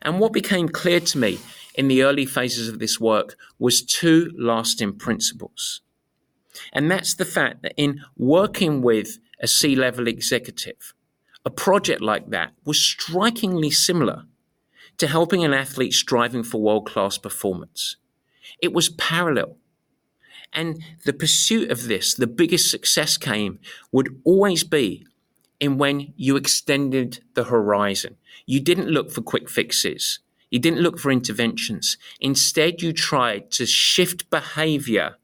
And 0.01 0.19
what 0.19 0.33
became 0.33 0.69
clear 0.69 0.99
to 1.01 1.17
me 1.17 1.39
in 1.75 1.87
the 1.87 2.03
early 2.03 2.25
phases 2.25 2.69
of 2.69 2.79
this 2.79 2.99
work 2.99 3.35
was 3.59 3.81
two 3.81 4.31
lasting 4.37 4.97
principles. 4.97 5.81
And 6.73 6.89
that's 6.89 7.13
the 7.13 7.25
fact 7.25 7.61
that 7.61 7.73
in 7.77 8.01
working 8.17 8.81
with 8.81 9.19
a 9.39 9.47
C 9.47 9.75
level 9.75 10.07
executive, 10.07 10.93
a 11.45 11.49
project 11.49 12.01
like 12.01 12.29
that 12.31 12.51
was 12.65 12.81
strikingly 12.81 13.71
similar 13.71 14.25
to 14.97 15.07
helping 15.07 15.43
an 15.43 15.53
athlete 15.53 15.93
striving 15.93 16.43
for 16.43 16.61
world 16.61 16.85
class 16.85 17.17
performance. 17.17 17.95
It 18.61 18.73
was 18.73 18.89
parallel. 18.89 19.57
And 20.51 20.83
the 21.05 21.13
pursuit 21.13 21.71
of 21.71 21.87
this, 21.87 22.13
the 22.13 22.27
biggest 22.27 22.69
success 22.69 23.17
came, 23.17 23.59
would 23.91 24.19
always 24.25 24.63
be 24.63 25.05
in 25.59 25.77
when 25.77 26.13
you 26.15 26.35
extended 26.35 27.19
the 27.33 27.45
horizon. 27.45 28.15
You 28.45 28.59
didn't 28.59 28.87
look 28.87 29.11
for 29.11 29.21
quick 29.21 29.49
fixes. 29.49 30.19
You 30.49 30.59
didn't 30.59 30.81
look 30.81 30.97
for 30.99 31.11
interventions. 31.11 31.97
Instead, 32.19 32.81
you 32.81 32.93
tried 32.93 33.51
to 33.51 33.65
shift 33.65 34.29
behavior 34.29 35.17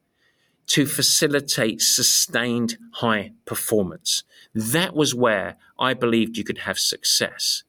to 0.68 0.86
facilitate 0.86 1.80
sustained 1.80 2.76
high 2.94 3.32
performance. 3.44 4.24
That 4.54 4.94
was 4.94 5.14
where 5.14 5.56
I 5.78 5.94
believed 5.94 6.36
you 6.36 6.44
could 6.44 6.58
have 6.58 6.78
success. 6.78 7.62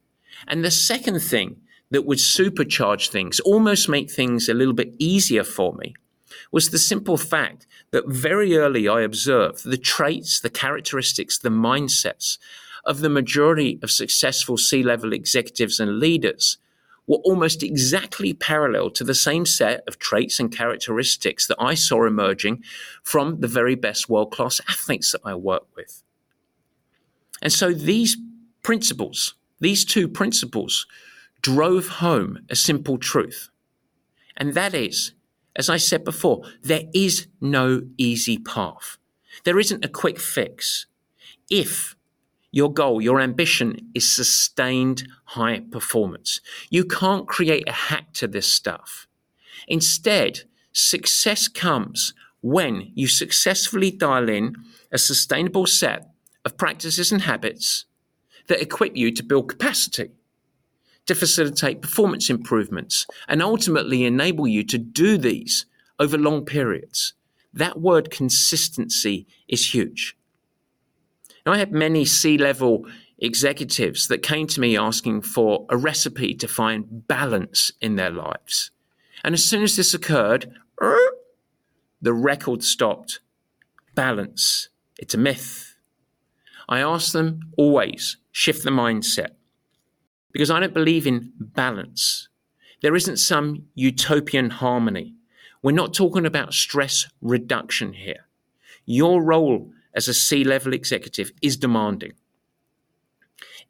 And 0.47 0.63
the 0.63 0.71
second 0.71 1.19
thing 1.19 1.61
that 1.89 2.05
would 2.05 2.17
supercharge 2.17 3.09
things, 3.09 3.39
almost 3.39 3.87
make 3.87 4.11
things 4.11 4.49
a 4.49 4.53
little 4.53 4.73
bit 4.73 4.93
easier 4.99 5.43
for 5.43 5.73
me, 5.73 5.95
was 6.51 6.69
the 6.69 6.79
simple 6.79 7.17
fact 7.17 7.67
that 7.91 8.07
very 8.07 8.57
early 8.57 8.87
I 8.87 9.01
observed 9.01 9.63
the 9.63 9.77
traits, 9.77 10.39
the 10.39 10.49
characteristics, 10.49 11.37
the 11.37 11.49
mindsets 11.49 12.37
of 12.85 12.99
the 12.99 13.09
majority 13.09 13.79
of 13.83 13.91
successful 13.91 14.57
C 14.57 14.81
level 14.81 15.13
executives 15.13 15.79
and 15.79 15.99
leaders 15.99 16.57
were 17.05 17.17
almost 17.17 17.63
exactly 17.63 18.33
parallel 18.33 18.89
to 18.91 19.03
the 19.03 19.15
same 19.15 19.45
set 19.45 19.81
of 19.87 19.97
traits 19.97 20.39
and 20.39 20.51
characteristics 20.51 21.47
that 21.47 21.57
I 21.59 21.73
saw 21.73 22.05
emerging 22.05 22.63
from 23.01 23.39
the 23.39 23.47
very 23.47 23.75
best 23.75 24.09
world 24.09 24.31
class 24.31 24.59
athletes 24.69 25.13
that 25.13 25.21
I 25.23 25.33
work 25.35 25.65
with. 25.75 26.03
And 27.41 27.53
so 27.53 27.71
these 27.71 28.17
principles, 28.61 29.35
these 29.59 29.85
two 29.85 30.07
principles, 30.07 30.85
drove 31.41 31.87
home 31.87 32.39
a 32.49 32.55
simple 32.55 32.97
truth. 32.97 33.49
And 34.35 34.53
that 34.53 34.73
is 34.73 35.13
as 35.57 35.69
I 35.69 35.77
said 35.77 36.03
before, 36.03 36.43
there 36.61 36.83
is 36.93 37.27
no 37.41 37.81
easy 37.97 38.37
path. 38.37 38.97
There 39.43 39.59
isn't 39.59 39.83
a 39.83 39.89
quick 39.89 40.19
fix. 40.19 40.85
If 41.49 41.95
your 42.51 42.71
goal, 42.71 43.01
your 43.01 43.19
ambition 43.19 43.89
is 43.93 44.15
sustained 44.15 45.07
high 45.25 45.61
performance. 45.71 46.39
You 46.69 46.85
can't 46.85 47.27
create 47.27 47.67
a 47.67 47.73
hack 47.73 48.13
to 48.13 48.27
this 48.27 48.47
stuff. 48.47 49.07
Instead, 49.67 50.43
success 50.71 51.47
comes 51.47 52.13
when 52.41 52.91
you 52.93 53.07
successfully 53.07 53.91
dial 53.91 54.29
in 54.29 54.55
a 54.91 54.97
sustainable 54.97 55.65
set 55.65 56.09
of 56.45 56.57
practices 56.57 57.11
and 57.11 57.23
habits 57.23 57.85
that 58.47 58.61
equip 58.61 58.95
you 58.95 59.11
to 59.11 59.23
build 59.23 59.49
capacity, 59.49 60.11
to 61.07 61.15
facilitate 61.15 61.81
performance 61.81 62.29
improvements, 62.29 63.07
and 63.27 63.41
ultimately 63.41 64.03
enable 64.03 64.47
you 64.47 64.63
to 64.63 64.77
do 64.77 65.17
these 65.17 65.65
over 65.99 66.17
long 66.17 66.45
periods. 66.45 67.13
That 67.53 67.81
word 67.81 68.11
consistency 68.11 69.25
is 69.47 69.73
huge. 69.73 70.15
Now, 71.45 71.53
I 71.53 71.57
had 71.57 71.71
many 71.71 72.05
C 72.05 72.37
level 72.37 72.85
executives 73.19 74.09
that 74.09 74.21
came 74.21 74.45
to 74.47 74.59
me 74.59 74.77
asking 74.77 75.21
for 75.21 75.65
a 75.69 75.77
recipe 75.77 76.35
to 76.35 76.47
find 76.47 77.07
balance 77.07 77.71
in 77.81 77.95
their 77.95 78.11
lives. 78.11 78.71
And 79.23 79.33
as 79.33 79.43
soon 79.43 79.63
as 79.63 79.75
this 79.75 79.93
occurred, 79.93 80.51
the 82.01 82.13
record 82.13 82.63
stopped. 82.63 83.21
Balance. 83.95 84.69
It's 84.99 85.15
a 85.15 85.17
myth. 85.17 85.75
I 86.69 86.79
ask 86.79 87.13
them 87.13 87.39
always 87.57 88.17
shift 88.31 88.63
the 88.63 88.69
mindset 88.69 89.36
because 90.31 90.51
I 90.51 90.59
don't 90.59 90.73
believe 90.73 91.07
in 91.07 91.31
balance. 91.39 92.29
There 92.81 92.95
isn't 92.95 93.17
some 93.17 93.65
utopian 93.75 94.49
harmony. 94.49 95.15
We're 95.63 95.71
not 95.71 95.93
talking 95.93 96.25
about 96.25 96.53
stress 96.53 97.07
reduction 97.21 97.93
here. 97.93 98.27
Your 98.85 99.21
role 99.21 99.71
as 99.95 100.07
a 100.07 100.13
C 100.13 100.43
level 100.43 100.73
executive 100.73 101.31
is 101.41 101.57
demanding. 101.57 102.13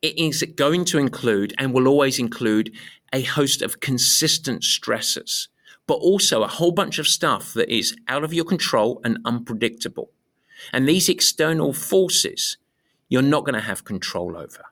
It 0.01 0.17
is 0.17 0.43
going 0.55 0.85
to 0.85 0.99
include 0.99 1.55
and 1.57 1.73
will 1.73 1.87
always 1.87 2.19
include 2.19 2.75
a 3.13 3.23
host 3.23 3.61
of 3.61 3.79
consistent 3.79 4.61
stressors, 4.61 5.47
but 5.87 5.95
also 5.95 6.43
a 6.43 6.47
whole 6.47 6.71
bunch 6.71 6.99
of 6.99 7.07
stuff 7.07 7.53
that 7.53 7.73
is 7.73 7.95
out 8.07 8.23
of 8.23 8.33
your 8.33 8.45
control 8.45 9.01
and 9.03 9.17
unpredictable. 9.25 10.11
And 10.73 10.87
these 10.87 11.09
external 11.09 11.73
forces 11.73 12.57
you're 13.09 13.21
not 13.21 13.45
going 13.45 13.55
to 13.55 13.61
have 13.61 13.85
control 13.85 14.35
over. 14.35 14.65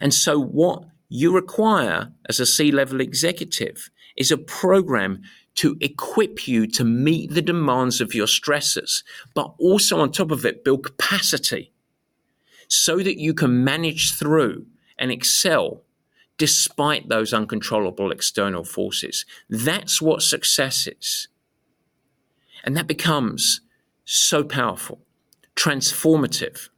And 0.00 0.12
so, 0.12 0.38
what 0.38 0.84
you 1.08 1.34
require 1.34 2.12
as 2.28 2.40
a 2.40 2.46
C 2.46 2.72
level 2.72 3.00
executive 3.00 3.90
is 4.16 4.30
a 4.30 4.38
program 4.38 5.22
to 5.54 5.76
equip 5.80 6.48
you 6.48 6.66
to 6.66 6.84
meet 6.84 7.30
the 7.30 7.42
demands 7.42 8.00
of 8.00 8.14
your 8.14 8.26
stressors, 8.26 9.02
but 9.34 9.52
also 9.58 10.00
on 10.00 10.10
top 10.10 10.30
of 10.30 10.46
it, 10.46 10.64
build 10.64 10.84
capacity 10.84 11.72
so 12.68 12.98
that 12.98 13.20
you 13.20 13.34
can 13.34 13.62
manage 13.62 14.14
through 14.14 14.66
and 14.98 15.12
excel 15.12 15.82
despite 16.38 17.08
those 17.08 17.34
uncontrollable 17.34 18.10
external 18.10 18.64
forces. 18.64 19.26
That's 19.50 20.00
what 20.00 20.22
success 20.22 20.86
is. 20.86 21.28
And 22.64 22.76
that 22.76 22.86
becomes 22.86 23.60
so 24.04 24.42
powerful, 24.42 25.00
transformative. 25.54 26.68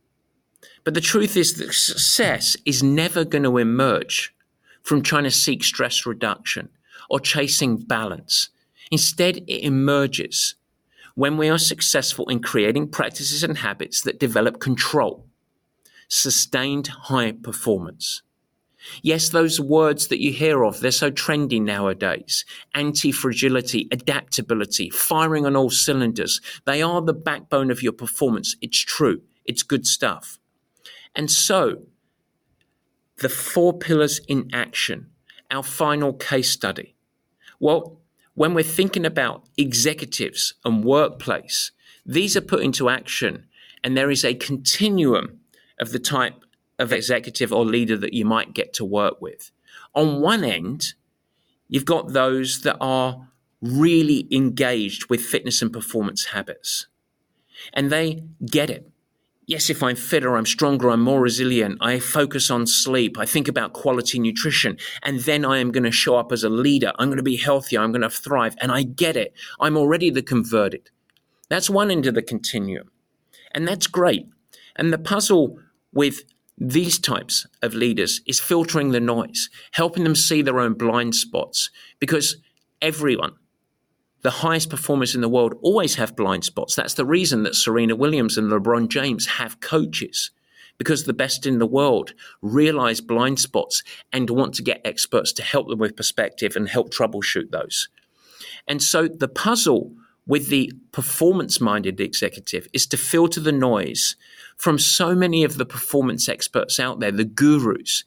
But 0.84 0.94
the 0.94 1.00
truth 1.00 1.36
is 1.36 1.54
that 1.54 1.72
success 1.72 2.56
is 2.66 2.82
never 2.82 3.24
going 3.24 3.44
to 3.44 3.58
emerge 3.58 4.34
from 4.82 5.02
trying 5.02 5.24
to 5.24 5.30
seek 5.30 5.64
stress 5.64 6.04
reduction 6.04 6.68
or 7.08 7.20
chasing 7.20 7.78
balance. 7.78 8.50
Instead, 8.90 9.38
it 9.38 9.64
emerges 9.64 10.56
when 11.14 11.36
we 11.36 11.48
are 11.48 11.58
successful 11.58 12.28
in 12.28 12.40
creating 12.40 12.88
practices 12.88 13.42
and 13.42 13.58
habits 13.58 14.02
that 14.02 14.20
develop 14.20 14.60
control, 14.60 15.26
sustained 16.08 16.88
high 16.88 17.32
performance. 17.32 18.22
Yes, 19.00 19.30
those 19.30 19.58
words 19.58 20.08
that 20.08 20.20
you 20.20 20.32
hear 20.32 20.64
of, 20.64 20.80
they're 20.80 20.90
so 20.90 21.10
trendy 21.10 21.62
nowadays. 21.62 22.44
Anti-fragility, 22.74 23.88
adaptability, 23.90 24.90
firing 24.90 25.46
on 25.46 25.56
all 25.56 25.70
cylinders. 25.70 26.42
They 26.66 26.82
are 26.82 27.00
the 27.00 27.14
backbone 27.14 27.70
of 27.70 27.82
your 27.82 27.92
performance. 27.92 28.56
It's 28.60 28.78
true. 28.78 29.22
It's 29.46 29.62
good 29.62 29.86
stuff. 29.86 30.38
And 31.14 31.30
so, 31.30 31.82
the 33.18 33.28
four 33.28 33.72
pillars 33.72 34.20
in 34.26 34.50
action, 34.52 35.10
our 35.50 35.62
final 35.62 36.12
case 36.12 36.50
study. 36.50 36.96
Well, 37.60 38.00
when 38.34 38.54
we're 38.54 38.64
thinking 38.64 39.06
about 39.06 39.44
executives 39.56 40.54
and 40.64 40.84
workplace, 40.84 41.70
these 42.04 42.36
are 42.36 42.40
put 42.40 42.62
into 42.62 42.88
action, 42.88 43.46
and 43.82 43.96
there 43.96 44.10
is 44.10 44.24
a 44.24 44.34
continuum 44.34 45.40
of 45.78 45.92
the 45.92 45.98
type 45.98 46.44
of 46.78 46.92
executive 46.92 47.52
or 47.52 47.64
leader 47.64 47.96
that 47.96 48.14
you 48.14 48.24
might 48.24 48.54
get 48.54 48.72
to 48.74 48.84
work 48.84 49.20
with. 49.20 49.52
On 49.94 50.20
one 50.20 50.42
end, 50.42 50.94
you've 51.68 51.84
got 51.84 52.12
those 52.12 52.62
that 52.62 52.76
are 52.80 53.28
really 53.62 54.26
engaged 54.30 55.08
with 55.08 55.20
fitness 55.20 55.62
and 55.62 55.72
performance 55.72 56.26
habits, 56.26 56.88
and 57.72 57.90
they 57.90 58.24
get 58.44 58.68
it 58.68 58.90
yes, 59.46 59.70
if 59.70 59.82
I'm 59.82 59.96
fitter, 59.96 60.36
I'm 60.36 60.46
stronger, 60.46 60.90
I'm 60.90 61.00
more 61.02 61.20
resilient, 61.20 61.78
I 61.80 61.98
focus 61.98 62.50
on 62.50 62.66
sleep, 62.66 63.18
I 63.18 63.26
think 63.26 63.48
about 63.48 63.72
quality 63.72 64.18
nutrition, 64.18 64.78
and 65.02 65.20
then 65.20 65.44
I 65.44 65.58
am 65.58 65.72
going 65.72 65.84
to 65.84 65.90
show 65.90 66.16
up 66.16 66.32
as 66.32 66.44
a 66.44 66.48
leader. 66.48 66.92
I'm 66.98 67.08
going 67.08 67.18
to 67.18 67.22
be 67.22 67.36
healthier, 67.36 67.80
I'm 67.80 67.92
going 67.92 68.02
to 68.02 68.10
thrive, 68.10 68.56
and 68.60 68.72
I 68.72 68.82
get 68.82 69.16
it. 69.16 69.34
I'm 69.60 69.76
already 69.76 70.10
the 70.10 70.22
converted. 70.22 70.90
That's 71.48 71.70
one 71.70 71.90
end 71.90 72.06
of 72.06 72.14
the 72.14 72.22
continuum. 72.22 72.90
And 73.52 73.68
that's 73.68 73.86
great. 73.86 74.26
And 74.76 74.92
the 74.92 74.98
puzzle 74.98 75.58
with 75.92 76.22
these 76.58 76.98
types 76.98 77.46
of 77.62 77.74
leaders 77.74 78.20
is 78.26 78.40
filtering 78.40 78.90
the 78.90 79.00
noise, 79.00 79.50
helping 79.72 80.04
them 80.04 80.14
see 80.14 80.42
their 80.42 80.60
own 80.60 80.74
blind 80.74 81.14
spots, 81.14 81.70
because 82.00 82.36
everyone, 82.80 83.34
the 84.24 84.30
highest 84.30 84.70
performers 84.70 85.14
in 85.14 85.20
the 85.20 85.28
world 85.28 85.54
always 85.60 85.96
have 85.96 86.16
blind 86.16 86.44
spots. 86.44 86.74
That's 86.74 86.94
the 86.94 87.04
reason 87.04 87.42
that 87.42 87.54
Serena 87.54 87.94
Williams 87.94 88.38
and 88.38 88.50
LeBron 88.50 88.88
James 88.88 89.26
have 89.26 89.60
coaches 89.60 90.30
because 90.78 91.04
the 91.04 91.12
best 91.12 91.46
in 91.46 91.58
the 91.58 91.66
world 91.66 92.14
realize 92.40 93.02
blind 93.02 93.38
spots 93.38 93.82
and 94.14 94.30
want 94.30 94.54
to 94.54 94.62
get 94.62 94.80
experts 94.82 95.30
to 95.34 95.42
help 95.42 95.68
them 95.68 95.78
with 95.78 95.94
perspective 95.94 96.56
and 96.56 96.70
help 96.70 96.90
troubleshoot 96.90 97.50
those. 97.50 97.90
And 98.66 98.82
so 98.82 99.08
the 99.08 99.28
puzzle 99.28 99.92
with 100.26 100.48
the 100.48 100.72
performance 100.90 101.60
minded 101.60 102.00
executive 102.00 102.66
is 102.72 102.86
to 102.86 102.96
filter 102.96 103.40
the 103.40 103.52
noise 103.52 104.16
from 104.56 104.78
so 104.78 105.14
many 105.14 105.44
of 105.44 105.58
the 105.58 105.66
performance 105.66 106.30
experts 106.30 106.80
out 106.80 106.98
there, 106.98 107.12
the 107.12 107.26
gurus, 107.26 108.04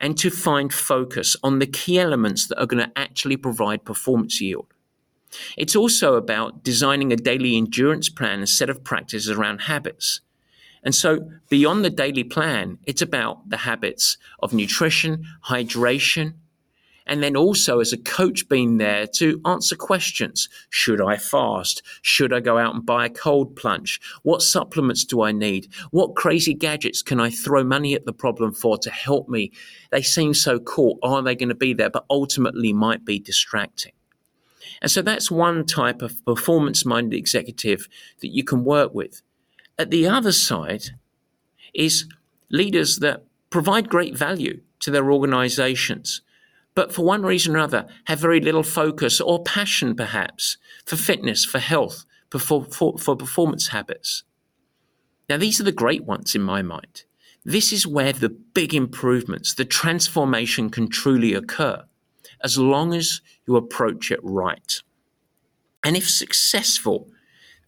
and 0.00 0.16
to 0.16 0.30
find 0.30 0.72
focus 0.72 1.36
on 1.42 1.58
the 1.58 1.66
key 1.66 1.98
elements 1.98 2.46
that 2.46 2.58
are 2.58 2.66
going 2.66 2.82
to 2.82 2.98
actually 2.98 3.36
provide 3.36 3.84
performance 3.84 4.40
yield. 4.40 4.72
It's 5.56 5.76
also 5.76 6.14
about 6.14 6.62
designing 6.62 7.12
a 7.12 7.16
daily 7.16 7.56
endurance 7.56 8.08
plan 8.08 8.40
and 8.40 8.48
set 8.48 8.70
of 8.70 8.84
practices 8.84 9.30
around 9.30 9.62
habits. 9.62 10.20
And 10.82 10.94
so, 10.94 11.30
beyond 11.48 11.84
the 11.84 11.90
daily 11.90 12.24
plan, 12.24 12.78
it's 12.86 13.02
about 13.02 13.48
the 13.48 13.58
habits 13.58 14.16
of 14.40 14.54
nutrition, 14.54 15.26
hydration, 15.46 16.34
and 17.06 17.22
then 17.22 17.36
also 17.36 17.80
as 17.80 17.92
a 17.92 17.98
coach 17.98 18.48
being 18.48 18.78
there 18.78 19.06
to 19.06 19.40
answer 19.44 19.74
questions. 19.74 20.48
Should 20.70 21.00
I 21.00 21.16
fast? 21.16 21.82
Should 22.02 22.32
I 22.32 22.40
go 22.40 22.56
out 22.56 22.74
and 22.74 22.86
buy 22.86 23.06
a 23.06 23.10
cold 23.10 23.56
plunge? 23.56 24.00
What 24.22 24.42
supplements 24.42 25.04
do 25.04 25.22
I 25.22 25.32
need? 25.32 25.68
What 25.90 26.14
crazy 26.14 26.54
gadgets 26.54 27.02
can 27.02 27.20
I 27.20 27.30
throw 27.30 27.64
money 27.64 27.94
at 27.94 28.06
the 28.06 28.12
problem 28.12 28.54
for 28.54 28.78
to 28.78 28.90
help 28.90 29.28
me? 29.28 29.50
They 29.90 30.02
seem 30.02 30.34
so 30.34 30.60
cool. 30.60 30.98
Are 31.02 31.20
they 31.20 31.34
going 31.34 31.48
to 31.48 31.54
be 31.54 31.74
there? 31.74 31.90
But 31.90 32.06
ultimately 32.08 32.72
might 32.72 33.04
be 33.04 33.18
distracting. 33.18 33.92
And 34.82 34.90
so 34.90 35.02
that's 35.02 35.30
one 35.30 35.66
type 35.66 36.02
of 36.02 36.24
performance 36.24 36.86
minded 36.86 37.16
executive 37.16 37.88
that 38.20 38.28
you 38.28 38.44
can 38.44 38.64
work 38.64 38.94
with. 38.94 39.22
At 39.78 39.90
the 39.90 40.06
other 40.06 40.32
side 40.32 40.90
is 41.74 42.06
leaders 42.50 42.98
that 42.98 43.24
provide 43.50 43.88
great 43.88 44.16
value 44.16 44.60
to 44.80 44.90
their 44.90 45.12
organizations, 45.12 46.22
but 46.74 46.92
for 46.92 47.04
one 47.04 47.22
reason 47.22 47.56
or 47.56 47.58
other 47.58 47.86
have 48.04 48.20
very 48.20 48.40
little 48.40 48.62
focus 48.62 49.20
or 49.20 49.42
passion 49.42 49.94
perhaps 49.94 50.56
for 50.86 50.96
fitness, 50.96 51.44
for 51.44 51.58
health, 51.58 52.04
for, 52.30 52.64
for, 52.64 52.96
for 52.98 53.16
performance 53.16 53.68
habits. 53.68 54.22
Now, 55.28 55.36
these 55.36 55.60
are 55.60 55.64
the 55.64 55.72
great 55.72 56.04
ones 56.04 56.34
in 56.34 56.42
my 56.42 56.62
mind. 56.62 57.04
This 57.44 57.72
is 57.72 57.86
where 57.86 58.12
the 58.12 58.28
big 58.28 58.74
improvements, 58.74 59.54
the 59.54 59.64
transformation 59.64 60.70
can 60.70 60.88
truly 60.88 61.34
occur 61.34 61.84
as 62.42 62.58
long 62.58 62.94
as 62.94 63.20
you 63.46 63.56
approach 63.56 64.10
it 64.10 64.20
right. 64.22 64.80
And 65.82 65.96
if 65.96 66.08
successful, 66.08 67.08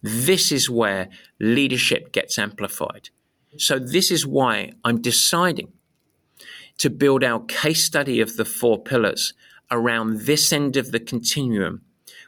this 0.03 0.53
is 0.53 0.69
where 0.69 1.09
leadership 1.41 2.13
gets 2.13 2.39
amplified. 2.39 3.11
So, 3.59 3.79
this 3.79 4.11
is 4.11 4.27
why 4.27 4.73
I'm 4.85 5.01
deciding 5.01 5.73
to 6.79 6.91
build 6.91 7.23
our 7.23 7.41
case 7.45 7.85
study 7.85 8.21
of 8.21 8.37
the 8.37 8.45
four 8.45 8.83
pillars 8.83 9.35
around 9.71 10.23
this 10.23 10.53
end 10.53 10.77
of 10.77 10.91
the 10.91 11.01
continuum 11.01 11.83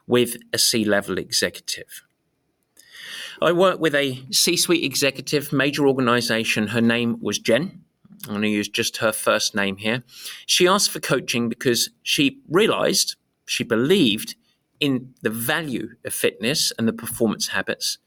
with 0.07 0.37
a 0.53 0.59
C 0.59 0.85
level 0.85 1.19
executive. 1.19 2.03
I 3.41 3.53
worked 3.53 3.81
with 3.81 3.95
a 3.95 4.23
C 4.31 4.57
suite 4.57 4.85
executive, 4.85 5.53
major 5.53 5.87
organization. 5.87 6.69
Her 6.69 6.81
name 6.81 7.19
was 7.21 7.39
Jen. 7.39 7.84
I'm 8.27 8.35
going 8.35 8.43
to 8.43 8.49
use 8.49 8.69
just 8.69 8.99
her 8.99 9.13
first 9.13 9.55
name 9.55 9.77
here. 9.77 10.03
She 10.47 10.67
asked 10.67 10.91
for 10.91 11.01
coaching 11.01 11.49
because 11.49 11.91
she 12.03 12.41
realized, 12.49 13.17
she 13.47 13.65
believed 13.65 14.35
in 14.81 15.15
the 15.23 15.31
value 15.31 15.91
of 16.05 16.15
fitness 16.15 16.73
and 16.79 16.89
the 16.89 16.93
performance 16.93 17.49
habits. 17.49 17.99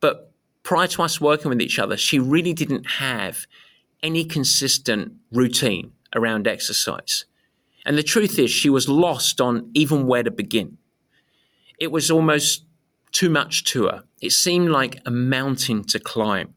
But 0.00 0.32
prior 0.62 0.86
to 0.88 1.02
us 1.02 1.20
working 1.20 1.48
with 1.48 1.60
each 1.60 1.78
other, 1.78 1.96
she 1.96 2.18
really 2.18 2.52
didn't 2.52 2.84
have 2.84 3.46
any 4.02 4.24
consistent 4.24 5.12
routine 5.32 5.92
around 6.14 6.46
exercise. 6.46 7.24
And 7.84 7.96
the 7.96 8.02
truth 8.02 8.38
is, 8.38 8.50
she 8.50 8.70
was 8.70 8.88
lost 8.88 9.40
on 9.40 9.70
even 9.74 10.06
where 10.06 10.22
to 10.22 10.30
begin. 10.30 10.78
It 11.78 11.90
was 11.90 12.10
almost 12.10 12.64
too 13.12 13.30
much 13.30 13.64
to 13.64 13.84
her. 13.84 14.04
It 14.20 14.32
seemed 14.32 14.70
like 14.70 15.00
a 15.06 15.10
mountain 15.10 15.84
to 15.84 15.98
climb. 15.98 16.54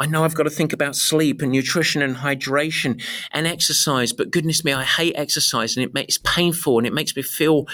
I 0.00 0.06
know 0.06 0.22
I've 0.22 0.34
got 0.34 0.44
to 0.44 0.50
think 0.50 0.72
about 0.72 0.94
sleep 0.94 1.42
and 1.42 1.50
nutrition 1.50 2.02
and 2.02 2.16
hydration 2.16 3.02
and 3.32 3.48
exercise, 3.48 4.12
but 4.12 4.30
goodness 4.30 4.64
me, 4.64 4.72
I 4.72 4.84
hate 4.84 5.14
exercise 5.16 5.76
and 5.76 5.84
it 5.84 5.92
makes 5.92 6.18
painful 6.18 6.78
and 6.78 6.86
it 6.86 6.92
makes 6.92 7.16
me 7.16 7.22
feel 7.22 7.66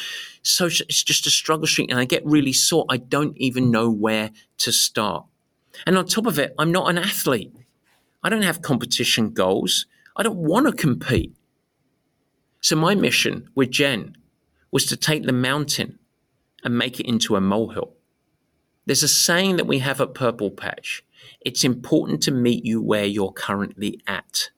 so 0.43 0.67
it's 0.67 1.03
just 1.03 1.27
a 1.27 1.31
struggle 1.31 1.67
street 1.67 1.91
and 1.91 2.01
I 2.01 2.07
get 2.07 2.25
really 2.25 2.55
sore. 2.55 2.87
I 2.89 2.97
don't 2.97 3.37
even 3.37 3.71
know 3.71 3.91
where 3.91 4.31
to 4.59 4.73
start. 4.73 5.27
And 5.87 5.99
on 5.99 6.07
top 6.07 6.27
of 6.27 6.39
it, 6.39 6.55
I'm 6.59 6.73
not 6.73 6.89
an 6.89 6.97
athlete. 6.97 7.53
I 8.23 8.31
don't 8.31 8.43
have 8.43 8.63
competition 8.63 9.31
goals. 9.31 9.85
I 10.17 10.23
don't 10.23 10.37
want 10.37 10.67
to 10.67 10.73
compete. 10.73 11.35
So 12.63 12.75
my 12.77 12.95
mission 12.95 13.51
with 13.55 13.71
Jen 13.71 14.17
was 14.71 14.87
to 14.87 14.97
take 14.97 15.25
the 15.25 15.33
mountain 15.33 15.99
and 16.63 16.79
make 16.79 16.99
it 16.99 17.07
into 17.07 17.37
a 17.37 17.41
molehill. 17.41 17.93
There's 18.87 19.03
a 19.03 19.09
saying 19.09 19.57
that 19.57 19.67
we 19.67 19.81
have 19.81 20.01
at 20.01 20.15
Purple 20.15 20.51
Patch. 20.51 21.05
It's 21.41 21.65
important 21.65 22.23
to 22.23 22.31
meet 22.31 22.65
you 22.65 22.81
where 22.81 23.05
you're 23.05 23.33
currently 23.33 24.01
at. 24.07 24.51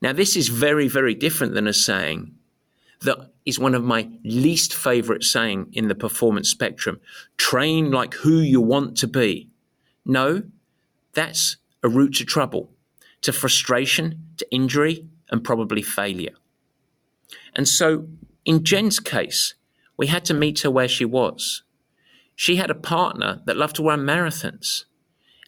Now, 0.00 0.12
this 0.12 0.36
is 0.36 0.48
very, 0.48 0.88
very 0.88 1.14
different 1.14 1.54
than 1.54 1.66
a 1.66 1.72
saying 1.72 2.34
that 3.00 3.30
is 3.44 3.58
one 3.58 3.74
of 3.74 3.84
my 3.84 4.08
least 4.24 4.74
favorite 4.74 5.24
saying 5.24 5.68
in 5.72 5.88
the 5.88 5.94
performance 5.94 6.48
spectrum. 6.48 7.00
Train 7.36 7.90
like 7.90 8.14
who 8.14 8.38
you 8.38 8.60
want 8.60 8.96
to 8.98 9.06
be. 9.06 9.50
No, 10.04 10.42
that's 11.14 11.56
a 11.82 11.88
route 11.88 12.14
to 12.16 12.24
trouble, 12.24 12.70
to 13.22 13.32
frustration, 13.32 14.24
to 14.36 14.46
injury, 14.52 15.06
and 15.30 15.44
probably 15.44 15.82
failure. 15.82 16.34
And 17.54 17.66
so, 17.68 18.08
in 18.44 18.64
Jen's 18.64 19.00
case, 19.00 19.54
we 19.96 20.06
had 20.06 20.24
to 20.26 20.34
meet 20.34 20.60
her 20.60 20.70
where 20.70 20.88
she 20.88 21.04
was. 21.04 21.62
She 22.34 22.56
had 22.56 22.70
a 22.70 22.74
partner 22.74 23.42
that 23.46 23.56
loved 23.56 23.76
to 23.76 23.82
run 23.82 24.00
marathons. 24.00 24.84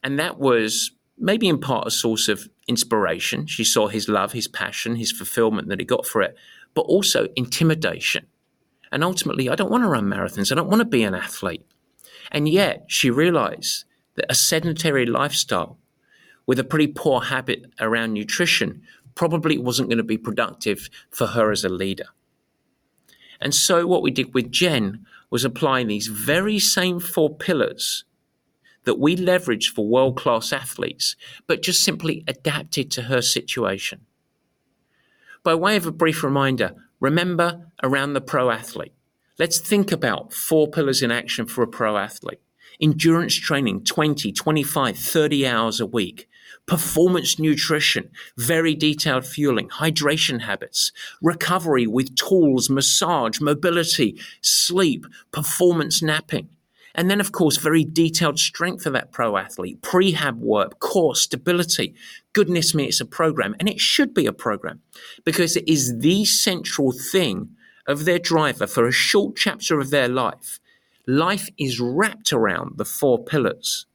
And 0.03 0.19
that 0.19 0.39
was 0.39 0.93
maybe 1.19 1.49
in 1.49 1.61
part 1.61 1.87
a 1.87 1.91
source 1.91 2.29
of 2.29 2.49
inspiration. 2.67 3.47
She 3.47 3.65
saw 3.65 3.89
his 3.89 4.09
love, 4.09 4.33
his 4.33 4.49
passion, 4.49 4.97
his 4.97 5.13
fulfillment 5.13 5.69
that 5.69 5.79
he 5.79 5.85
got 5.85 6.07
for 6.07 6.23
it, 6.23 6.37
but 6.75 6.83
also 6.83 7.29
intimidation. 7.37 8.27
And 8.93 9.05
ultimately, 9.05 9.49
I 9.49 9.55
don't 9.55 9.71
want 9.71 9.85
to 9.85 9.89
run 9.89 10.07
marathons. 10.07 10.51
I 10.51 10.55
don't 10.55 10.69
want 10.69 10.81
to 10.81 10.87
be 10.87 11.03
an 11.03 11.15
athlete. 11.15 11.65
And 12.33 12.49
yet, 12.49 12.85
she 12.89 13.11
realized 13.11 13.85
that 14.15 14.27
a 14.29 14.35
sedentary 14.35 15.07
lifestyle 15.07 15.79
with 16.47 16.59
a 16.59 16.65
pretty 16.65 16.89
poor 16.89 17.21
habit 17.21 17.67
around 17.81 18.13
nutrition 18.13 18.83
probably 19.15 19.59
wasn't 19.59 19.89
going 19.89 19.99
to 19.99 20.05
be 20.05 20.19
productive 20.19 20.89
for 21.11 21.29
her 21.29 21.51
as 21.51 21.65
a 21.65 21.69
leader. 21.69 22.07
And 23.41 23.55
so, 23.55 23.87
what 23.87 24.03
we 24.03 24.11
did 24.11 24.35
with 24.35 24.51
Jen 24.51 25.07
was 25.31 25.45
apply 25.45 25.85
these 25.85 26.09
very 26.09 26.59
same 26.59 27.01
four 27.01 27.35
pillars 27.35 28.05
that 28.85 28.99
we 28.99 29.17
leveraged 29.17 29.69
for 29.75 29.87
world 29.87 30.17
class 30.17 30.53
athletes, 30.53 31.17
but 31.47 31.63
just 31.63 31.83
simply 31.83 32.25
adapted 32.27 32.91
to 32.91 33.03
her 33.03 33.23
situation. 33.23 34.07
By 35.43 35.55
way 35.55 35.77
of 35.77 35.87
a 35.87 35.93
brief 35.93 36.23
reminder, 36.23 36.75
remember 36.99 37.73
around 37.83 38.13
the 38.13 38.21
pro 38.21 38.51
athlete. 38.51 38.95
Let's 39.39 39.59
think 39.59 39.91
about 39.91 40.33
four 40.33 40.69
pillars 40.69 41.03
in 41.03 41.11
action 41.11 41.47
for 41.47 41.63
a 41.63 41.69
pro 41.69 41.97
athlete 41.97 42.41
endurance 42.81 43.35
training 43.35 43.85
20, 43.85 44.33
25, 44.33 44.99
30 44.99 45.47
hours 45.47 45.81
a 45.81 45.87
week, 45.87 46.29
performance 46.67 47.39
nutrition, 47.39 48.11
very 48.37 48.75
detailed 48.75 49.27
fueling, 49.27 49.69
hydration 49.69 50.43
habits, 50.43 50.93
recovery 51.21 51.87
with 51.87 52.15
tools, 52.17 52.71
massage, 52.71 53.41
mobility, 53.41 54.21
sleep, 54.41 55.07
performance 55.33 56.03
napping. 56.03 56.49
And 56.95 57.11
then, 57.11 57.21
of 57.21 57.33
course, 57.33 57.57
very 57.57 57.85
detailed 57.85 58.39
strength 58.39 58.83
for 58.83 58.91
that 58.91 59.13
pro 59.13 59.37
athlete, 59.37 59.81
prehab 59.81 60.37
work, 60.39 60.81
core 60.81 61.15
stability. 61.15 61.95
Goodness 62.33 62.75
me, 62.75 62.87
it's 62.87 63.01
a 63.01 63.05
program. 63.05 63.55
And 63.59 63.69
it 63.69 63.81
should 63.81 64.13
be 64.13 64.27
a 64.27 64.33
program 64.33 64.81
because 65.25 65.57
it 65.57 65.69
is 65.69 65.99
the 65.99 66.25
central 66.25 66.93
thing 66.93 67.51
of 67.87 68.05
their 68.05 68.19
driver 68.19 68.67
for 68.67 68.87
a 68.87 68.93
short 68.93 69.37
chapter 69.37 69.79
of 69.81 69.91
their 69.91 70.09
life. 70.09 70.59
Life 71.07 71.49
is 71.59 71.81
wrapped 71.81 72.33
around 72.33 72.77
the 72.77 72.85
four 72.85 73.25
pillars. 73.25 73.87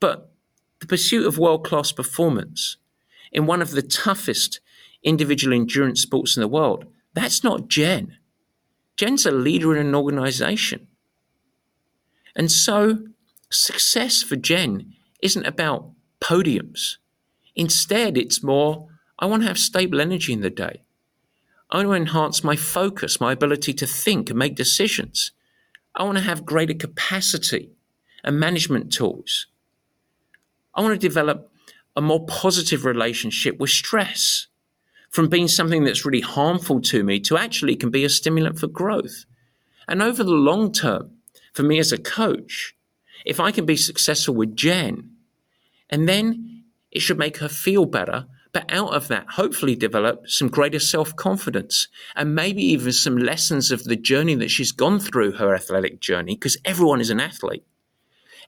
But 0.00 0.32
the 0.80 0.86
pursuit 0.86 1.26
of 1.26 1.38
world 1.38 1.64
class 1.64 1.92
performance 1.92 2.76
in 3.30 3.46
one 3.46 3.62
of 3.62 3.70
the 3.70 3.82
toughest 3.82 4.60
individual 5.02 5.54
endurance 5.54 6.02
sports 6.02 6.36
in 6.36 6.40
the 6.40 6.48
world, 6.48 6.86
that's 7.14 7.42
not 7.42 7.68
Jen. 7.68 8.16
Jen's 8.96 9.26
a 9.26 9.30
leader 9.30 9.76
in 9.76 9.86
an 9.86 9.94
organization. 9.94 10.86
And 12.34 12.50
so 12.50 12.98
success 13.50 14.22
for 14.22 14.36
Jen 14.36 14.94
isn't 15.22 15.46
about 15.46 15.90
podiums. 16.20 16.96
Instead, 17.54 18.16
it's 18.16 18.42
more, 18.42 18.88
I 19.18 19.26
want 19.26 19.42
to 19.42 19.48
have 19.48 19.58
stable 19.58 20.00
energy 20.00 20.32
in 20.32 20.40
the 20.40 20.50
day. 20.50 20.82
I 21.70 21.76
want 21.78 21.88
to 21.88 21.94
enhance 21.94 22.44
my 22.44 22.56
focus, 22.56 23.20
my 23.20 23.32
ability 23.32 23.72
to 23.74 23.86
think 23.86 24.30
and 24.30 24.38
make 24.38 24.54
decisions. 24.54 25.32
I 25.94 26.04
want 26.04 26.18
to 26.18 26.24
have 26.24 26.46
greater 26.46 26.74
capacity 26.74 27.70
and 28.24 28.38
management 28.38 28.92
tools. 28.92 29.46
I 30.74 30.82
want 30.82 30.98
to 30.98 31.08
develop 31.08 31.50
a 31.96 32.00
more 32.00 32.24
positive 32.26 32.84
relationship 32.84 33.58
with 33.58 33.70
stress 33.70 34.46
from 35.10 35.28
being 35.28 35.48
something 35.48 35.84
that's 35.84 36.06
really 36.06 36.22
harmful 36.22 36.80
to 36.80 37.04
me 37.04 37.20
to 37.20 37.36
actually 37.36 37.76
can 37.76 37.90
be 37.90 38.04
a 38.04 38.08
stimulant 38.08 38.58
for 38.58 38.66
growth. 38.66 39.26
And 39.86 40.02
over 40.02 40.24
the 40.24 40.30
long 40.30 40.72
term, 40.72 41.11
for 41.52 41.62
me 41.62 41.78
as 41.78 41.92
a 41.92 41.98
coach, 41.98 42.74
if 43.24 43.38
I 43.40 43.50
can 43.50 43.66
be 43.66 43.76
successful 43.76 44.34
with 44.34 44.56
Jen, 44.56 45.10
and 45.90 46.08
then 46.08 46.64
it 46.90 47.00
should 47.00 47.18
make 47.18 47.38
her 47.38 47.48
feel 47.48 47.84
better. 47.84 48.26
But 48.52 48.70
out 48.70 48.94
of 48.94 49.08
that, 49.08 49.26
hopefully 49.30 49.74
develop 49.74 50.28
some 50.28 50.48
greater 50.48 50.78
self 50.78 51.16
confidence 51.16 51.88
and 52.14 52.34
maybe 52.34 52.62
even 52.62 52.92
some 52.92 53.16
lessons 53.16 53.70
of 53.70 53.84
the 53.84 53.96
journey 53.96 54.34
that 54.34 54.50
she's 54.50 54.72
gone 54.72 54.98
through 54.98 55.32
her 55.32 55.54
athletic 55.54 56.00
journey, 56.00 56.34
because 56.34 56.58
everyone 56.64 57.00
is 57.00 57.10
an 57.10 57.20
athlete, 57.20 57.64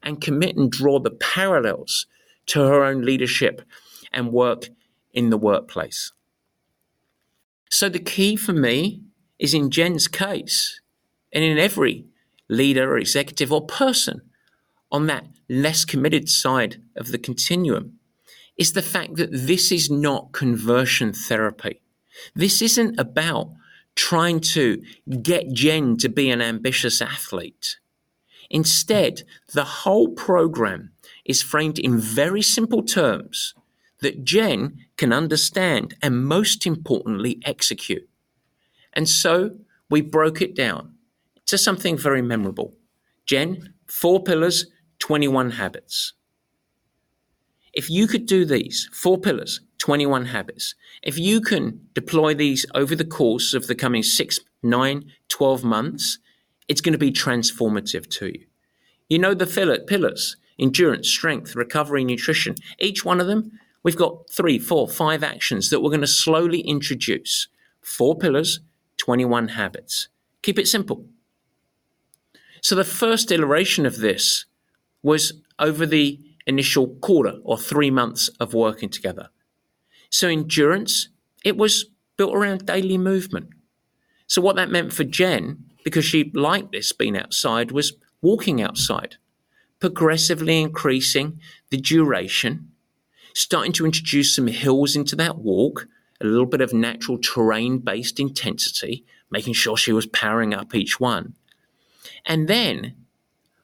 and 0.02 0.20
commit 0.20 0.56
and 0.56 0.70
draw 0.70 0.98
the 0.98 1.10
parallels 1.10 2.06
to 2.46 2.60
her 2.60 2.84
own 2.84 3.02
leadership 3.02 3.62
and 4.12 4.32
work 4.32 4.68
in 5.12 5.30
the 5.30 5.38
workplace. 5.38 6.12
So 7.70 7.88
the 7.88 7.98
key 7.98 8.36
for 8.36 8.52
me 8.52 9.02
is 9.38 9.54
in 9.54 9.70
Jen's 9.70 10.06
case, 10.06 10.80
and 11.32 11.42
in 11.42 11.58
every 11.58 12.06
leader 12.48 12.92
or 12.92 12.98
executive 12.98 13.52
or 13.52 13.66
person 13.66 14.22
on 14.90 15.06
that 15.06 15.26
less 15.48 15.84
committed 15.84 16.28
side 16.28 16.80
of 16.96 17.08
the 17.08 17.18
continuum 17.18 17.98
is 18.56 18.72
the 18.72 18.82
fact 18.82 19.16
that 19.16 19.30
this 19.32 19.72
is 19.72 19.90
not 19.90 20.32
conversion 20.32 21.12
therapy. 21.12 21.80
This 22.34 22.62
isn't 22.62 22.98
about 22.98 23.52
trying 23.96 24.40
to 24.40 24.82
get 25.22 25.52
Jen 25.52 25.96
to 25.98 26.08
be 26.08 26.30
an 26.30 26.40
ambitious 26.40 27.02
athlete. 27.02 27.78
Instead, 28.50 29.22
the 29.52 29.64
whole 29.64 30.08
program 30.08 30.92
is 31.24 31.42
framed 31.42 31.78
in 31.78 31.98
very 31.98 32.42
simple 32.42 32.82
terms 32.82 33.54
that 34.00 34.24
Jen 34.24 34.78
can 34.96 35.12
understand 35.12 35.94
and 36.02 36.24
most 36.24 36.66
importantly 36.66 37.40
execute. 37.44 38.08
And 38.92 39.08
so 39.08 39.56
we 39.90 40.02
broke 40.02 40.40
it 40.40 40.54
down 40.54 40.93
to 41.46 41.58
something 41.58 41.96
very 41.96 42.22
memorable. 42.22 42.74
Jen, 43.26 43.74
four 43.86 44.22
pillars, 44.22 44.66
21 44.98 45.52
habits. 45.52 46.14
If 47.72 47.90
you 47.90 48.06
could 48.06 48.26
do 48.26 48.44
these 48.44 48.88
four 48.92 49.18
pillars, 49.18 49.60
21 49.78 50.26
habits, 50.26 50.74
if 51.02 51.18
you 51.18 51.40
can 51.40 51.80
deploy 51.92 52.34
these 52.34 52.64
over 52.74 52.94
the 52.94 53.04
course 53.04 53.52
of 53.52 53.66
the 53.66 53.74
coming 53.74 54.02
six, 54.02 54.38
nine, 54.62 55.10
12 55.28 55.64
months, 55.64 56.18
it's 56.68 56.80
going 56.80 56.92
to 56.92 56.98
be 56.98 57.10
transformative 57.10 58.08
to 58.10 58.26
you. 58.26 58.46
You 59.08 59.18
know 59.18 59.34
the 59.34 59.84
pillars 59.86 60.36
endurance, 60.58 61.08
strength, 61.08 61.56
recovery, 61.56 62.04
nutrition. 62.04 62.54
Each 62.78 63.04
one 63.04 63.20
of 63.20 63.26
them, 63.26 63.58
we've 63.82 63.96
got 63.96 64.30
three, 64.30 64.58
four, 64.58 64.88
five 64.88 65.24
actions 65.24 65.70
that 65.70 65.80
we're 65.80 65.90
going 65.90 66.00
to 66.00 66.06
slowly 66.06 66.60
introduce. 66.60 67.48
Four 67.80 68.16
pillars, 68.16 68.60
21 68.98 69.48
habits. 69.48 70.08
Keep 70.42 70.60
it 70.60 70.68
simple. 70.68 71.06
So 72.64 72.74
the 72.74 72.82
first 72.82 73.30
iteration 73.30 73.84
of 73.84 73.98
this 73.98 74.46
was 75.02 75.34
over 75.58 75.84
the 75.84 76.18
initial 76.46 76.94
quarter 77.02 77.34
or 77.44 77.58
three 77.58 77.90
months 77.90 78.28
of 78.40 78.54
working 78.54 78.88
together. 78.88 79.28
So, 80.08 80.28
endurance, 80.28 81.10
it 81.44 81.58
was 81.58 81.84
built 82.16 82.34
around 82.34 82.64
daily 82.64 82.96
movement. 82.96 83.50
So, 84.26 84.40
what 84.40 84.56
that 84.56 84.70
meant 84.70 84.94
for 84.94 85.04
Jen, 85.04 85.62
because 85.84 86.06
she 86.06 86.30
liked 86.32 86.72
this 86.72 86.90
being 86.92 87.18
outside, 87.18 87.70
was 87.70 87.92
walking 88.22 88.62
outside, 88.62 89.16
progressively 89.78 90.62
increasing 90.62 91.40
the 91.68 91.76
duration, 91.76 92.70
starting 93.34 93.72
to 93.72 93.84
introduce 93.84 94.34
some 94.34 94.46
hills 94.46 94.96
into 94.96 95.14
that 95.16 95.36
walk, 95.36 95.86
a 96.18 96.24
little 96.24 96.46
bit 96.46 96.62
of 96.62 96.72
natural 96.72 97.18
terrain 97.18 97.76
based 97.76 98.18
intensity, 98.18 99.04
making 99.30 99.52
sure 99.52 99.76
she 99.76 99.92
was 99.92 100.06
powering 100.06 100.54
up 100.54 100.74
each 100.74 100.98
one. 100.98 101.34
And 102.26 102.48
then, 102.48 102.94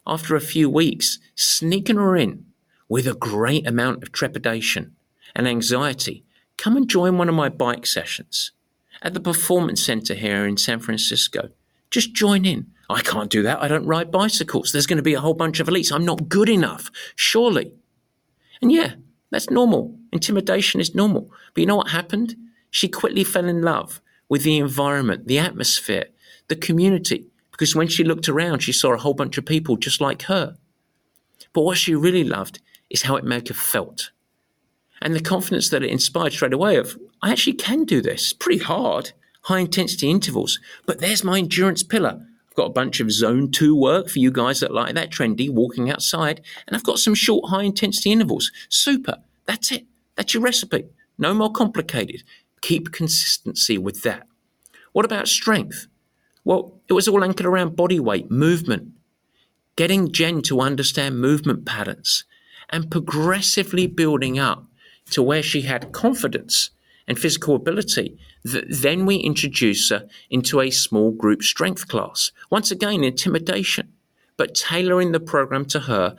after 0.06 0.34
a 0.34 0.40
few 0.40 0.68
weeks, 0.68 1.18
sneaking 1.34 1.96
her 1.96 2.16
in 2.16 2.46
with 2.88 3.06
a 3.06 3.14
great 3.14 3.66
amount 3.66 4.02
of 4.02 4.12
trepidation 4.12 4.94
and 5.34 5.46
anxiety, 5.46 6.24
come 6.56 6.76
and 6.76 6.88
join 6.88 7.18
one 7.18 7.28
of 7.28 7.34
my 7.34 7.48
bike 7.48 7.86
sessions 7.86 8.52
at 9.02 9.14
the 9.14 9.20
Performance 9.20 9.82
Center 9.82 10.14
here 10.14 10.46
in 10.46 10.56
San 10.56 10.80
Francisco. 10.80 11.50
Just 11.90 12.14
join 12.14 12.44
in. 12.44 12.66
I 12.88 13.02
can't 13.02 13.30
do 13.30 13.42
that. 13.42 13.62
I 13.62 13.68
don't 13.68 13.86
ride 13.86 14.10
bicycles. 14.10 14.72
There's 14.72 14.86
going 14.86 14.96
to 14.96 15.02
be 15.02 15.14
a 15.14 15.20
whole 15.20 15.34
bunch 15.34 15.60
of 15.60 15.68
elites. 15.68 15.92
I'm 15.92 16.04
not 16.04 16.28
good 16.28 16.48
enough, 16.48 16.90
surely. 17.14 17.72
And 18.60 18.70
yeah, 18.72 18.94
that's 19.30 19.50
normal. 19.50 19.96
Intimidation 20.12 20.80
is 20.80 20.94
normal. 20.94 21.30
But 21.54 21.60
you 21.60 21.66
know 21.66 21.76
what 21.76 21.90
happened? 21.90 22.36
She 22.70 22.88
quickly 22.88 23.24
fell 23.24 23.48
in 23.48 23.62
love 23.62 24.00
with 24.28 24.42
the 24.42 24.58
environment, 24.58 25.26
the 25.26 25.38
atmosphere, 25.38 26.06
the 26.48 26.56
community, 26.56 27.29
because 27.60 27.76
when 27.76 27.88
she 27.88 28.04
looked 28.04 28.26
around, 28.26 28.60
she 28.60 28.72
saw 28.72 28.94
a 28.94 28.96
whole 28.96 29.12
bunch 29.12 29.36
of 29.36 29.44
people 29.44 29.76
just 29.76 30.00
like 30.00 30.22
her. 30.22 30.56
But 31.52 31.60
what 31.60 31.76
she 31.76 31.94
really 31.94 32.24
loved 32.24 32.58
is 32.88 33.02
how 33.02 33.16
it 33.16 33.24
made 33.24 33.48
her 33.48 33.54
felt. 33.54 34.12
And 35.02 35.14
the 35.14 35.20
confidence 35.20 35.68
that 35.68 35.82
it 35.82 35.90
inspired 35.90 36.32
straight 36.32 36.54
away 36.54 36.76
of, 36.76 36.96
I 37.20 37.30
actually 37.30 37.52
can 37.52 37.84
do 37.84 38.00
this. 38.00 38.32
Pretty 38.32 38.64
hard, 38.64 39.12
high 39.42 39.58
intensity 39.58 40.08
intervals, 40.08 40.58
but 40.86 41.00
there's 41.00 41.22
my 41.22 41.36
endurance 41.36 41.82
pillar. 41.82 42.26
I've 42.48 42.54
got 42.54 42.70
a 42.70 42.72
bunch 42.72 42.98
of 42.98 43.12
zone 43.12 43.50
two 43.50 43.76
work 43.76 44.08
for 44.08 44.20
you 44.20 44.30
guys 44.30 44.60
that 44.60 44.72
like 44.72 44.94
that 44.94 45.10
trendy, 45.10 45.50
walking 45.50 45.90
outside, 45.90 46.40
and 46.66 46.74
I've 46.74 46.82
got 46.82 46.98
some 46.98 47.14
short, 47.14 47.50
high 47.50 47.64
intensity 47.64 48.10
intervals. 48.10 48.50
Super. 48.70 49.18
That's 49.44 49.70
it. 49.70 49.84
That's 50.16 50.32
your 50.32 50.42
recipe. 50.42 50.86
No 51.18 51.34
more 51.34 51.52
complicated. 51.52 52.22
Keep 52.62 52.92
consistency 52.92 53.76
with 53.76 54.00
that. 54.04 54.26
What 54.92 55.04
about 55.04 55.28
strength? 55.28 55.88
Well, 56.50 56.80
it 56.88 56.94
was 56.94 57.06
all 57.06 57.22
anchored 57.22 57.46
around 57.46 57.76
body 57.76 58.00
weight, 58.00 58.28
movement, 58.28 58.88
getting 59.76 60.10
Jen 60.10 60.42
to 60.42 60.60
understand 60.60 61.20
movement 61.20 61.64
patterns, 61.64 62.24
and 62.70 62.90
progressively 62.90 63.86
building 63.86 64.36
up 64.36 64.66
to 65.10 65.22
where 65.22 65.44
she 65.44 65.60
had 65.60 65.92
confidence 65.92 66.70
and 67.06 67.16
physical 67.16 67.54
ability. 67.54 68.18
That 68.42 68.64
then 68.68 69.06
we 69.06 69.14
introduce 69.18 69.90
her 69.90 70.08
into 70.28 70.60
a 70.60 70.72
small 70.72 71.12
group 71.12 71.44
strength 71.44 71.86
class. 71.86 72.32
Once 72.50 72.72
again, 72.72 73.04
intimidation, 73.04 73.92
but 74.36 74.56
tailoring 74.56 75.12
the 75.12 75.20
program 75.20 75.66
to 75.66 75.78
her, 75.78 76.16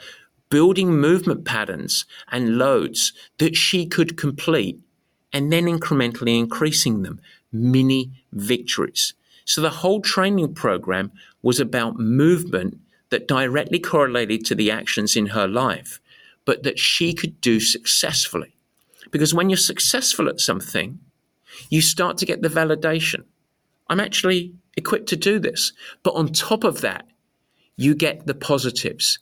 building 0.50 0.92
movement 0.92 1.44
patterns 1.44 2.06
and 2.32 2.58
loads 2.58 3.12
that 3.40 3.58
she 3.58 3.86
could 3.86 4.16
complete, 4.16 4.80
and 5.34 5.52
then 5.52 5.66
incrementally 5.66 6.40
increasing 6.40 7.02
them. 7.02 7.20
Mini 7.52 8.14
victories. 8.32 9.14
So 9.46 9.62
the 9.62 9.70
whole 9.70 10.02
training 10.02 10.54
program 10.54 11.12
was 11.42 11.60
about 11.60 12.00
movement 12.00 12.80
that 13.10 13.28
directly 13.28 13.80
correlated 13.80 14.46
to 14.46 14.56
the 14.56 14.72
actions 14.72 15.16
in 15.16 15.28
her 15.28 15.48
life, 15.48 16.00
but 16.46 16.64
that 16.64 16.80
she 16.80 17.14
could 17.14 17.40
do 17.42 17.60
successfully. 17.60 18.56
Because 19.12 19.34
when 19.34 19.50
you're 19.50 19.58
successful 19.58 20.30
at 20.30 20.40
something, 20.40 21.00
you 21.70 21.82
start 21.82 22.18
to 22.18 22.26
get 22.26 22.42
the 22.42 22.50
validation. 22.50 23.24
I'm 23.90 24.00
actually 24.00 24.54
equipped 24.78 25.10
to 25.10 25.18
do 25.18 25.40
this. 25.40 25.74
But 26.04 26.16
on 26.16 26.30
top 26.30 26.64
of 26.64 26.82
that, 26.82 27.06
you 27.76 27.96
get 27.96 28.26
the 28.26 28.34
positives. 28.34 29.20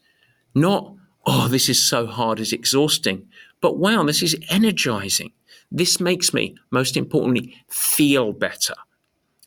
Not, 0.53 0.93
oh, 1.25 1.47
this 1.47 1.69
is 1.69 1.81
so 1.81 2.05
hard, 2.05 2.39
it's 2.39 2.53
exhausting, 2.53 3.27
but 3.61 3.77
wow, 3.77 4.03
this 4.03 4.21
is 4.21 4.35
energizing. 4.49 5.31
This 5.71 5.99
makes 5.99 6.33
me, 6.33 6.55
most 6.71 6.97
importantly, 6.97 7.55
feel 7.69 8.33
better. 8.33 8.73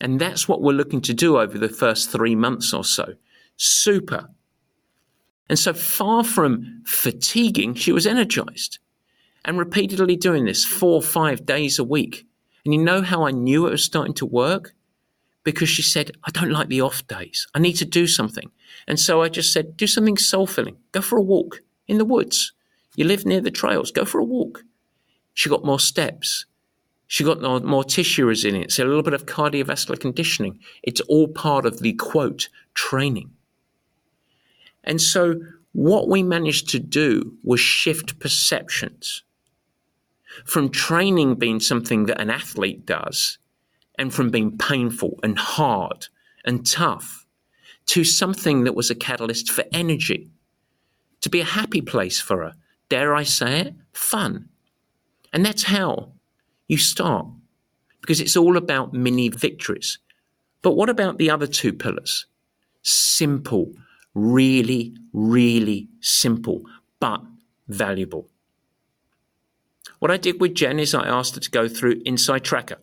And 0.03 0.19
that's 0.19 0.49
what 0.49 0.61
we're 0.61 0.73
looking 0.73 0.99
to 1.01 1.13
do 1.13 1.39
over 1.39 1.57
the 1.57 1.69
first 1.69 2.11
three 2.11 2.35
months 2.35 2.73
or 2.73 2.83
so. 2.83 3.13
Super. 3.55 4.29
And 5.47 5.57
so 5.57 5.73
far 5.73 6.25
from 6.25 6.83
fatiguing, 6.85 7.75
she 7.75 7.93
was 7.93 8.05
energized 8.05 8.79
and 9.45 9.57
repeatedly 9.57 10.17
doing 10.17 10.43
this 10.43 10.65
four 10.65 10.95
or 10.95 11.01
five 11.01 11.45
days 11.45 11.79
a 11.79 11.85
week. 11.85 12.25
And 12.65 12.73
you 12.73 12.81
know 12.81 13.01
how 13.01 13.25
I 13.25 13.31
knew 13.31 13.65
it 13.65 13.71
was 13.71 13.83
starting 13.83 14.13
to 14.15 14.25
work? 14.25 14.73
Because 15.45 15.69
she 15.69 15.81
said, 15.81 16.11
I 16.25 16.31
don't 16.31 16.51
like 16.51 16.67
the 16.67 16.81
off 16.81 17.07
days. 17.07 17.47
I 17.55 17.59
need 17.59 17.73
to 17.73 17.85
do 17.85 18.05
something. 18.05 18.51
And 18.87 18.99
so 18.99 19.21
I 19.21 19.29
just 19.29 19.53
said, 19.53 19.77
do 19.77 19.87
something 19.87 20.17
soul 20.17 20.47
filling. 20.47 20.75
Go 20.91 20.99
for 20.99 21.17
a 21.17 21.21
walk 21.21 21.61
in 21.87 21.97
the 21.97 22.05
woods. 22.05 22.51
You 22.97 23.05
live 23.05 23.25
near 23.25 23.41
the 23.41 23.51
trails. 23.51 23.91
Go 23.91 24.03
for 24.03 24.19
a 24.19 24.25
walk. 24.25 24.63
She 25.33 25.49
got 25.49 25.63
more 25.63 25.79
steps. 25.79 26.45
She 27.13 27.23
got 27.23 27.63
more, 27.63 27.83
tissue 27.83 28.25
resilience, 28.25 28.79
a 28.79 28.85
little 28.85 29.03
bit 29.03 29.13
of 29.13 29.27
cardiovascular 29.27 29.99
conditioning. 29.99 30.59
It's 30.81 30.99
all 31.01 31.27
part 31.27 31.67
of 31.67 31.77
the 31.77 31.93
quote 31.93 32.49
training. 32.73 33.29
And 34.83 34.99
so 34.99 35.39
what 35.73 36.09
we 36.09 36.23
managed 36.23 36.69
to 36.69 36.79
do 36.79 37.37
was 37.43 37.59
shift 37.59 38.17
perceptions 38.17 39.21
from 40.45 40.69
training 40.69 41.35
being 41.35 41.59
something 41.59 42.07
that 42.07 42.19
an 42.19 42.31
athlete 42.31 42.83
does 42.83 43.37
and 43.99 44.11
from 44.11 44.31
being 44.31 44.57
painful 44.57 45.19
and 45.21 45.37
hard 45.37 46.07
and 46.45 46.65
tough 46.65 47.27
to 47.85 48.03
something 48.03 48.63
that 48.63 48.73
was 48.73 48.89
a 48.89 48.95
catalyst 48.95 49.51
for 49.51 49.65
energy, 49.71 50.31
to 51.21 51.29
be 51.29 51.41
a 51.41 51.45
happy 51.45 51.81
place 51.81 52.19
for 52.19 52.41
her. 52.41 52.55
Dare 52.89 53.13
I 53.13 53.21
say 53.21 53.59
it? 53.59 53.75
Fun. 53.91 54.49
And 55.31 55.45
that's 55.45 55.65
how 55.65 56.12
you 56.73 56.77
start, 56.77 57.27
because 58.01 58.19
it's 58.19 58.35
all 58.35 58.57
about 58.57 58.93
mini 58.93 59.29
victories. 59.29 59.99
But 60.63 60.71
what 60.71 60.89
about 60.89 61.19
the 61.19 61.29
other 61.29 61.47
two 61.47 61.71
pillars? 61.71 62.25
Simple, 62.81 63.73
really, 64.15 64.95
really 65.13 65.87
simple, 66.01 66.63
but 66.99 67.21
valuable. 67.67 68.27
What 69.99 70.09
I 70.09 70.17
did 70.17 70.41
with 70.41 70.55
Jen 70.55 70.79
is 70.79 70.95
I 70.95 71.07
asked 71.07 71.35
her 71.35 71.41
to 71.41 71.51
go 71.51 71.67
through 71.67 72.01
Inside 72.05 72.43
Tracker. 72.43 72.81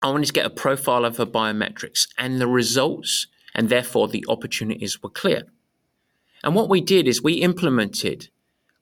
I 0.00 0.10
wanted 0.10 0.26
to 0.26 0.32
get 0.32 0.46
a 0.46 0.50
profile 0.50 1.04
of 1.04 1.16
her 1.16 1.26
biometrics, 1.26 2.06
and 2.16 2.40
the 2.40 2.46
results 2.46 3.26
and 3.54 3.68
therefore 3.68 4.06
the 4.06 4.24
opportunities 4.28 5.02
were 5.02 5.10
clear. 5.10 5.42
And 6.44 6.54
what 6.54 6.68
we 6.68 6.80
did 6.80 7.08
is 7.08 7.20
we 7.20 7.34
implemented, 7.34 8.28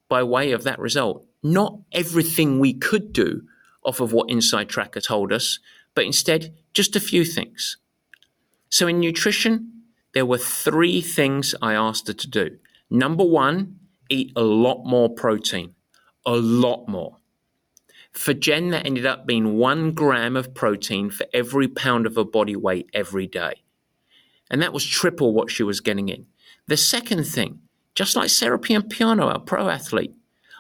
by 0.08 0.22
way 0.22 0.52
of 0.52 0.64
that 0.64 0.78
result, 0.78 1.24
not 1.42 1.78
everything 1.92 2.60
we 2.60 2.74
could 2.74 3.14
do 3.14 3.42
off 3.86 4.00
of 4.00 4.12
what 4.12 4.30
Inside 4.30 4.68
Tracker 4.68 5.00
told 5.00 5.32
us, 5.32 5.58
but 5.94 6.04
instead 6.04 6.54
just 6.74 6.96
a 6.96 7.00
few 7.00 7.24
things. 7.24 7.78
So 8.68 8.86
in 8.86 9.00
nutrition, 9.00 9.72
there 10.12 10.26
were 10.26 10.38
three 10.38 11.00
things 11.00 11.54
I 11.62 11.74
asked 11.74 12.08
her 12.08 12.12
to 12.12 12.28
do. 12.28 12.58
Number 12.90 13.24
one, 13.24 13.78
eat 14.10 14.32
a 14.36 14.42
lot 14.42 14.84
more 14.84 15.08
protein, 15.08 15.74
a 16.24 16.36
lot 16.36 16.88
more. 16.88 17.18
For 18.12 18.32
Jen, 18.32 18.70
that 18.70 18.86
ended 18.86 19.04
up 19.04 19.26
being 19.26 19.58
one 19.58 19.92
gram 19.92 20.36
of 20.36 20.54
protein 20.54 21.10
for 21.10 21.26
every 21.34 21.68
pound 21.68 22.06
of 22.06 22.16
her 22.16 22.24
body 22.24 22.56
weight 22.56 22.88
every 22.94 23.26
day. 23.26 23.62
And 24.50 24.62
that 24.62 24.72
was 24.72 24.86
triple 24.86 25.34
what 25.34 25.50
she 25.50 25.62
was 25.62 25.80
getting 25.80 26.08
in. 26.08 26.26
The 26.66 26.76
second 26.76 27.24
thing, 27.24 27.60
just 27.94 28.16
like 28.16 28.30
Sarah 28.30 28.58
Piampiano, 28.58 29.24
our 29.32 29.38
pro 29.38 29.68
athlete, 29.68 30.14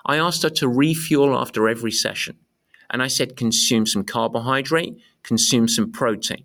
I 0.04 0.18
asked 0.18 0.42
her 0.42 0.50
to 0.50 0.68
refuel 0.68 1.36
after 1.36 1.68
every 1.68 1.92
session. 1.92 2.36
And 2.90 3.02
I 3.02 3.08
said, 3.08 3.36
consume 3.36 3.86
some 3.86 4.04
carbohydrate, 4.04 4.96
consume 5.22 5.68
some 5.68 5.90
protein. 5.90 6.44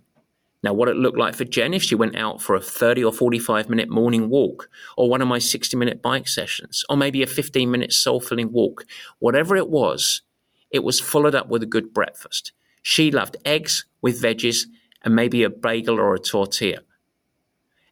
Now, 0.62 0.72
what 0.72 0.88
it 0.88 0.96
looked 0.96 1.18
like 1.18 1.34
for 1.34 1.44
Jen 1.44 1.74
if 1.74 1.82
she 1.82 1.96
went 1.96 2.16
out 2.16 2.40
for 2.40 2.54
a 2.54 2.60
30 2.60 3.02
or 3.04 3.12
45 3.12 3.68
minute 3.68 3.88
morning 3.88 4.28
walk, 4.28 4.70
or 4.96 5.08
one 5.10 5.20
of 5.20 5.28
my 5.28 5.38
60 5.38 5.76
minute 5.76 6.00
bike 6.00 6.28
sessions, 6.28 6.84
or 6.88 6.96
maybe 6.96 7.22
a 7.22 7.26
15 7.26 7.70
minute 7.70 7.92
soul 7.92 8.20
filling 8.20 8.52
walk, 8.52 8.84
whatever 9.18 9.56
it 9.56 9.68
was, 9.68 10.22
it 10.70 10.84
was 10.84 11.00
followed 11.00 11.34
up 11.34 11.48
with 11.48 11.62
a 11.62 11.66
good 11.66 11.92
breakfast. 11.92 12.52
She 12.82 13.10
loved 13.10 13.36
eggs 13.44 13.86
with 14.00 14.22
veggies 14.22 14.66
and 15.02 15.14
maybe 15.14 15.42
a 15.42 15.50
bagel 15.50 15.98
or 15.98 16.14
a 16.14 16.18
tortilla. 16.18 16.80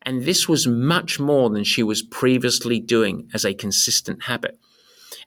And 0.03 0.25
this 0.25 0.49
was 0.49 0.67
much 0.67 1.21
more 1.21 1.51
than 1.51 1.65
she 1.65 1.83
was 1.83 2.03
previously 2.03 2.81
doing 2.81 3.29
as 3.35 3.45
a 3.45 3.53
consistent 3.53 4.25
habit. 4.25 4.59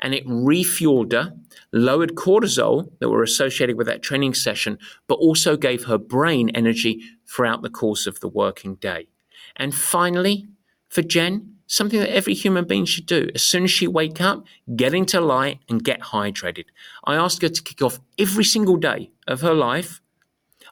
And 0.04 0.14
it 0.14 0.28
refueled 0.28 1.14
her, 1.14 1.34
lowered 1.72 2.14
cortisol 2.14 2.92
that 3.00 3.10
were 3.10 3.24
associated 3.24 3.78
with 3.78 3.88
that 3.88 4.04
training 4.04 4.36
session, 4.36 4.78
but 5.08 5.16
also 5.16 5.58
gave 5.58 5.86
her 5.86 5.98
brain 5.98 6.50
energy 6.50 7.02
throughout 7.26 7.64
the 7.64 7.70
course 7.70 8.06
of 8.06 8.20
the 8.20 8.28
working 8.28 8.76
day. 8.76 9.08
And 9.56 9.74
finally, 9.74 10.48
for 10.90 11.02
Jen, 11.02 11.56
something 11.68 12.00
that 12.00 12.14
every 12.14 12.34
human 12.34 12.66
being 12.66 12.86
should 12.86 13.06
do. 13.06 13.30
As 13.34 13.44
soon 13.44 13.64
as 13.64 13.72
she 13.72 13.88
wake 13.88 14.22
up, 14.22 14.46
get 14.76 14.94
into 14.94 15.20
light 15.20 15.60
and 15.70 15.84
get 15.84 16.02
hydrated. 16.02 16.66
I 17.06 17.16
asked 17.16 17.42
her 17.42 17.50
to 17.50 17.64
kick 17.64 17.82
off 17.82 18.00
every 18.20 18.44
single 18.44 18.78
day 18.78 19.12
of 19.28 19.42
her 19.42 19.54
life 19.54 20.02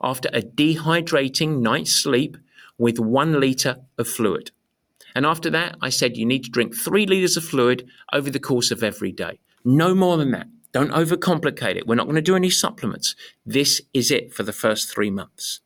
after 0.03 0.29
a 0.33 0.41
dehydrating 0.41 1.59
night's 1.59 1.91
sleep 1.91 2.37
with 2.77 2.99
one 2.99 3.39
litre 3.39 3.77
of 3.97 4.07
fluid. 4.07 4.51
And 5.15 5.25
after 5.25 5.49
that, 5.49 5.77
I 5.81 5.89
said 5.89 6.17
you 6.17 6.25
need 6.25 6.43
to 6.45 6.51
drink 6.51 6.75
three 6.75 7.05
litres 7.05 7.37
of 7.37 7.43
fluid 7.43 7.87
over 8.13 8.29
the 8.29 8.39
course 8.39 8.71
of 8.71 8.83
every 8.83 9.11
day. 9.11 9.39
No 9.63 9.93
more 9.93 10.17
than 10.17 10.31
that. 10.31 10.47
Don't 10.71 10.91
overcomplicate 10.91 11.75
it. 11.75 11.85
We're 11.85 11.95
not 11.95 12.05
going 12.05 12.15
to 12.15 12.21
do 12.21 12.35
any 12.35 12.49
supplements. 12.49 13.15
This 13.45 13.81
is 13.93 14.09
it 14.09 14.33
for 14.33 14.43
the 14.43 14.53
first 14.53 14.89
three 14.89 15.11
months. 15.11 15.59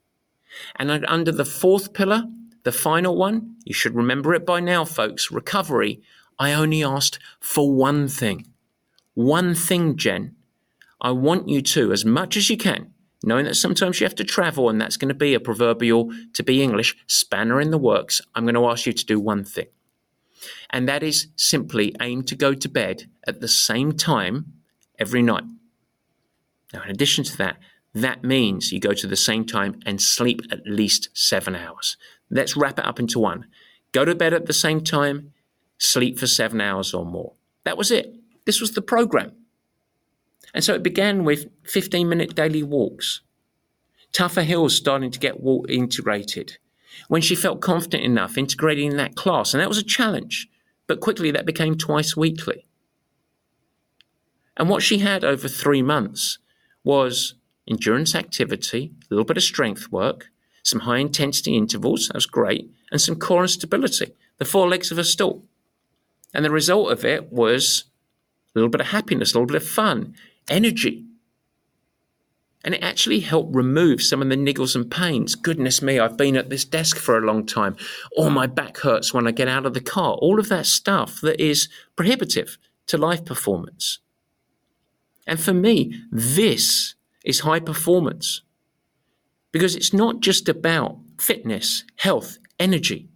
And 0.78 1.06
under 1.06 1.32
the 1.32 1.46
fourth 1.46 1.94
pillar, 1.94 2.24
the 2.64 2.72
final 2.72 3.16
one, 3.16 3.56
you 3.66 3.74
should 3.74 3.96
remember 3.96 4.34
it 4.34 4.46
by 4.46 4.60
now, 4.60 4.86
folks 4.86 5.32
recovery. 5.32 6.02
I 6.40 6.54
only 6.54 6.84
asked 6.84 7.20
for 7.40 7.72
one 7.72 8.08
thing. 8.08 8.48
One 9.14 9.54
thing, 9.54 9.96
Jen. 9.96 10.36
I 11.00 11.12
want 11.12 11.48
you 11.48 11.62
to, 11.62 11.92
as 11.92 12.04
much 12.04 12.36
as 12.36 12.50
you 12.50 12.58
can, 12.58 12.92
knowing 13.24 13.46
that 13.46 13.56
sometimes 13.56 14.00
you 14.00 14.06
have 14.06 14.16
to 14.16 14.24
travel 14.24 14.70
and 14.70 14.80
that's 14.80 14.98
going 14.98 15.10
to 15.10 15.16
be 15.16 15.34
a 15.34 15.40
proverbial, 15.40 16.12
to 16.34 16.44
be 16.44 16.62
English, 16.62 16.96
spanner 17.08 17.60
in 17.60 17.72
the 17.72 17.78
works, 17.78 18.22
I'm 18.34 18.46
going 18.46 18.56
to 18.56 18.68
ask 18.68 18.86
you 18.86 18.94
to 18.94 19.06
do 19.06 19.20
one 19.20 19.44
thing. 19.44 19.68
And 20.70 20.88
that 20.88 21.04
is 21.04 21.28
simply 21.36 21.96
aim 22.02 22.24
to 22.24 22.36
go 22.36 22.54
to 22.54 22.70
bed 22.70 23.10
at 23.26 23.42
the 23.42 23.48
same 23.48 23.94
time 23.94 24.54
every 25.00 25.22
night. 25.22 25.44
Now, 26.74 26.84
in 26.84 26.90
addition 26.90 27.24
to 27.26 27.38
that, 27.38 27.58
that 27.94 28.24
means 28.24 28.72
you 28.72 28.80
go 28.80 28.94
to 28.94 29.08
the 29.08 29.16
same 29.16 29.46
time 29.46 29.80
and 29.86 30.02
sleep 30.02 30.42
at 30.52 30.68
least 30.68 31.10
seven 31.14 31.56
hours. 31.56 31.98
Let's 32.30 32.58
wrap 32.58 32.78
it 32.78 32.86
up 32.86 33.00
into 33.00 33.20
one. 33.20 33.48
Go 33.94 34.04
to 34.04 34.14
bed 34.14 34.34
at 34.34 34.48
the 34.48 34.54
same 34.54 34.82
time, 34.82 35.32
sleep 35.78 36.20
for 36.20 36.28
seven 36.28 36.60
hours 36.60 36.94
or 36.94 37.06
more. 37.06 37.34
That 37.64 37.78
was 37.78 37.92
it. 37.92 38.14
This 38.46 38.60
was 38.60 38.74
the 38.74 38.82
program. 38.82 39.32
And 40.56 40.64
so 40.64 40.74
it 40.74 40.82
began 40.82 41.26
with 41.26 41.48
15 41.66 42.08
minute 42.08 42.34
daily 42.34 42.64
walks. 42.64 43.20
Tougher 44.14 44.44
Hills 44.44 44.76
starting 44.76 45.12
to 45.12 45.20
get 45.20 45.42
walk 45.42 45.70
integrated. 45.70 46.58
When 47.10 47.22
she 47.22 47.36
felt 47.36 47.60
confident 47.60 48.04
enough 48.04 48.38
integrating 48.38 48.96
that 48.96 49.16
class, 49.16 49.54
and 49.54 49.60
that 49.60 49.68
was 49.68 49.78
a 49.78 49.84
challenge, 49.84 50.48
but 50.88 51.02
quickly 51.02 51.30
that 51.30 51.46
became 51.46 51.78
twice 51.78 52.16
weekly. 52.16 52.66
And 54.56 54.70
what 54.70 54.82
she 54.82 55.00
had 55.00 55.26
over 55.26 55.50
three 55.50 55.82
months 55.82 56.40
was 56.86 57.36
endurance 57.68 58.16
activity, 58.16 58.94
a 59.02 59.14
little 59.14 59.26
bit 59.26 59.36
of 59.36 59.44
strength 59.44 59.92
work, 59.92 60.28
some 60.64 60.82
high 60.82 61.00
intensity 61.00 61.58
intervals, 61.58 62.08
that 62.08 62.16
was 62.16 62.26
great, 62.26 62.72
and 62.92 63.02
some 63.02 63.18
core 63.18 63.42
and 63.42 63.52
stability, 63.52 64.14
the 64.38 64.46
four 64.46 64.70
legs 64.70 64.90
of 64.90 64.98
a 64.98 65.04
stool. 65.04 65.44
And 66.34 66.46
the 66.46 66.50
result 66.50 66.94
of 66.94 67.04
it 67.04 67.30
was 67.34 67.84
a 68.56 68.60
little 68.60 68.70
bit 68.70 68.80
of 68.82 68.88
happiness, 68.88 69.34
a 69.34 69.38
little 69.38 69.48
bit 69.48 69.62
of 69.62 69.68
fun, 69.68 70.16
energy. 70.50 71.06
And 72.64 72.74
it 72.74 72.84
actually 72.84 73.20
helped 73.20 73.56
remove 73.56 74.02
some 74.02 74.22
of 74.24 74.30
the 74.30 74.36
niggles 74.36 74.76
and 74.76 74.90
pains. 74.90 75.36
Goodness 75.36 75.84
me, 75.84 76.00
I've 76.00 76.18
been 76.18 76.36
at 76.36 76.50
this 76.50 76.66
desk 76.66 76.98
for 76.98 77.18
a 77.18 77.26
long 77.26 77.46
time, 77.46 77.76
or 78.18 78.32
my 78.32 78.48
back 78.48 78.78
hurts 78.80 79.14
when 79.14 79.28
I 79.28 79.32
get 79.32 79.48
out 79.48 79.68
of 79.68 79.76
the 79.76 79.82
car. 79.82 80.14
All 80.14 80.40
of 80.40 80.50
that 80.50 80.66
stuff 80.66 81.22
that 81.22 81.40
is 81.40 81.70
prohibitive 81.96 82.58
to 82.88 82.98
life 82.98 83.24
performance. 83.24 84.00
And 85.28 85.40
for 85.40 85.54
me, 85.54 86.02
this 86.12 86.96
is 87.24 87.42
high 87.42 87.60
performance 87.60 88.42
because 89.52 89.76
it's 89.76 89.94
not 89.94 90.20
just 90.20 90.50
about 90.50 90.98
fitness, 91.20 91.84
health, 91.98 92.38
energy. 92.60 93.10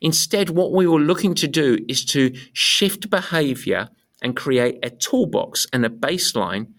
Instead, 0.00 0.50
what 0.50 0.72
we 0.72 0.86
were 0.86 1.00
looking 1.00 1.34
to 1.34 1.48
do 1.48 1.78
is 1.88 2.04
to 2.06 2.34
shift 2.52 3.10
behavior 3.10 3.88
and 4.22 4.36
create 4.36 4.78
a 4.82 4.90
toolbox 4.90 5.66
and 5.72 5.84
a 5.84 5.90
baseline 5.90 6.72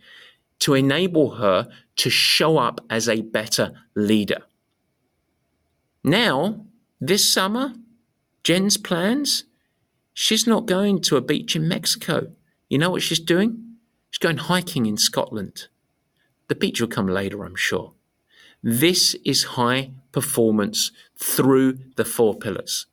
to 0.60 0.74
enable 0.74 1.36
her 1.36 1.70
to 1.96 2.10
show 2.10 2.58
up 2.58 2.82
as 2.90 3.08
a 3.08 3.22
better 3.22 3.74
leader. 3.96 4.44
Now, 6.04 6.66
this 7.00 7.32
summer, 7.32 7.74
Jen's 8.44 8.78
plans, 8.78 9.46
she's 10.14 10.48
not 10.48 10.66
going 10.66 11.02
to 11.02 11.18
a 11.18 11.22
beach 11.22 11.56
in 11.56 11.68
Mexico. 11.68 12.32
You 12.70 12.78
know 12.78 12.90
what 12.90 13.02
she's 13.02 13.20
doing? 13.20 13.76
She's 14.12 14.20
going 14.20 14.38
hiking 14.38 14.86
in 14.86 14.98
Scotland. 14.98 15.68
The 16.48 16.56
beach 16.56 16.82
will 16.82 16.88
come 16.88 17.08
later, 17.08 17.46
I'm 17.46 17.56
sure. 17.56 17.94
This 18.62 19.16
is 19.24 19.56
high 19.56 19.92
performance 20.12 20.92
through 21.18 21.80
the 21.96 22.06
four 22.06 22.38
pillars. 22.38 22.88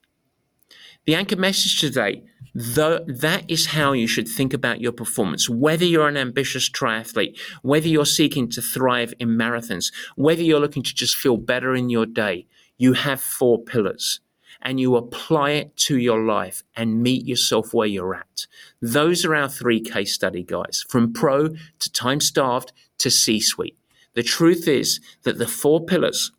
The 1.07 1.15
anchor 1.15 1.37
message 1.37 1.81
today, 1.81 2.25
that 2.59 3.45
is 3.49 3.67
how 3.67 3.93
you 3.93 4.07
should 4.07 4.27
think 4.27 4.55
about 4.55 4.81
your 4.81 4.93
performance. 4.93 5.49
Whether 5.49 5.85
you're 5.85 6.09
an 6.09 6.17
ambitious 6.17 6.71
triathlete, 6.71 7.39
whether 7.61 7.87
you're 7.87 8.07
seeking 8.07 8.49
to 8.51 8.63
thrive 8.63 9.13
in 9.21 9.29
marathons, 9.29 9.93
whether 10.15 10.41
you're 10.41 10.61
looking 10.61 10.83
to 10.83 10.95
just 10.95 11.17
feel 11.17 11.37
better 11.37 11.75
in 11.75 11.91
your 11.91 12.07
day, 12.07 12.47
you 12.79 12.95
have 12.95 13.21
four 13.21 13.63
pillars 13.63 14.21
and 14.63 14.81
you 14.81 14.97
apply 14.97 15.51
it 15.51 15.77
to 15.77 15.99
your 15.99 16.25
life 16.25 16.65
and 16.75 17.03
meet 17.03 17.27
yourself 17.27 17.75
where 17.75 17.87
you're 17.87 18.15
at. 18.15 18.47
Those 18.81 19.27
are 19.27 19.35
our 19.35 19.51
three 19.51 19.81
case 19.81 20.15
study 20.15 20.43
guys 20.43 20.83
from 20.89 21.13
pro 21.13 21.49
to 21.49 21.93
time 21.93 22.21
starved 22.21 22.73
to 22.99 23.11
C 23.11 23.39
suite. 23.39 23.77
The 24.15 24.23
truth 24.23 24.67
is 24.67 24.99
that 25.25 25.37
the 25.37 25.47
four 25.47 25.85
pillars 25.85 26.33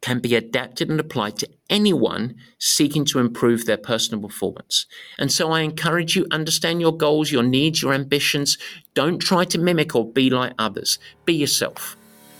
can 0.00 0.18
be 0.18 0.34
adapted 0.34 0.88
and 0.88 0.98
applied 0.98 1.36
to 1.38 1.48
anyone 1.68 2.34
seeking 2.58 3.04
to 3.04 3.18
improve 3.18 3.66
their 3.66 3.76
personal 3.76 4.22
performance. 4.22 4.86
And 5.18 5.30
so 5.30 5.50
I 5.50 5.60
encourage 5.60 6.16
you 6.16 6.26
understand 6.30 6.80
your 6.80 6.96
goals, 6.96 7.30
your 7.30 7.42
needs, 7.42 7.82
your 7.82 7.92
ambitions. 7.92 8.56
Don't 8.94 9.18
try 9.18 9.44
to 9.44 9.58
mimic 9.58 9.94
or 9.94 10.10
be 10.10 10.30
like 10.30 10.54
others. 10.58 10.98
Be 11.24 11.34
yourself. 11.34 11.96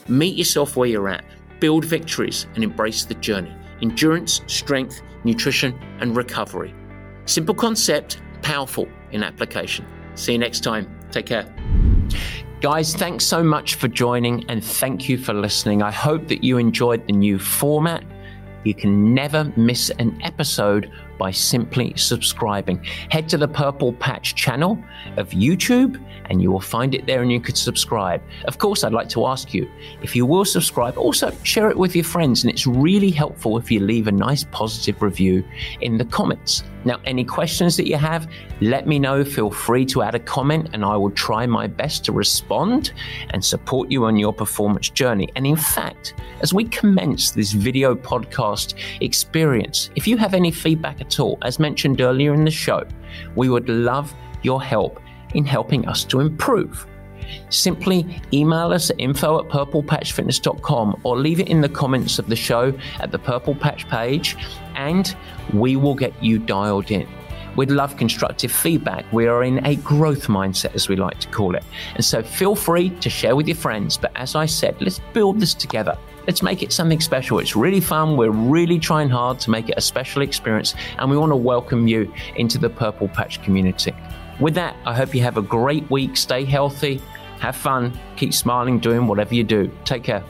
Meet 0.09 0.37
yourself 0.37 0.77
where 0.77 0.89
you're 0.89 1.09
at. 1.09 1.25
Build 1.61 1.85
victories 1.85 2.47
and 2.55 2.65
embrace 2.65 3.05
the 3.05 3.15
journey 3.15 3.55
endurance, 3.83 4.43
strength, 4.47 5.01
nutrition, 5.25 5.75
and 6.01 6.15
recovery. 6.15 6.75
Simple 7.25 7.55
concept, 7.55 8.21
powerful 8.43 8.87
in 9.13 9.23
application. 9.23 9.87
See 10.17 10.33
you 10.33 10.39
next 10.39 10.61
time. 10.61 10.87
Take 11.11 11.27
care. 11.27 11.47
Guys, 12.61 12.95
thanks 12.95 13.25
so 13.25 13.43
much 13.43 13.77
for 13.77 13.89
joining 13.89 14.45
and 14.51 14.63
thank 14.63 15.09
you 15.09 15.17
for 15.17 15.33
listening. 15.33 15.83
I 15.83 15.91
hope 15.91 16.29
that 16.29 16.45
you 16.45 16.59
enjoyed 16.59 17.07
the 17.07 17.15
new 17.15 17.39
format. 17.39 18.05
You 18.65 18.75
can 18.75 19.15
never 19.15 19.51
miss 19.57 19.89
an 19.99 20.21
episode 20.23 20.93
by 21.21 21.31
simply 21.31 21.93
subscribing. 21.97 22.83
Head 23.11 23.29
to 23.29 23.37
the 23.37 23.47
Purple 23.47 23.93
Patch 23.93 24.35
channel 24.35 24.83
of 25.19 25.29
YouTube 25.31 26.03
and 26.31 26.41
you 26.41 26.51
will 26.51 26.61
find 26.61 26.95
it 26.95 27.07
there 27.07 27.21
and 27.21 27.31
you 27.31 27.41
could 27.41 27.59
subscribe. 27.59 28.23
Of 28.47 28.59
course, 28.59 28.85
I'd 28.85 28.93
like 28.93 29.11
to 29.11 29.27
ask 29.27 29.53
you 29.53 29.69
if 30.01 30.17
you 30.17 30.25
will 30.25 30.45
subscribe, 30.45 30.97
also 30.97 31.31
share 31.43 31.69
it 31.71 31.77
with 31.77 31.95
your 31.95 32.05
friends. 32.05 32.43
And 32.43 32.51
it's 32.51 32.67
really 32.67 33.11
helpful 33.11 33.59
if 33.59 33.71
you 33.71 33.81
leave 33.81 34.07
a 34.07 34.13
nice 34.13 34.45
positive 34.45 35.03
review 35.03 35.45
in 35.83 35.99
the 35.99 36.05
comments. 36.07 36.63
Now, 36.85 36.99
any 37.05 37.25
questions 37.25 37.77
that 37.77 37.87
you 37.87 37.97
have, 37.97 38.31
let 38.63 38.87
me 38.87 38.99
know. 38.99 39.23
Feel 39.23 39.51
free 39.51 39.85
to 39.87 40.03
add 40.03 40.15
a 40.15 40.19
comment 40.19 40.71
and 40.73 40.85
I 40.85 40.97
will 40.97 41.11
try 41.11 41.45
my 41.47 41.67
best 41.67 42.05
to 42.07 42.13
respond 42.13 42.93
and 43.31 43.45
support 43.45 43.91
you 43.91 44.07
on 44.07 44.17
your 44.17 44.33
performance 44.33 44.89
journey. 44.89 45.29
And 45.37 45.47
in 45.47 45.57
fact, 45.57 46.15
as 46.41 46.55
we 46.55 46.65
commence 46.65 47.33
this 47.33 47.53
video 47.53 47.95
podcast 47.95 48.75
experience, 49.03 49.91
if 49.95 50.07
you 50.07 50.17
have 50.17 50.33
any 50.33 50.51
feedback 50.51 51.01
at 51.11 51.21
all, 51.21 51.39
as 51.43 51.59
mentioned 51.59 52.01
earlier 52.01 52.33
in 52.33 52.45
the 52.45 52.51
show, 52.51 52.87
we 53.35 53.49
would 53.49 53.69
love 53.69 54.15
your 54.43 54.63
help 54.63 55.01
in 55.35 55.45
helping 55.45 55.87
us 55.89 56.05
to 56.05 56.21
improve. 56.21 56.87
Simply 57.49 58.21
email 58.33 58.73
us 58.73 58.91
at 58.91 58.97
info 58.99 59.41
at 59.41 59.49
purplepatchfitness.com 59.49 61.01
or 61.05 61.19
leave 61.19 61.41
it 61.41 61.49
in 61.49 61.61
the 61.61 61.69
comments 61.69 62.19
of 62.19 62.29
the 62.29 62.37
show 62.37 62.73
at 63.01 63.11
the 63.11 63.19
Purple 63.19 63.55
Patch 63.55 63.89
page 63.89 64.37
and 64.75 65.17
we 65.53 65.77
will 65.77 65.95
get 65.95 66.13
you 66.23 66.39
dialed 66.39 66.91
in. 66.91 67.09
We'd 67.57 67.71
love 67.71 67.97
constructive 67.97 68.53
feedback. 68.53 69.13
We 69.13 69.27
are 69.27 69.43
in 69.43 69.65
a 69.67 69.75
growth 69.77 70.29
mindset, 70.29 70.75
as 70.75 70.89
we 70.89 70.95
like 70.95 71.19
to 71.19 71.29
call 71.29 71.57
it. 71.57 71.65
And 71.97 72.05
so 72.05 72.23
feel 72.23 72.55
free 72.55 72.91
to 73.01 73.11
share 73.11 73.35
with 73.35 73.49
your 73.49 73.57
friends. 73.57 73.99
But 73.99 74.13
as 74.15 74.37
I 74.37 74.47
said, 74.47 74.81
let's 74.81 75.01
build 75.13 75.41
this 75.41 75.53
together. 75.53 75.99
Let's 76.27 76.43
make 76.43 76.63
it 76.63 76.73
something 76.73 77.01
special. 77.01 77.39
It's 77.39 77.57
really 77.57 77.81
fun. 77.81 78.17
We're 78.17 78.31
really 78.31 78.79
trying 78.79 79.09
hard 79.09 79.41
to 79.41 79.51
make 79.51 79.69
it 79.69 79.75
a 79.77 79.81
special 79.81 80.23
experience. 80.23 80.75
And 80.99 81.11
we 81.11 81.17
want 81.17 81.33
to 81.33 81.37
welcome 81.37 81.89
you 81.89 82.13
into 82.37 82.59
the 82.59 82.71
Purple 82.71 83.09
Patch 83.09 83.43
community. 83.43 83.95
With 84.39 84.55
that, 84.55 84.77
I 84.87 84.95
hope 84.95 85.15
you 85.15 85.23
have 85.23 85.37
a 85.37 85.43
great 85.43 85.89
week. 85.91 86.17
Stay 86.17 86.45
healthy, 86.45 87.01
have 87.41 87.57
fun, 87.57 87.99
keep 88.17 88.33
smiling, 88.33 88.79
doing 88.79 89.07
whatever 89.07 89.35
you 89.35 89.45
do. 89.45 89.71
Take 89.85 90.05
care. 90.05 90.25